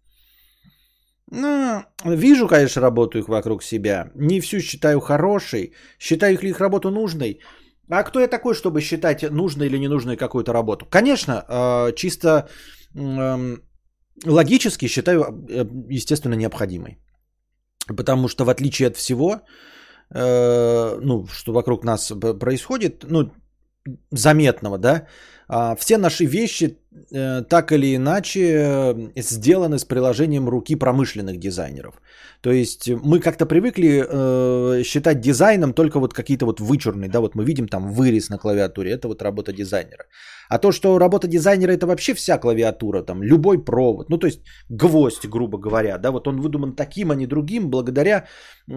Ну, 1.30 1.82
вижу, 2.04 2.48
конечно, 2.48 2.82
работу 2.82 3.18
их 3.18 3.28
вокруг 3.28 3.62
себя. 3.62 4.10
Не 4.14 4.40
всю 4.40 4.60
считаю 4.60 5.00
хорошей. 5.00 5.72
Считаю 5.98 6.38
ли 6.42 6.50
их 6.50 6.60
работу 6.60 6.90
нужной. 6.90 7.40
А 7.90 8.02
кто 8.02 8.20
я 8.20 8.28
такой, 8.28 8.54
чтобы 8.54 8.80
считать 8.80 9.22
нужной 9.30 9.66
или 9.66 9.78
ненужной 9.78 10.16
какую-то 10.16 10.52
работу? 10.52 10.86
Конечно, 10.86 11.44
э, 11.48 11.92
чисто 11.96 12.48
эм, 12.94 13.62
логически 14.26 14.88
считаю, 14.88 15.22
э, 15.22 15.64
естественно, 15.90 16.34
необходимой. 16.34 16.98
Потому 17.86 18.28
что 18.28 18.44
в 18.44 18.48
отличие 18.48 18.88
от 18.88 18.96
всего, 18.96 19.40
э, 20.14 20.98
ну, 21.02 21.26
что 21.26 21.52
вокруг 21.52 21.84
нас 21.84 22.12
происходит, 22.40 23.04
ну, 23.08 23.30
заметного, 24.10 24.78
да, 24.78 25.06
а, 25.48 25.76
все 25.76 25.98
наши 25.98 26.24
вещи 26.24 26.78
э, 27.12 27.42
так 27.42 27.72
или 27.72 27.94
иначе 27.96 28.40
э, 28.40 29.22
сделаны 29.22 29.78
с 29.78 29.84
приложением 29.84 30.48
руки 30.48 30.76
промышленных 30.76 31.38
дизайнеров. 31.38 32.00
То 32.40 32.50
есть 32.50 32.88
мы 32.88 33.20
как-то 33.20 33.46
привыкли 33.46 34.04
э, 34.06 34.82
считать 34.84 35.20
дизайном 35.20 35.74
только 35.74 36.00
вот 36.00 36.14
какие-то 36.14 36.46
вот 36.46 36.60
вычурные, 36.60 37.10
да, 37.10 37.20
вот 37.20 37.34
мы 37.34 37.44
видим 37.44 37.68
там 37.68 37.92
вырез 37.92 38.30
на 38.30 38.38
клавиатуре, 38.38 38.92
это 38.92 39.08
вот 39.08 39.22
работа 39.22 39.52
дизайнера. 39.52 40.04
А 40.48 40.58
то, 40.58 40.72
что 40.72 40.98
работа 40.98 41.26
дизайнера 41.28 41.72
это 41.72 41.86
вообще 41.86 42.14
вся 42.14 42.38
клавиатура, 42.38 43.02
там 43.02 43.22
любой 43.22 43.64
провод, 43.64 44.08
ну 44.08 44.18
то 44.18 44.26
есть 44.26 44.40
гвоздь, 44.70 45.26
грубо 45.26 45.58
говоря, 45.58 45.98
да, 45.98 46.10
вот 46.10 46.26
он 46.26 46.40
выдуман 46.40 46.74
таким, 46.74 47.10
а 47.10 47.14
не 47.14 47.26
другим, 47.26 47.70
благодаря 47.70 48.24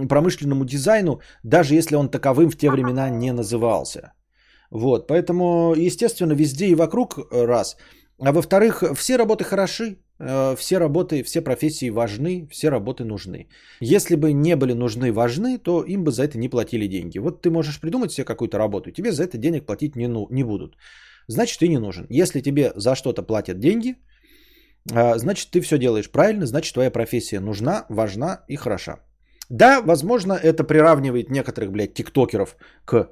промышленному 0.10 0.66
дизайну, 0.66 1.22
даже 1.44 1.76
если 1.76 1.96
он 1.96 2.10
таковым 2.10 2.50
в 2.50 2.58
те 2.58 2.70
времена 2.70 3.10
не 3.10 3.32
назывался. 3.32 4.12
Вот, 4.72 5.08
поэтому, 5.08 5.74
естественно, 5.76 6.34
везде 6.34 6.68
и 6.68 6.76
вокруг 6.76 7.18
э, 7.18 7.46
раз. 7.46 7.78
А 8.20 8.32
во-вторых, 8.32 8.84
все 8.96 9.18
работы 9.18 9.44
хороши, 9.44 9.98
э, 10.20 10.56
все 10.56 10.78
работы, 10.80 11.24
все 11.24 11.42
профессии 11.42 11.90
важны, 11.90 12.48
все 12.52 12.70
работы 12.70 13.04
нужны. 13.04 13.48
Если 13.80 14.16
бы 14.16 14.34
не 14.34 14.56
были 14.56 14.74
нужны, 14.74 15.12
важны, 15.12 15.58
то 15.60 15.84
им 15.84 16.04
бы 16.04 16.12
за 16.12 16.24
это 16.24 16.38
не 16.38 16.50
платили 16.50 16.88
деньги. 16.88 17.20
Вот 17.20 17.42
ты 17.42 17.50
можешь 17.50 17.80
придумать 17.80 18.12
себе 18.12 18.26
какую-то 18.26 18.58
работу, 18.58 18.92
тебе 18.92 19.12
за 19.12 19.24
это 19.24 19.38
денег 19.38 19.66
платить 19.66 19.96
не, 19.96 20.08
ну, 20.08 20.28
не 20.32 20.44
будут. 20.44 20.78
Значит, 21.28 21.60
ты 21.60 21.68
не 21.68 21.78
нужен. 21.78 22.08
Если 22.10 22.42
тебе 22.42 22.72
за 22.76 22.96
что-то 22.96 23.22
платят 23.24 23.60
деньги, 23.60 23.96
э, 24.92 25.18
значит, 25.18 25.52
ты 25.52 25.62
все 25.62 25.78
делаешь 25.78 26.10
правильно, 26.12 26.46
значит, 26.46 26.74
твоя 26.74 26.92
профессия 26.92 27.40
нужна, 27.40 27.86
важна 27.90 28.44
и 28.48 28.56
хороша. 28.56 29.00
Да, 29.50 29.82
возможно, 29.82 30.34
это 30.34 30.64
приравнивает 30.64 31.30
некоторых, 31.30 31.72
блядь, 31.72 31.94
тиктокеров 31.94 32.58
к 32.86 33.10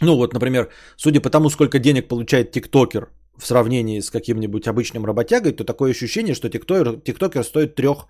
ну 0.00 0.16
вот, 0.16 0.32
например, 0.32 0.68
судя 0.96 1.20
по 1.20 1.30
тому, 1.30 1.50
сколько 1.50 1.78
денег 1.78 2.08
получает 2.08 2.52
тиктокер 2.52 3.08
в 3.36 3.46
сравнении 3.46 4.00
с 4.00 4.10
каким-нибудь 4.10 4.68
обычным 4.68 5.04
работягой, 5.06 5.52
то 5.52 5.64
такое 5.64 5.90
ощущение, 5.90 6.34
что 6.34 6.48
тиктокер, 6.48 7.00
тиктокер 7.00 7.44
стоит 7.44 7.74
трех 7.74 8.06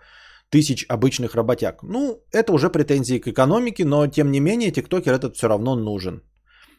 тысяч 0.50 0.84
обычных 0.88 1.34
работяг. 1.34 1.82
Ну, 1.82 2.22
это 2.32 2.52
уже 2.52 2.70
претензии 2.70 3.18
к 3.18 3.28
экономике, 3.28 3.84
но 3.84 4.06
тем 4.06 4.30
не 4.30 4.40
менее 4.40 4.70
тиктокер 4.70 5.14
этот 5.14 5.36
все 5.36 5.48
равно 5.48 5.76
нужен. 5.76 6.22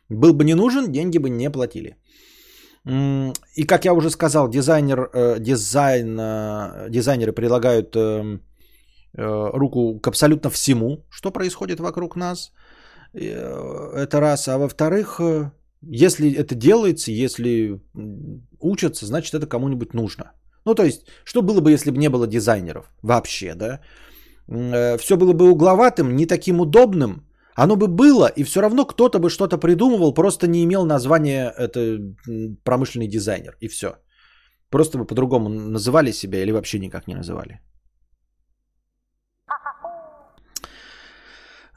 Был 0.09 0.33
бы 0.33 0.43
не 0.43 0.55
нужен, 0.55 0.91
деньги 0.91 1.19
бы 1.19 1.29
не 1.29 1.51
платили. 1.51 1.95
И 3.55 3.63
как 3.67 3.85
я 3.85 3.93
уже 3.93 4.09
сказал, 4.09 4.49
дизайнер, 4.49 5.09
э, 5.13 5.39
дизайн, 5.39 6.17
э, 6.19 6.89
дизайнеры 6.89 7.33
прилагают 7.33 7.95
э, 7.95 8.39
руку 9.13 9.99
к 9.99 10.07
абсолютно 10.07 10.49
всему, 10.49 11.05
что 11.09 11.31
происходит 11.31 11.79
вокруг 11.79 12.15
нас– 12.15 12.51
это 13.13 14.19
раз. 14.19 14.47
А 14.47 14.57
во-вторых, 14.57 15.19
э, 15.19 15.51
если 15.81 16.33
это 16.33 16.55
делается, 16.55 17.11
если 17.11 17.81
учатся, 18.59 19.05
значит 19.05 19.33
это 19.33 19.47
кому-нибудь 19.47 19.93
нужно. 19.93 20.31
Ну, 20.65 20.75
то 20.75 20.83
есть, 20.83 21.07
что 21.23 21.41
было 21.41 21.61
бы, 21.61 21.71
если 21.71 21.91
бы 21.91 21.97
не 21.97 22.09
было 22.09 22.27
дизайнеров 22.27 22.91
вообще, 23.01 23.55
да? 23.55 23.79
Э, 24.47 24.97
Все 24.97 25.17
было 25.17 25.33
бы 25.33 25.49
угловатым, 25.49 26.15
не 26.15 26.25
таким 26.25 26.59
удобным. 26.59 27.25
Оно 27.55 27.75
бы 27.75 27.87
было, 27.87 28.27
и 28.27 28.43
все 28.43 28.61
равно 28.61 28.85
кто-то 28.85 29.19
бы 29.19 29.29
что-то 29.29 29.57
придумывал, 29.57 30.13
просто 30.13 30.47
не 30.47 30.63
имел 30.63 30.85
названия 30.85 31.53
это 31.57 31.99
промышленный 32.63 33.07
дизайнер, 33.07 33.57
и 33.59 33.67
все. 33.67 33.87
Просто 34.69 34.97
бы 34.97 35.05
по-другому 35.05 35.49
называли 35.49 36.11
себя 36.11 36.41
или 36.41 36.51
вообще 36.51 36.79
никак 36.79 37.07
не 37.07 37.15
называли. 37.15 37.59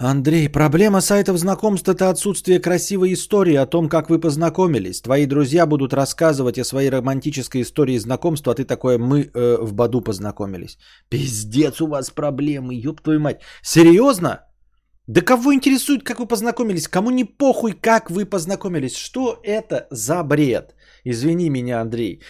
Андрей, 0.03 0.49
проблема 0.49 1.01
сайтов 1.01 1.39
знакомств– 1.39 1.89
это 1.89 2.11
отсутствие 2.11 2.59
красивой 2.59 3.13
истории 3.13 3.55
о 3.55 3.67
том, 3.67 3.89
как 3.89 4.11
вы 4.11 4.19
познакомились. 4.19 5.01
Твои 5.01 5.27
друзья 5.27 5.65
будут 5.65 5.95
рассказывать 5.95 6.59
о 6.59 6.65
своей 6.65 6.91
романтической 6.91 7.63
истории 7.63 7.99
знакомства, 7.99 8.53
а 8.53 8.57
ты 8.57 8.65
такое 8.65 8.99
«мы 8.99 9.31
э, 9.33 9.59
в 9.63 9.75
Баду 9.75 10.01
познакомились». 10.01 10.77
Пиздец, 11.09 11.81
у 11.81 11.87
вас 11.87 12.11
проблемы, 12.11 12.75
ёб 12.75 13.01
твою 13.01 13.21
мать. 13.21 13.43
Серьезно? 13.63 14.41
Да 15.07 15.21
кого 15.21 15.55
интересует, 15.55 16.03
как 16.03 16.19
вы 16.19 16.27
познакомились? 16.27 16.89
Кому 16.89 17.11
не 17.11 17.25
похуй, 17.25 17.73
как 17.73 18.11
вы 18.11 18.25
познакомились? 18.25 18.97
Что 18.97 19.39
это 19.45 19.87
за 19.93 20.25
бред? 20.25 20.75
Извини 21.05 21.49
меня, 21.49 21.81
Андрей. 21.81 22.23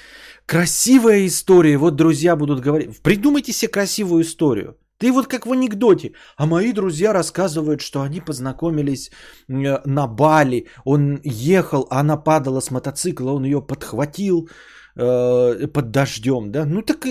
Красивая 0.44 1.26
история. 1.26 1.78
Вот 1.78 1.96
друзья 1.96 2.36
будут 2.36 2.60
говорить. 2.60 3.02
Придумайте 3.02 3.52
себе 3.52 3.72
красивую 3.72 4.24
историю. 4.24 4.76
Ты 5.02 5.10
вот 5.10 5.26
как 5.26 5.46
в 5.46 5.52
анекдоте. 5.52 6.12
А 6.36 6.46
мои 6.46 6.72
друзья 6.72 7.12
рассказывают, 7.12 7.80
что 7.80 8.02
они 8.02 8.20
познакомились 8.20 9.10
э, 9.48 9.78
на 9.84 10.06
Бали. 10.06 10.66
Он 10.84 11.20
ехал, 11.24 11.86
а 11.90 12.00
она 12.00 12.16
падала 12.16 12.60
с 12.60 12.70
мотоцикла, 12.70 13.32
он 13.32 13.44
ее 13.44 13.60
подхватил 13.60 14.48
э, 14.96 15.66
под 15.66 15.90
дождем. 15.90 16.52
Да? 16.52 16.64
Ну 16.66 16.82
так 16.82 17.04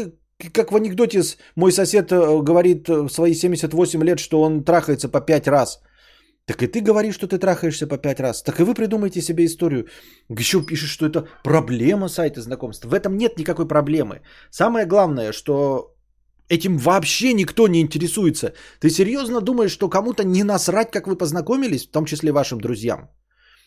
как 0.54 0.72
в 0.72 0.76
анекдоте 0.76 1.22
мой 1.58 1.72
сосед 1.72 2.12
э, 2.12 2.44
говорит 2.44 2.88
в 2.88 3.10
свои 3.10 3.34
78 3.34 4.04
лет, 4.04 4.20
что 4.20 4.42
он 4.42 4.64
трахается 4.64 5.10
по 5.10 5.20
5 5.20 5.48
раз. 5.48 5.82
Так 6.46 6.64
и 6.64 6.68
ты 6.68 6.82
говоришь, 6.82 7.16
что 7.16 7.28
ты 7.28 7.40
трахаешься 7.40 7.88
по 7.88 7.98
5 7.98 8.20
раз. 8.20 8.42
Так 8.42 8.60
и 8.60 8.64
вы 8.64 8.74
придумайте 8.74 9.22
себе 9.22 9.44
историю. 9.46 9.88
Еще 10.30 10.66
пишешь, 10.66 10.92
что 10.92 11.06
это 11.06 11.28
проблема 11.44 12.10
сайта 12.10 12.42
знакомств. 12.42 12.86
В 12.86 12.94
этом 12.94 13.18
нет 13.18 13.38
никакой 13.38 13.68
проблемы. 13.68 14.22
Самое 14.50 14.86
главное, 14.86 15.34
что 15.34 15.91
Этим 16.52 16.78
вообще 16.78 17.34
никто 17.34 17.68
не 17.68 17.80
интересуется. 17.80 18.54
Ты 18.82 18.90
серьезно 18.90 19.40
думаешь, 19.42 19.72
что 19.72 19.90
кому-то 19.90 20.24
не 20.24 20.44
насрать, 20.44 20.92
как 20.92 21.08
вы 21.08 21.16
познакомились, 21.16 21.86
в 21.86 21.92
том 21.92 22.06
числе 22.06 22.32
вашим 22.32 22.60
друзьям? 22.60 23.10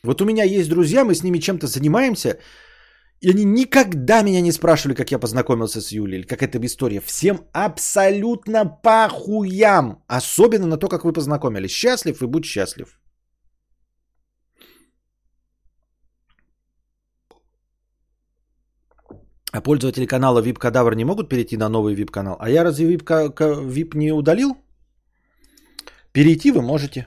Вот 0.03 0.20
у 0.20 0.24
меня 0.24 0.45
есть 0.45 0.68
друзья, 0.68 1.05
мы 1.05 1.14
с 1.14 1.22
ними 1.22 1.39
чем-то 1.39 1.66
занимаемся, 1.66 2.39
и 3.22 3.30
они 3.30 3.45
никогда 3.45 4.22
меня 4.22 4.43
не 4.43 4.53
спрашивали, 4.53 4.95
как 4.95 5.11
я 5.11 5.18
познакомился 5.18 5.80
с 5.80 5.93
Юлей, 5.93 6.18
или 6.18 6.26
как 6.26 6.43
эта 6.43 6.59
история. 6.66 7.01
Всем 7.01 7.39
абсолютно 7.55 8.66
похуям. 8.66 10.03
Особенно 10.07 10.66
на 10.66 10.76
то, 10.76 10.89
как 10.89 11.05
вы 11.05 11.14
познакомились. 11.14 11.70
Счастлив 11.70 12.22
и 12.22 12.26
будь 12.26 12.45
счастлив. 12.45 12.89
А 19.55 19.61
пользователи 19.61 20.07
канала 20.07 20.42
VIP 20.42 20.59
Кадавр 20.59 20.96
не 20.96 21.05
могут 21.05 21.28
перейти 21.28 21.57
на 21.57 21.68
новый 21.68 21.94
VIP 21.94 22.11
канал? 22.11 22.36
А 22.40 22.50
я 22.50 22.64
разве 22.64 22.86
VIP, 22.86 23.05
VIP 23.72 23.96
не 23.96 24.12
удалил? 24.12 24.57
Перейти 26.12 26.50
вы 26.50 26.61
можете. 26.61 27.07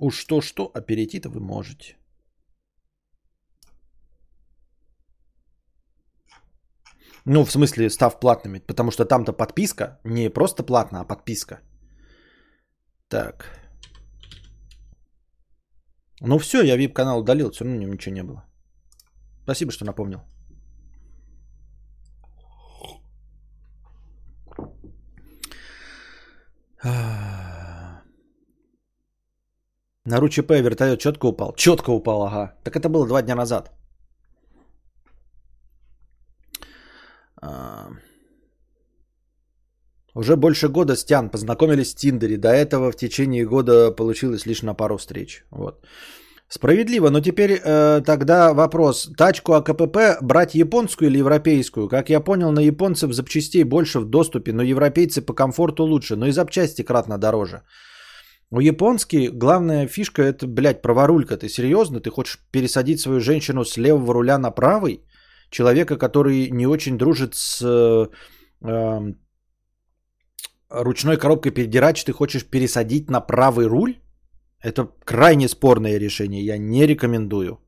Уж 0.00 0.14
что-что, 0.14 0.70
а 0.74 0.80
перейти-то 0.80 1.28
вы 1.28 1.40
можете. 1.40 1.96
Ну, 7.26 7.44
в 7.44 7.50
смысле, 7.50 7.90
став 7.90 8.20
платными, 8.20 8.60
потому 8.60 8.90
что 8.90 9.04
там-то 9.04 9.32
подписка, 9.32 10.00
не 10.04 10.30
просто 10.30 10.62
платная, 10.62 11.02
а 11.02 11.04
подписка. 11.04 11.60
Так. 13.08 13.63
Ну 16.20 16.38
все, 16.38 16.62
я 16.62 16.76
VIP-канал 16.76 17.20
удалил, 17.20 17.50
все 17.50 17.64
равно 17.64 17.82
ничего 17.82 18.14
не 18.14 18.22
было. 18.22 18.44
Спасибо, 19.44 19.72
что 19.72 19.84
напомнил. 19.84 20.20
На 30.06 30.20
РУЧП 30.20 30.50
вертолет 30.50 31.00
четко 31.00 31.26
упал. 31.26 31.54
Четко 31.56 31.90
упал, 31.90 32.22
ага. 32.22 32.54
Так 32.64 32.76
это 32.76 32.88
было 32.88 33.06
два 33.06 33.22
дня 33.22 33.34
назад. 33.34 33.70
Уже 40.14 40.36
больше 40.36 40.68
года 40.68 40.94
с 40.94 41.04
Тян 41.04 41.28
познакомились 41.28 41.92
в 41.92 41.96
Тиндере. 41.96 42.36
До 42.36 42.48
этого 42.48 42.92
в 42.92 42.96
течение 42.96 43.44
года 43.44 43.90
получилось 43.90 44.46
лишь 44.46 44.62
на 44.62 44.74
пару 44.74 44.96
встреч. 44.96 45.44
Вот. 45.50 45.84
Справедливо, 46.48 47.10
но 47.10 47.20
теперь 47.20 47.50
э, 47.50 48.00
тогда 48.06 48.54
вопрос. 48.54 49.10
Тачку 49.16 49.54
АКПП 49.54 50.22
брать 50.22 50.54
японскую 50.54 51.08
или 51.08 51.18
европейскую? 51.18 51.88
Как 51.88 52.10
я 52.10 52.20
понял, 52.20 52.52
на 52.52 52.60
японцев 52.60 53.12
запчастей 53.12 53.64
больше 53.64 53.98
в 53.98 54.04
доступе, 54.04 54.52
но 54.52 54.62
европейцы 54.62 55.20
по 55.20 55.34
комфорту 55.34 55.84
лучше, 55.84 56.16
но 56.16 56.26
и 56.26 56.32
запчасти 56.32 56.82
кратно 56.82 57.18
дороже. 57.18 57.62
У 58.50 58.60
японский 58.60 59.30
главная 59.30 59.88
фишка 59.88 60.22
это, 60.22 60.46
блядь, 60.46 60.82
праворулька. 60.82 61.36
Ты 61.36 61.48
серьезно? 61.48 62.00
Ты 62.00 62.10
хочешь 62.10 62.38
пересадить 62.52 63.00
свою 63.00 63.20
женщину 63.20 63.64
с 63.64 63.76
левого 63.76 64.14
руля 64.14 64.38
на 64.38 64.52
правый? 64.52 65.02
Человека, 65.50 65.96
который 65.96 66.50
не 66.50 66.66
очень 66.66 66.98
дружит 66.98 67.34
с 67.34 67.62
э, 67.62 68.06
эм, 68.62 69.16
ручной 70.70 71.16
коробкой 71.16 71.52
передирач 71.52 72.04
ты 72.04 72.12
хочешь 72.12 72.44
пересадить 72.44 73.10
на 73.10 73.20
правый 73.20 73.66
руль, 73.66 73.96
это 74.60 74.88
крайне 75.04 75.48
спорное 75.48 75.98
решение, 75.98 76.44
я 76.44 76.58
не 76.58 76.86
рекомендую. 76.86 77.58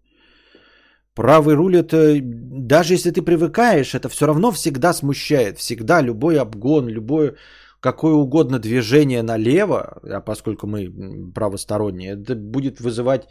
Правый 1.15 1.55
руль 1.55 1.77
это, 1.77 2.21
даже 2.23 2.95
если 2.95 3.11
ты 3.11 3.23
привыкаешь, 3.23 3.95
это 3.95 4.09
все 4.09 4.27
равно 4.27 4.53
всегда 4.53 4.93
смущает. 4.93 5.59
Всегда 5.59 6.03
любой 6.03 6.39
обгон, 6.39 6.89
любое 6.89 7.37
какое 7.81 8.15
угодно 8.15 8.59
движение 8.59 9.23
налево, 9.23 10.01
а 10.03 10.21
поскольку 10.21 10.67
мы 10.67 11.33
правосторонние, 11.35 12.13
это 12.13 12.35
будет 12.35 12.81
вызывать 12.81 13.29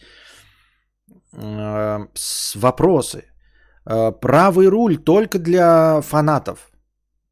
э, 1.34 2.07
вопросы. 2.55 3.24
Э, 3.86 4.11
правый 4.11 4.68
руль 4.68 4.97
только 4.97 5.39
для 5.39 6.01
фанатов. 6.01 6.72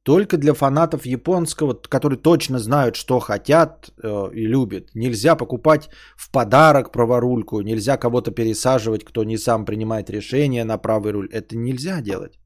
Только 0.03 0.37
для 0.37 0.53
фанатов 0.53 1.05
японского, 1.05 1.73
которые 1.73 2.19
точно 2.19 2.59
знают, 2.59 2.95
что 2.95 3.19
хотят 3.19 3.89
э, 4.03 4.31
и 4.33 4.45
любят. 4.47 4.89
Нельзя 4.95 5.35
покупать 5.35 5.89
в 6.17 6.29
подарок 6.29 6.91
праворульку, 6.91 7.61
нельзя 7.61 7.97
кого-то 7.97 8.31
пересаживать, 8.31 9.05
кто 9.05 9.23
не 9.23 9.37
сам 9.37 9.65
принимает 9.65 10.09
решение 10.09 10.65
на 10.65 10.77
правый 10.77 11.13
руль. 11.13 11.29
Это 11.31 11.55
нельзя 11.55 12.01
делать. 12.01 12.37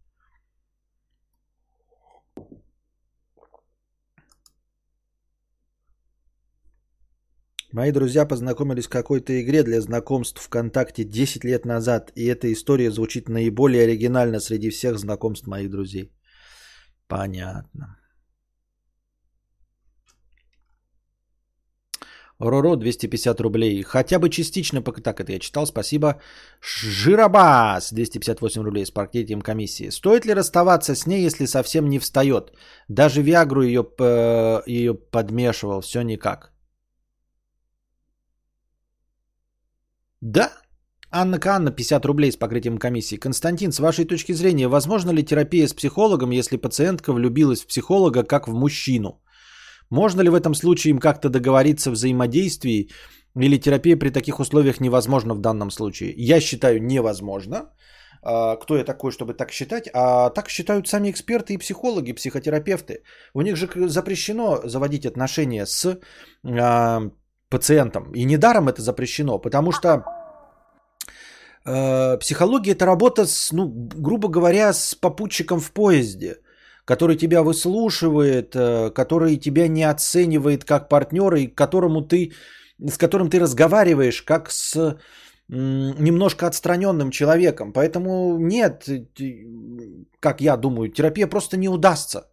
Мои 7.74 7.92
друзья 7.92 8.26
познакомились 8.28 8.86
в 8.86 8.90
какой-то 8.90 9.42
игре 9.42 9.64
для 9.64 9.82
знакомств 9.82 10.42
ВКонтакте 10.42 11.04
10 11.04 11.44
лет 11.44 11.66
назад, 11.66 12.12
и 12.16 12.26
эта 12.26 12.54
история 12.54 12.92
звучит 12.92 13.30
наиболее 13.30 13.84
оригинально 13.84 14.40
среди 14.40 14.70
всех 14.70 15.00
знакомств 15.00 15.48
моих 15.48 15.70
друзей. 15.70 16.17
Понятно. 17.08 17.98
Роро 22.40 22.76
250 22.76 23.42
рублей. 23.42 23.84
Хотя 23.84 24.20
бы 24.20 24.30
частично, 24.30 24.82
так 24.82 25.20
это 25.20 25.32
я 25.32 25.40
читал, 25.40 25.66
спасибо. 25.66 26.22
Жиробас 26.62 27.92
258 27.92 28.64
рублей 28.64 28.86
с 28.86 28.92
паркетием 28.92 29.42
комиссии. 29.42 29.90
Стоит 29.90 30.26
ли 30.26 30.36
расставаться 30.36 30.96
с 30.96 31.08
ней, 31.08 31.26
если 31.26 31.46
совсем 31.46 31.90
не 31.90 32.00
встает? 32.00 32.52
Даже 32.90 33.22
Виагру 33.24 33.64
ее, 33.64 33.84
ее 34.68 34.94
подмешивал, 34.94 35.82
все 35.82 36.04
никак. 36.04 36.52
Да, 40.22 40.52
Анна 41.12 41.40
Канна, 41.40 41.72
50 41.72 42.06
рублей 42.06 42.32
с 42.32 42.38
покрытием 42.38 42.78
комиссии. 42.78 43.16
Константин, 43.16 43.72
с 43.72 43.80
вашей 43.80 44.06
точки 44.06 44.34
зрения, 44.34 44.68
возможно 44.68 45.12
ли 45.12 45.24
терапия 45.24 45.68
с 45.68 45.74
психологом, 45.74 46.32
если 46.32 46.58
пациентка 46.58 47.14
влюбилась 47.14 47.62
в 47.62 47.68
психолога 47.68 48.24
как 48.24 48.48
в 48.48 48.54
мужчину? 48.54 49.22
Можно 49.90 50.22
ли 50.22 50.30
в 50.30 50.36
этом 50.36 50.54
случае 50.54 50.92
им 50.92 51.00
как-то 51.00 51.30
договориться 51.30 51.92
в 51.92 51.94
взаимодействии 51.94 52.90
или 53.40 53.58
терапия 53.58 53.96
при 53.98 54.10
таких 54.10 54.40
условиях 54.40 54.82
невозможна 54.82 55.34
в 55.34 55.40
данном 55.40 55.72
случае? 55.72 56.14
Я 56.18 56.42
считаю 56.42 56.84
невозможно. 56.84 57.72
А, 58.22 58.58
кто 58.58 58.76
я 58.76 58.84
такой, 58.84 59.12
чтобы 59.12 59.34
так 59.34 59.52
считать? 59.52 59.90
А 59.94 60.30
так 60.30 60.50
считают 60.50 60.90
сами 60.90 61.10
эксперты 61.10 61.54
и 61.54 61.58
психологи, 61.58 62.12
психотерапевты. 62.12 63.04
У 63.34 63.42
них 63.42 63.56
же 63.56 63.70
запрещено 63.88 64.60
заводить 64.66 65.06
отношения 65.06 65.66
с 65.66 66.00
а, 66.44 67.02
пациентом. 67.50 68.12
И 68.14 68.26
недаром 68.26 68.68
это 68.68 68.82
запрещено, 68.82 69.40
потому 69.40 69.72
что 69.72 70.04
психология 72.20 72.72
это 72.72 72.86
работа 72.86 73.26
с, 73.26 73.52
ну, 73.52 73.68
грубо 73.68 74.30
говоря, 74.30 74.74
с 74.74 74.96
попутчиком 74.96 75.60
в 75.60 75.72
поезде, 75.72 76.38
который 76.86 77.18
тебя 77.18 77.44
выслушивает, 77.44 78.56
э, 78.56 78.92
который 78.92 79.38
тебя 79.38 79.68
не 79.68 79.84
оценивает 79.84 80.64
как 80.64 80.90
партнера 80.90 81.40
и 81.40 81.48
которому 81.48 82.02
ты, 82.02 82.32
с 82.80 82.98
которым 82.98 83.30
ты 83.30 83.40
разговариваешь 83.40 84.22
как 84.22 84.50
с 84.52 84.98
немножко 85.50 86.48
отстраненным 86.48 87.10
человеком. 87.10 87.72
Поэтому 87.74 88.38
нет, 88.38 88.90
как 90.20 90.42
я 90.42 90.58
думаю, 90.58 90.90
терапия 90.90 91.28
просто 91.28 91.58
не 91.58 91.70
удастся. 91.70 92.28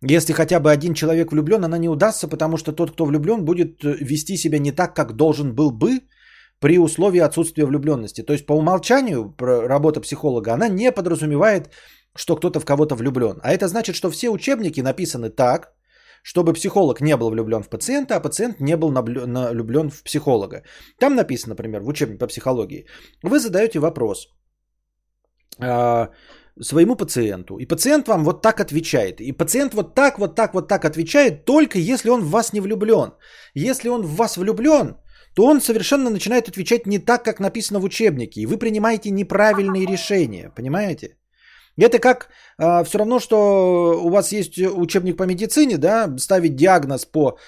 Если 0.00 0.32
хотя 0.32 0.60
бы 0.60 0.70
один 0.70 0.94
человек 0.94 1.32
влюблен, 1.32 1.64
она 1.64 1.78
не 1.78 1.88
удастся, 1.88 2.28
потому 2.28 2.56
что 2.56 2.72
тот, 2.72 2.92
кто 2.92 3.04
влюблен, 3.04 3.44
будет 3.44 3.84
э, 3.84 3.96
вести 4.00 4.36
себя 4.36 4.58
не 4.58 4.72
так, 4.72 4.94
как 4.94 5.12
должен 5.12 5.54
был 5.54 5.70
бы, 5.70 6.00
при 6.60 6.78
условии 6.78 7.20
отсутствия 7.20 7.66
влюбленности. 7.66 8.22
То 8.22 8.32
есть 8.32 8.46
по 8.46 8.52
умолчанию 8.52 9.34
работа 9.38 10.00
психолога, 10.00 10.54
она 10.54 10.68
не 10.68 10.92
подразумевает, 10.92 11.70
что 12.16 12.36
кто-то 12.36 12.60
в 12.60 12.64
кого-то 12.64 12.94
влюблен. 12.94 13.38
А 13.42 13.52
это 13.52 13.68
значит, 13.68 13.94
что 13.94 14.10
все 14.10 14.28
учебники 14.30 14.80
написаны 14.80 15.30
так, 15.30 15.72
чтобы 16.22 16.52
психолог 16.52 17.00
не 17.00 17.16
был 17.16 17.30
влюблен 17.30 17.62
в 17.62 17.68
пациента, 17.68 18.16
а 18.16 18.20
пациент 18.20 18.60
не 18.60 18.76
был 18.76 18.90
влюблен 18.90 19.90
в 19.90 20.02
психолога. 20.02 20.62
Там 20.98 21.14
написано, 21.14 21.54
например, 21.54 21.80
в 21.82 21.88
учебнике 21.88 22.18
по 22.18 22.26
психологии, 22.26 22.86
вы 23.22 23.38
задаете 23.38 23.78
вопрос 23.78 24.28
э, 25.60 26.08
своему 26.60 26.96
пациенту, 26.96 27.58
и 27.58 27.66
пациент 27.66 28.08
вам 28.08 28.24
вот 28.24 28.42
так 28.42 28.60
отвечает. 28.60 29.20
И 29.20 29.32
пациент 29.32 29.74
вот 29.74 29.94
так, 29.94 30.18
вот 30.18 30.34
так, 30.34 30.54
вот 30.54 30.68
так 30.68 30.84
отвечает, 30.84 31.44
только 31.44 31.78
если 31.78 32.10
он 32.10 32.22
в 32.22 32.30
вас 32.30 32.52
не 32.52 32.60
влюблен. 32.60 33.12
Если 33.54 33.88
он 33.88 34.02
в 34.02 34.16
вас 34.16 34.36
влюблен, 34.36 34.96
то 35.34 35.44
он 35.44 35.60
совершенно 35.60 36.10
начинает 36.10 36.48
отвечать 36.48 36.86
не 36.86 36.98
так, 36.98 37.24
как 37.24 37.40
написано 37.40 37.80
в 37.80 37.84
учебнике. 37.84 38.40
И 38.40 38.46
вы 38.46 38.58
принимаете 38.58 39.10
неправильные 39.10 39.86
решения, 39.86 40.50
понимаете? 40.54 41.16
Это 41.78 41.98
как 41.98 42.28
э, 42.58 42.84
все 42.84 42.98
равно, 42.98 43.20
что 43.20 44.00
у 44.04 44.10
вас 44.10 44.32
есть 44.32 44.58
учебник 44.58 45.16
по 45.16 45.24
медицине, 45.24 45.78
да, 45.78 46.18
ставить 46.18 46.56
диагноз 46.56 47.04
по 47.04 47.38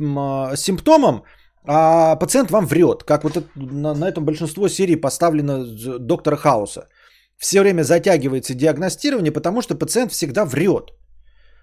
э, 0.00 0.56
симптомам, 0.56 1.22
а 1.66 2.16
пациент 2.16 2.50
вам 2.50 2.66
врет, 2.66 3.04
как 3.04 3.24
вот 3.24 3.36
это, 3.36 3.46
на, 3.56 3.94
на 3.94 4.08
этом 4.08 4.24
большинство 4.24 4.68
серий 4.68 4.96
поставлено 4.96 5.64
доктора 5.98 6.36
Хауса. 6.36 6.88
Все 7.36 7.60
время 7.60 7.82
затягивается 7.82 8.54
диагностирование, 8.54 9.32
потому 9.32 9.62
что 9.62 9.74
пациент 9.74 10.12
всегда 10.12 10.44
врет. 10.44 10.92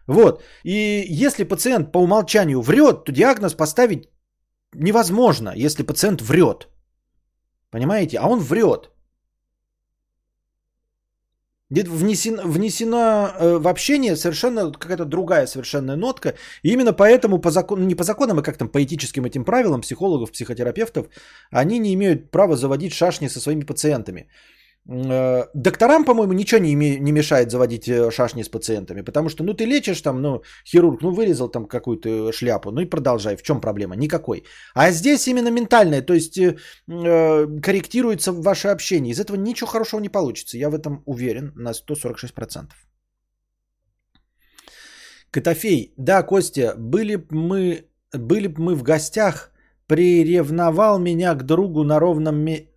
Вот. 0.08 0.44
И 0.64 1.06
если 1.08 1.44
пациент 1.44 1.92
по 1.92 2.00
умолчанию 2.00 2.62
врет, 2.62 3.04
то 3.06 3.12
диагноз 3.12 3.54
поставить 3.54 4.10
невозможно, 4.74 5.54
если 5.56 5.84
пациент 5.84 6.22
врет. 6.22 6.68
Понимаете? 7.72 8.18
А 8.18 8.28
он 8.28 8.40
врет. 8.40 8.90
Где-то 11.72 11.90
внесено, 11.90 12.44
внесено 12.44 12.98
э, 13.40 13.58
в 13.58 13.68
общение 13.68 14.18
совершенно 14.18 14.72
какая-то 14.72 15.06
другая 15.06 15.48
совершенная 15.48 15.96
нотка. 15.96 16.34
И 16.64 16.74
именно 16.74 16.92
поэтому 16.92 17.40
по 17.40 17.50
закону, 17.50 17.86
не 17.86 17.96
по 17.96 18.04
законам, 18.04 18.40
а 18.40 18.44
как 18.44 18.58
там 18.58 18.68
по 18.68 18.84
этическим 18.84 19.24
этим 19.24 19.46
правилам 19.46 19.82
психологов, 19.82 20.32
психотерапевтов, 20.32 21.08
они 21.50 21.80
не 21.80 21.94
имеют 21.94 22.30
права 22.30 22.58
заводить 22.58 22.94
шашни 22.94 23.30
со 23.30 23.40
своими 23.40 23.64
пациентами. 23.64 24.28
Э, 24.90 25.46
докторам, 25.54 26.06
по-моему, 26.06 26.34
ничего 26.34 26.60
не, 26.60 26.74
име, 26.74 27.00
не 27.00 27.12
мешает 27.12 27.52
заводить 27.52 27.88
э, 27.88 28.12
шашни 28.12 28.44
с 28.44 28.50
пациентами, 28.50 29.02
потому 29.02 29.30
что, 29.30 29.44
ну, 29.44 29.54
ты 29.54 29.66
лечишь 29.66 30.02
там, 30.02 30.22
ну, 30.22 30.42
хирург, 30.66 31.02
ну, 31.02 31.12
вырезал 31.12 31.50
там 31.50 31.66
какую-то 31.66 32.32
шляпу, 32.32 32.72
ну 32.72 32.82
и 32.82 32.90
продолжай. 32.90 33.36
В 33.36 33.44
чем 33.44 33.62
проблема? 33.62 33.96
Никакой. 33.96 34.44
А 34.74 34.92
здесь 34.92 35.28
именно 35.28 35.52
ментальное, 35.52 36.02
то 36.02 36.14
есть 36.14 36.38
э, 36.38 36.58
э 36.88 37.48
корректируется 37.62 38.32
ваше 38.34 38.70
общение. 38.70 39.12
Из 39.12 39.20
этого 39.20 39.38
ничего 39.38 39.68
хорошего 39.68 40.02
не 40.02 40.10
получится. 40.10 40.58
Я 40.58 40.70
в 40.70 40.74
этом 40.74 41.04
уверен 41.06 41.54
на 41.56 41.72
146%. 41.72 42.70
Котофей. 45.30 45.94
Да, 45.98 46.24
Костя, 46.24 46.74
были 46.78 47.16
б 47.18 47.26
мы, 47.30 47.86
были 48.14 48.48
б 48.48 48.62
мы 48.62 48.76
в 48.76 48.84
гостях, 48.84 49.52
приревновал 49.88 51.00
меня 51.00 51.36
к 51.36 51.44
другу 51.44 51.84
на 51.84 52.00
ровном 52.00 52.36
месте 52.38 52.71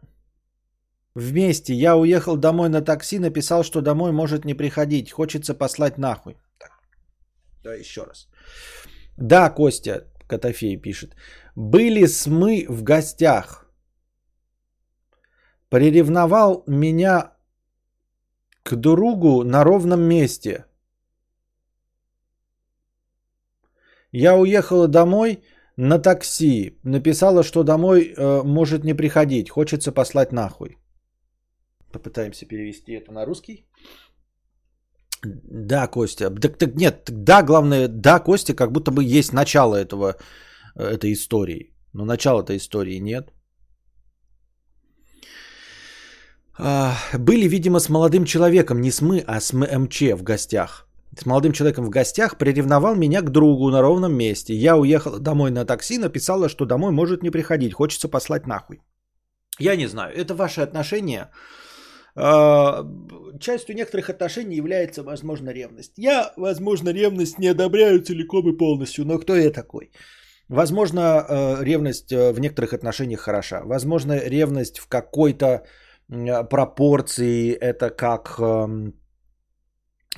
Вместе. 1.15 1.75
Я 1.75 1.97
уехал 1.97 2.37
домой 2.37 2.69
на 2.69 2.81
такси, 2.83 3.19
написал, 3.19 3.63
что 3.63 3.81
домой 3.81 4.13
может 4.13 4.45
не 4.45 4.55
приходить. 4.55 5.13
Хочется 5.13 5.55
послать 5.55 5.99
нахуй. 5.99 6.37
Так. 6.59 6.73
Да, 7.63 7.75
еще 7.75 8.03
раз. 8.03 8.29
Да, 9.17 9.51
Костя, 9.51 10.09
Котофей 10.27 10.77
пишет. 10.77 11.15
Были 11.55 12.07
с 12.07 12.27
мы 12.27 12.67
в 12.69 12.83
гостях. 12.83 13.67
Приревновал 15.69 16.65
меня 16.67 17.33
к 18.65 18.75
другу 18.77 19.45
на 19.45 19.65
ровном 19.65 20.01
месте. 20.01 20.65
Я 24.11 24.37
уехала 24.37 24.89
домой 24.89 25.45
на 25.77 25.99
такси. 25.99 26.79
Написала, 26.83 27.43
что 27.45 27.63
домой 27.63 28.15
э, 28.17 28.43
может 28.43 28.85
не 28.85 28.95
приходить. 28.95 29.51
Хочется 29.51 29.93
послать 29.93 30.33
нахуй. 30.33 30.79
Попытаемся 31.95 32.47
перевести 32.47 32.93
это 32.93 33.13
на 33.13 33.27
русский. 33.27 33.65
Да, 35.25 35.87
Костя. 35.87 36.31
Так, 36.31 36.59
так 36.59 36.75
нет, 36.75 37.11
да, 37.11 37.43
главное, 37.43 37.89
да, 37.89 38.19
Костя, 38.19 38.55
как 38.55 38.73
будто 38.73 38.91
бы 38.91 39.19
есть 39.19 39.33
начало 39.33 39.77
этого, 39.77 40.17
э, 40.77 40.83
этой 40.83 41.13
истории. 41.13 41.73
Но 41.93 42.05
начала 42.05 42.43
этой 42.43 42.57
истории 42.57 43.01
нет. 43.01 43.33
А, 46.59 46.97
были, 47.19 47.49
видимо, 47.49 47.81
с 47.81 47.89
молодым 47.89 48.25
человеком, 48.25 48.81
не 48.81 48.91
с 48.91 49.01
мы, 49.01 49.25
а 49.27 49.41
с 49.41 49.53
МЧ 49.53 50.01
в 50.15 50.23
гостях. 50.23 50.89
С 51.19 51.27
молодым 51.27 51.53
человеком 51.53 51.85
в 51.85 51.91
гостях 51.91 52.39
приревновал 52.39 52.97
меня 52.97 53.23
к 53.23 53.31
другу 53.31 53.71
на 53.71 53.83
ровном 53.83 54.13
месте. 54.13 54.55
Я 54.55 54.77
уехала 54.77 55.21
домой 55.21 55.51
на 55.51 55.65
такси, 55.65 55.99
написала, 55.99 56.49
что 56.49 56.67
домой 56.67 56.91
может 56.91 57.23
не 57.23 57.31
приходить, 57.31 57.73
хочется 57.73 58.09
послать 58.09 58.47
нахуй. 58.47 58.81
Я 59.61 59.77
не 59.77 59.87
знаю, 59.87 60.13
это 60.17 60.35
ваши 60.35 60.61
отношения 60.61 61.31
частью 62.15 63.75
некоторых 63.75 64.09
отношений 64.09 64.57
является, 64.57 65.03
возможно, 65.03 65.51
ревность. 65.51 65.93
Я, 65.97 66.33
возможно, 66.37 66.91
ревность 66.93 67.39
не 67.39 67.49
одобряю 67.49 68.03
целиком 68.03 68.49
и 68.49 68.57
полностью, 68.57 69.05
но 69.05 69.19
кто 69.19 69.35
я 69.37 69.51
такой? 69.51 69.91
Возможно, 70.49 71.01
э, 71.01 71.65
ревность 71.65 72.13
э, 72.13 72.33
в 72.33 72.41
некоторых 72.41 72.73
отношениях 72.73 73.21
хороша. 73.21 73.63
Возможно, 73.65 74.13
ревность 74.13 74.79
в 74.79 74.89
какой-то 74.89 75.65
пропорции 76.51 77.55
это 77.55 77.89
как 77.89 78.39
эм, 78.39 78.93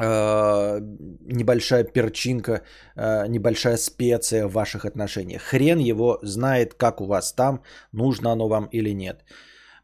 э, 0.01 0.81
небольшая 0.81 1.85
перчинка, 1.85 2.63
небольшая 2.97 3.77
специя 3.77 4.49
в 4.49 4.53
ваших 4.53 4.85
отношениях. 4.85 5.43
Хрен 5.43 5.79
его 5.79 6.19
знает, 6.23 6.75
как 6.75 7.01
у 7.01 7.07
вас 7.07 7.33
там, 7.33 7.63
нужно 7.93 8.33
оно 8.33 8.49
вам 8.49 8.69
или 8.73 8.91
нет. 8.95 9.25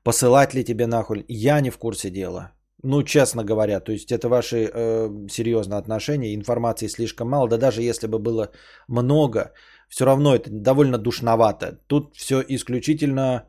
Посылать 0.05 0.55
ли 0.55 0.64
тебе 0.64 0.86
нахуй, 0.86 1.24
я 1.28 1.61
не 1.61 1.70
в 1.70 1.78
курсе 1.78 2.11
дела. 2.11 2.53
Ну, 2.82 3.03
честно 3.05 3.44
говоря, 3.44 3.80
то 3.80 3.92
есть 3.92 4.11
это 4.11 4.28
ваши 4.28 4.57
э, 4.57 5.28
серьезные 5.30 5.78
отношения, 5.78 6.34
информации 6.34 6.88
слишком 6.88 7.28
мало, 7.28 7.48
да 7.48 7.57
даже 7.57 7.82
если 7.82 8.09
бы 8.09 8.18
было 8.18 8.50
много, 8.88 9.53
все 9.88 10.05
равно 10.05 10.34
это 10.34 10.50
довольно 10.50 10.98
душновато. 10.98 11.78
Тут 11.86 12.16
все 12.16 12.42
исключительно 12.48 13.46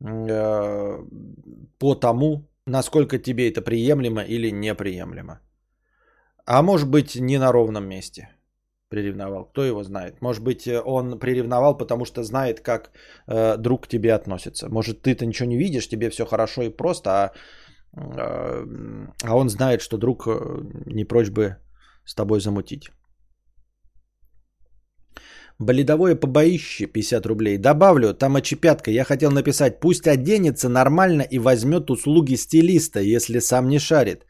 э, 0.00 1.04
по 1.78 1.94
тому, 1.96 2.48
насколько 2.66 3.18
тебе 3.18 3.48
это 3.48 3.60
приемлемо 3.60 4.22
или 4.22 4.50
неприемлемо. 4.50 5.40
А 6.44 6.62
может 6.62 6.88
быть 6.88 7.16
не 7.16 7.38
на 7.38 7.50
ровном 7.50 7.88
месте 7.88 8.35
приревновал. 8.88 9.44
Кто 9.44 9.64
его 9.64 9.82
знает? 9.82 10.20
Может 10.20 10.42
быть, 10.42 10.68
он 10.84 11.18
приревновал, 11.18 11.76
потому 11.76 12.04
что 12.04 12.22
знает, 12.22 12.60
как 12.60 12.90
э, 13.26 13.56
друг 13.56 13.84
к 13.84 13.88
тебе 13.88 14.14
относится. 14.14 14.68
Может, 14.68 15.02
ты-то 15.02 15.26
ничего 15.26 15.48
не 15.48 15.58
видишь, 15.58 15.88
тебе 15.88 16.10
все 16.10 16.24
хорошо 16.24 16.62
и 16.62 16.76
просто, 16.76 17.10
а, 17.10 17.32
э, 17.96 18.66
а 19.24 19.36
он 19.36 19.48
знает, 19.48 19.80
что 19.80 19.98
друг 19.98 20.26
э, 20.26 20.32
не 20.86 21.04
прочь 21.04 21.30
бы 21.30 21.56
с 22.04 22.14
тобой 22.14 22.40
замутить. 22.40 22.90
Болидовое 25.58 26.14
побоище 26.14 26.86
50 26.86 27.26
рублей. 27.26 27.58
Добавлю, 27.58 28.14
там 28.14 28.36
очепятка. 28.36 28.90
Я 28.90 29.04
хотел 29.04 29.30
написать, 29.30 29.80
пусть 29.80 30.06
оденется 30.06 30.68
нормально 30.68 31.22
и 31.22 31.38
возьмет 31.38 31.90
услуги 31.90 32.36
стилиста, 32.36 33.00
если 33.00 33.40
сам 33.40 33.68
не 33.68 33.78
шарит. 33.78 34.26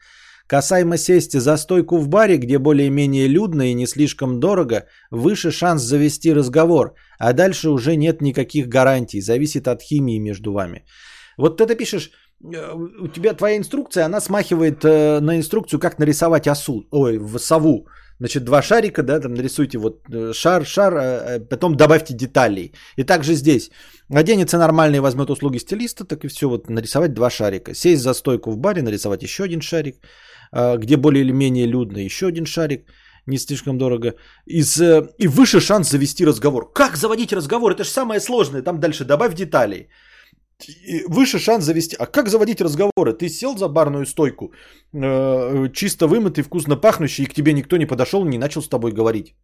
Касаемо 0.47 0.97
сесть 0.97 1.39
за 1.39 1.57
стойку 1.57 1.97
в 1.97 2.07
баре, 2.07 2.37
где 2.37 2.57
более-менее 2.57 3.27
людно 3.27 3.63
и 3.63 3.73
не 3.73 3.87
слишком 3.87 4.39
дорого, 4.39 4.85
выше 5.11 5.51
шанс 5.51 5.81
завести 5.81 6.33
разговор, 6.33 6.93
а 7.19 7.33
дальше 7.33 7.69
уже 7.69 7.95
нет 7.97 8.21
никаких 8.21 8.67
гарантий, 8.67 9.21
зависит 9.21 9.67
от 9.67 9.81
химии 9.81 10.19
между 10.19 10.53
вами. 10.53 10.85
Вот 11.37 11.57
ты 11.57 11.75
пишешь, 11.75 12.11
э, 12.41 12.73
у 13.01 13.07
тебя 13.09 13.33
твоя 13.33 13.57
инструкция, 13.57 14.05
она 14.05 14.21
смахивает 14.21 14.85
э, 14.85 15.19
на 15.19 15.35
инструкцию, 15.35 15.79
как 15.79 15.99
нарисовать 15.99 16.47
осу, 16.47 16.87
ой, 16.91 17.19
сову. 17.39 17.87
Значит, 18.19 18.45
два 18.45 18.61
шарика, 18.61 19.03
да, 19.03 19.19
там 19.19 19.33
нарисуйте 19.33 19.77
вот 19.77 19.99
э, 20.11 20.33
шар, 20.33 20.65
шар, 20.65 21.39
потом 21.49 21.75
добавьте 21.75 22.13
деталей. 22.13 22.73
И 22.95 23.03
также 23.03 23.35
здесь. 23.35 23.69
Оденется 24.09 24.57
нормально 24.57 24.95
и 24.95 25.01
возьмет 25.01 25.29
услуги 25.29 25.59
стилиста, 25.59 26.05
так 26.05 26.23
и 26.23 26.27
все, 26.27 26.47
вот 26.47 26.69
нарисовать 26.69 27.13
два 27.13 27.29
шарика. 27.29 27.75
Сесть 27.75 28.01
за 28.01 28.13
стойку 28.13 28.51
в 28.51 28.57
баре, 28.57 28.81
нарисовать 28.81 29.23
еще 29.23 29.43
один 29.43 29.61
шарик. 29.61 29.97
А, 30.51 30.77
где 30.77 30.97
более 30.97 31.23
или 31.23 31.31
менее 31.33 31.67
людно, 31.67 31.99
еще 31.99 32.27
один 32.27 32.45
шарик, 32.45 32.85
не 33.27 33.37
слишком 33.37 33.77
дорого, 33.77 34.13
из, 34.45 34.79
э, 34.79 35.07
и 35.19 35.27
выше 35.27 35.59
шанс 35.59 35.89
завести 35.89 36.25
разговор. 36.25 36.71
Как 36.73 36.97
заводить 36.97 37.33
разговор? 37.33 37.71
Это 37.71 37.83
же 37.83 37.89
самое 37.89 38.19
сложное, 38.19 38.61
там 38.61 38.79
дальше 38.79 39.05
добавь 39.05 39.35
деталей. 39.35 39.89
Выше 41.07 41.39
шанс 41.39 41.65
завести. 41.65 41.95
А 41.99 42.05
как 42.05 42.29
заводить 42.29 42.61
разговоры? 42.61 43.13
Ты 43.13 43.29
сел 43.29 43.57
за 43.57 43.67
барную 43.67 44.05
стойку, 44.05 44.53
э, 44.93 45.69
чисто 45.73 46.07
вымытый, 46.07 46.43
вкусно 46.43 46.77
пахнущий, 46.77 47.23
и 47.23 47.27
к 47.27 47.33
тебе 47.33 47.53
никто 47.53 47.77
не 47.77 47.85
подошел, 47.85 48.25
не 48.25 48.37
начал 48.37 48.61
с 48.61 48.69
тобой 48.69 48.91
говорить. 48.91 49.35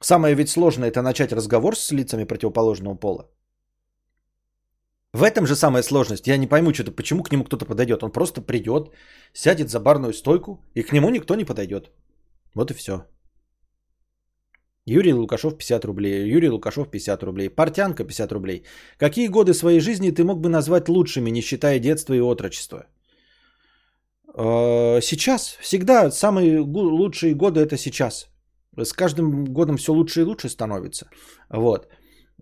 Самое 0.00 0.34
ведь 0.34 0.48
сложное 0.48 0.88
это 0.88 1.02
начать 1.02 1.32
разговор 1.32 1.76
с 1.76 1.92
лицами 1.92 2.24
противоположного 2.24 2.94
пола. 2.94 3.28
В 5.12 5.22
этом 5.22 5.46
же 5.46 5.56
самая 5.56 5.82
сложность. 5.82 6.26
Я 6.26 6.36
не 6.36 6.46
пойму, 6.46 6.74
что-то, 6.74 6.92
почему 6.92 7.22
к 7.22 7.32
нему 7.32 7.44
кто-то 7.44 7.64
подойдет. 7.64 8.02
Он 8.02 8.12
просто 8.12 8.42
придет, 8.42 8.90
сядет 9.32 9.68
за 9.70 9.80
барную 9.80 10.12
стойку, 10.12 10.60
и 10.74 10.82
к 10.82 10.92
нему 10.92 11.10
никто 11.10 11.34
не 11.34 11.44
подойдет. 11.44 11.90
Вот 12.54 12.70
и 12.70 12.74
все. 12.74 13.04
Юрий 14.86 15.14
Лукашов 15.14 15.58
50 15.58 15.84
рублей. 15.84 16.30
Юрий 16.30 16.48
Лукашов 16.48 16.90
50 16.90 17.22
рублей. 17.22 17.50
Портянка 17.50 18.04
50 18.04 18.32
рублей. 18.32 18.64
Какие 18.98 19.28
годы 19.28 19.52
своей 19.52 19.80
жизни 19.80 20.10
ты 20.10 20.22
мог 20.22 20.40
бы 20.40 20.48
назвать 20.48 20.88
лучшими, 20.88 21.30
не 21.30 21.42
считая 21.42 21.80
детства 21.80 22.14
и 22.14 22.20
отрочества? 22.20 22.86
Э, 24.34 25.00
сейчас. 25.02 25.56
Всегда 25.60 26.10
самые 26.10 26.60
лучшие 26.60 27.34
годы 27.34 27.60
это 27.60 27.76
сейчас. 27.76 28.28
С 28.76 28.92
каждым 28.92 29.44
годом 29.44 29.76
все 29.76 29.92
лучше 29.92 30.20
и 30.20 30.24
лучше 30.24 30.48
становится. 30.48 31.08
Вот. 31.50 31.88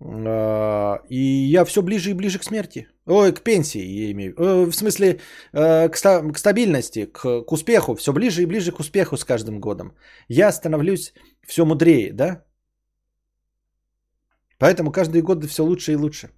А, 0.01 1.01
и 1.09 1.19
я 1.53 1.65
все 1.65 1.83
ближе 1.83 2.11
и 2.11 2.15
ближе 2.15 2.39
к 2.39 2.45
смерти. 2.45 2.89
Ой, 3.07 3.35
к 3.35 3.43
пенсии, 3.43 3.85
я 3.85 4.11
имею. 4.13 4.35
Э, 4.39 4.65
в 4.65 4.75
смысле, 4.75 5.21
э, 5.53 5.89
к 5.89 6.39
стабильности, 6.39 7.05
к, 7.05 7.43
к 7.43 7.53
успеху. 7.53 7.95
Все 7.95 8.13
ближе 8.13 8.43
и 8.43 8.47
ближе 8.47 8.73
к 8.73 8.81
успеху 8.81 9.17
с 9.17 9.25
каждым 9.25 9.61
годом. 9.61 9.93
Я 10.29 10.53
становлюсь 10.53 11.13
все 11.47 11.65
мудрее, 11.65 12.13
да? 12.13 12.45
Поэтому 14.59 14.93
каждый 14.93 15.23
год 15.23 15.45
все 15.45 15.63
лучше 15.65 15.93
и 15.93 15.97
лучше. 15.97 16.31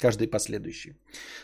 Каждый 0.00 0.28
последующий. 0.28 0.96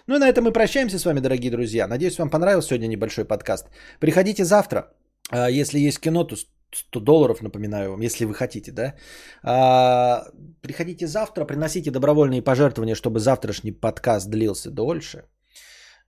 Ну 0.06 0.16
и 0.16 0.18
на 0.18 0.28
этом 0.28 0.44
мы 0.44 0.52
прощаемся 0.52 0.98
с 0.98 1.04
вами, 1.04 1.20
дорогие 1.20 1.50
друзья. 1.50 1.88
Надеюсь, 1.88 2.18
вам 2.18 2.30
понравился 2.30 2.68
сегодня 2.68 2.86
небольшой 2.86 3.24
подкаст. 3.24 3.66
Приходите 4.00 4.44
завтра. 4.44 4.92
А, 5.30 5.50
если 5.50 5.78
есть 5.78 6.00
кино, 6.00 6.24
то 6.24 6.36
100 6.72 7.00
долларов, 7.00 7.42
напоминаю 7.42 7.90
вам, 7.90 8.00
если 8.00 8.24
вы 8.24 8.34
хотите, 8.34 8.72
да. 8.72 8.94
А, 9.42 10.24
приходите 10.62 11.06
завтра, 11.06 11.44
приносите 11.44 11.90
добровольные 11.90 12.42
пожертвования, 12.42 12.94
чтобы 12.94 13.20
завтрашний 13.20 13.72
подкаст 13.72 14.28
длился 14.28 14.70
дольше. 14.70 15.24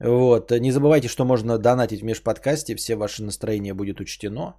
Вот. 0.01 0.51
Не 0.51 0.73
забывайте, 0.73 1.09
что 1.09 1.25
можно 1.25 1.59
донатить 1.59 2.01
в 2.01 2.05
межподкасте, 2.05 2.75
все 2.77 2.97
ваши 2.97 3.23
настроения 3.23 3.75
будет 3.75 4.01
учтено. 4.01 4.55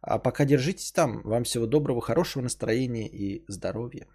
А 0.00 0.18
пока 0.18 0.44
держитесь 0.44 0.92
там. 0.92 1.20
Вам 1.24 1.44
всего 1.44 1.66
доброго, 1.66 2.00
хорошего 2.00 2.42
настроения 2.42 3.08
и 3.08 3.44
здоровья. 3.48 4.06